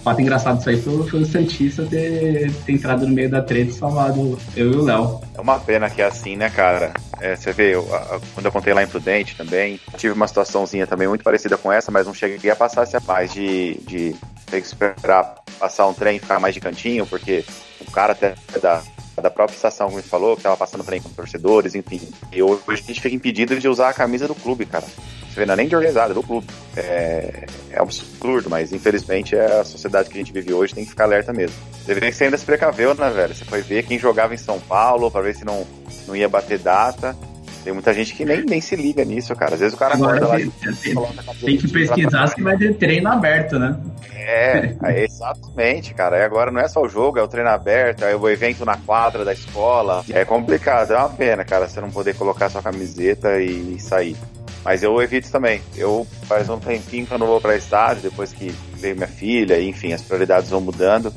[0.02, 3.70] fato engraçado disso aí foi, foi o Santista ter, ter, entrado no meio da treta
[3.70, 5.20] e salvado eu e o Léo.
[5.34, 6.92] É uma pena que é assim, né, cara?
[7.20, 10.86] É, você vê, eu, a, quando eu contei lá em Prudente também, tive uma situaçãozinha
[10.86, 14.14] também muito parecida com essa, mas não cheguei a passar essa paz de, de
[14.46, 18.34] ter que esperar passar um trem e ficar mais de cantinho, porque o cara até
[18.60, 18.82] da,
[19.20, 22.00] da própria estação, como ele falou, que tava passando trem com torcedores, enfim.
[22.32, 24.84] E hoje a gente fica impedido de usar a camisa do clube, cara.
[24.84, 26.46] Você vê, não é nem de organizada, é do clube.
[26.76, 30.90] É, é absurdo, mas infelizmente é a sociedade que a gente vive hoje, tem que
[30.90, 31.56] ficar alerta mesmo.
[31.86, 33.34] Deveria que você ainda se precaveu, né, velho?
[33.34, 35.66] Você foi ver quem jogava em São Paulo, para ver se não,
[36.06, 37.16] não ia bater data.
[37.62, 39.54] Tem muita gente que nem, nem se liga nisso, cara.
[39.54, 42.56] Às vezes o cara Agora, acorda tem, lá e tem, tem que pesquisar se vai
[42.56, 43.78] ter treino aberto, né?
[44.14, 46.18] É, é, exatamente, cara.
[46.18, 48.76] E agora não é só o jogo, é o treino aberto, é o evento na
[48.76, 50.04] quadra da escola.
[50.10, 54.16] É complicado, é uma pena, cara, você não poder colocar sua camiseta e sair.
[54.64, 55.60] Mas eu evito também.
[55.76, 59.60] Eu faz um tempinho que eu não vou para estádio, depois que veio minha filha,
[59.60, 61.12] enfim, as prioridades vão mudando.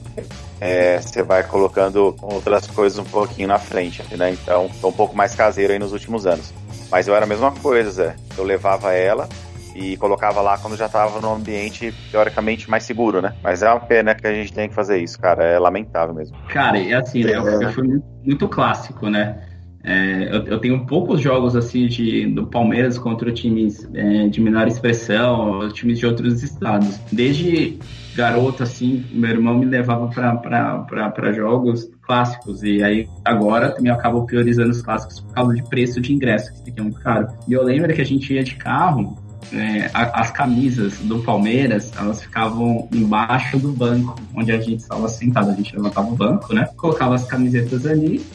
[0.60, 4.32] É, você vai colocando outras coisas um pouquinho na frente, né?
[4.32, 6.53] Então, tô um pouco mais caseiro aí nos últimos anos.
[6.90, 8.15] Mas eu era a mesma coisa.
[8.38, 9.27] Eu levava ela
[9.76, 13.36] e colocava lá quando já estava no ambiente teoricamente mais seguro, né?
[13.44, 15.44] Mas é uma pena que a gente tem que fazer isso, cara.
[15.44, 16.38] É lamentável mesmo.
[16.48, 17.34] Cara, e assim, né?
[17.34, 19.38] Eu fui muito clássico, né?
[19.85, 24.67] É, eu, eu, tenho poucos jogos assim de, do Palmeiras contra times é, de menor
[24.67, 26.99] expressão, times de outros estados.
[27.11, 27.77] Desde
[28.15, 32.63] garoto, assim, meu irmão me levava para jogos clássicos.
[32.63, 36.51] E aí agora também eu acabo priorizando os clássicos por causa de preço de ingresso,
[36.63, 37.27] que é muito caro.
[37.47, 39.23] E eu lembro que a gente ia de carro.
[39.53, 45.51] É, as camisas do Palmeiras, elas ficavam embaixo do banco onde a gente estava sentado.
[45.51, 46.67] A gente levantava o banco, né?
[46.75, 48.25] Colocava as camisetas ali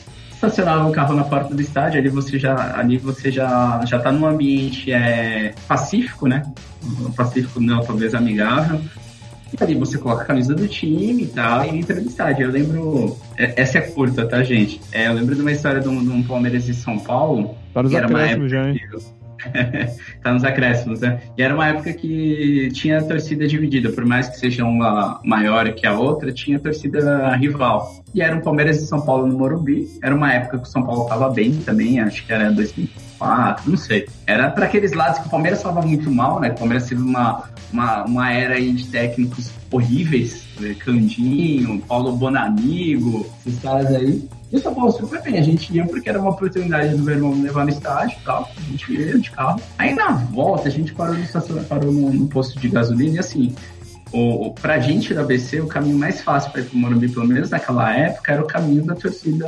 [0.41, 4.11] estacionava o carro na porta do estádio, ali você já, ali você já, já tá
[4.11, 6.43] num ambiente é, pacífico, né?
[7.15, 8.81] Pacífico não, talvez amigável.
[9.53, 12.47] E ali você coloca a camisa do time e tal, e entra no estádio.
[12.47, 13.17] Eu lembro.
[13.37, 14.81] É, essa é curta, tá, gente?
[14.93, 17.55] É, eu lembro de uma história de um, de um Palmeiras de São Paulo.
[17.75, 18.81] Para os acréscimos já, hein?
[20.23, 21.21] tá nos acréscimos, né?
[21.37, 25.73] E era uma época que tinha a torcida dividida, por mais que seja uma maior
[25.73, 28.03] que a outra, tinha a torcida rival.
[28.15, 29.89] E era o Palmeiras e São Paulo no Morumbi.
[30.03, 32.51] Era uma época que o São Paulo tava bem também, acho que era
[33.21, 34.09] 2004, não sei.
[34.27, 36.51] Era para aqueles lados que o Palmeiras estava muito mal, né?
[36.51, 40.75] O Palmeiras teve uma, uma, uma era aí de técnicos horríveis, né?
[40.75, 44.29] Candinho, Paulo Bonamigo, esses caras aí.
[44.51, 47.15] E o São Paulo super bem, a gente ia porque era uma oportunidade do meu
[47.15, 49.61] irmão levar no estádio e tal, a gente ia de carro.
[49.79, 53.55] Aí na volta a gente parou no, parou no, no posto de gasolina e assim,
[54.13, 57.51] o, pra gente da BC, o caminho mais fácil para ir pro Morumbi, pelo menos
[57.51, 59.47] naquela época, era o caminho da torcida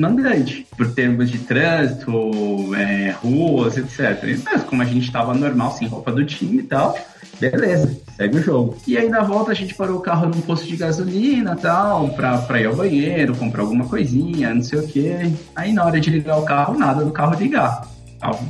[0.00, 4.38] mandante, por termos de trânsito, é, ruas, etc.
[4.44, 6.98] Mas como a gente estava normal, sem roupa do time e tal,
[7.40, 8.76] beleza, segue o jogo.
[8.86, 12.38] E aí na volta a gente parou o carro num posto de gasolina tal, pra,
[12.38, 15.34] pra ir ao banheiro, comprar alguma coisinha, não sei o que.
[15.54, 17.88] Aí na hora de ligar o carro, nada do carro ligar.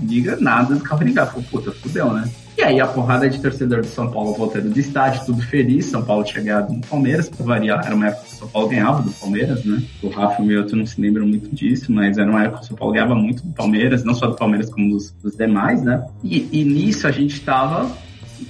[0.03, 1.27] Liga, nada do carro ligar.
[1.27, 2.29] Falei, puta, fudeu, né?
[2.57, 5.87] E aí a porrada de torcedor do São Paulo voltando do estádio, tudo feliz.
[5.87, 7.85] São Paulo tinha ganhado do Palmeiras, pra variar.
[7.85, 9.83] Era uma época que o São Paulo ganhava do Palmeiras, né?
[10.03, 12.65] O Rafa e o Milton não se lembram muito disso, mas era uma época que
[12.65, 15.83] o São Paulo ganhava muito do Palmeiras, não só do Palmeiras, como dos, dos demais,
[15.83, 16.07] né?
[16.25, 17.91] E, e nisso a gente tava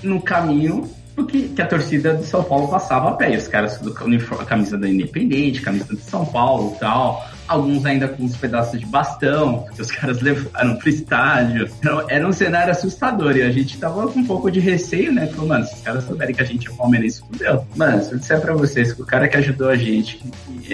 [0.02, 3.34] no caminho porque que a torcida do São Paulo passava a pé.
[3.34, 3.90] E os caras do
[4.38, 7.26] a camisa da Independente, camisa de São Paulo tal.
[7.48, 11.68] Alguns ainda com uns pedaços de bastão, que os caras levaram pro estádio.
[11.78, 13.36] Então, era um cenário assustador.
[13.36, 15.26] E a gente tava com um pouco de receio, né?
[15.28, 17.66] Falou, mano, se os caras souberem que a gente é palmeirense, fudeu.
[17.76, 20.20] Mano, se eu disser pra vocês que o cara que ajudou a gente,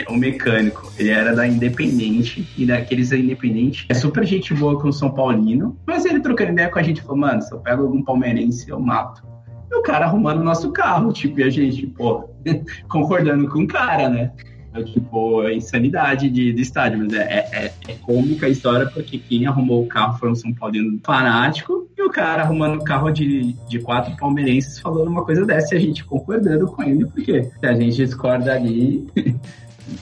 [0.09, 4.89] o mecânico, ele era da Independente, e daqueles da Independente, é super gente boa com
[4.89, 7.83] o São Paulino, mas ele trocando ideia com a gente, falou, mano, se eu pego
[7.83, 9.23] algum palmeirense, eu mato.
[9.71, 12.29] E o cara arrumando o nosso carro, tipo, e a gente, pô,
[12.89, 14.33] concordando com o cara, né?
[14.75, 19.19] É, tipo, é insanidade de, de estádio, mas é, é, é, cômica a história porque
[19.19, 23.11] quem arrumou o carro foi um São Paulino fanático e o cara arrumando o carro
[23.11, 27.45] de, de quatro palmeirenses falando uma coisa dessa e a gente concordando com ele, porque
[27.45, 29.07] se a gente discorda ali,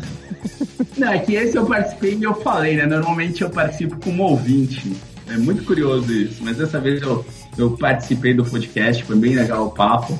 [0.97, 2.85] Não, é que esse eu participei e eu falei, né?
[2.85, 4.91] Normalmente eu participo como ouvinte.
[5.27, 7.25] É muito curioso isso, mas dessa vez eu,
[7.57, 10.17] eu participei do podcast, foi bem legal o papo.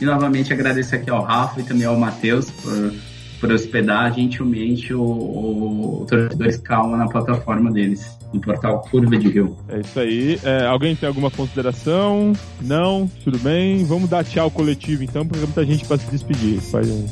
[0.00, 2.92] E novamente agradeço aqui ao Rafa e também ao Matheus por,
[3.42, 9.28] por hospedar gentilmente o, o, o Torcedores Calma na plataforma deles, no portal Curva de
[9.28, 9.56] Rio.
[9.68, 10.38] É isso aí.
[10.44, 12.34] É, alguém tem alguma consideração?
[12.60, 13.10] Não?
[13.24, 13.84] Tudo bem?
[13.84, 16.60] Vamos dar tchau coletivo então, porque muita gente para se despedir.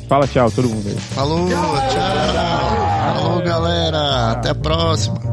[0.07, 0.95] Fala tchau, todo mundo aí.
[0.95, 1.73] Falou, tchau.
[1.89, 3.13] tchau.
[3.13, 4.31] Falou, galera.
[4.31, 5.30] Até a próxima.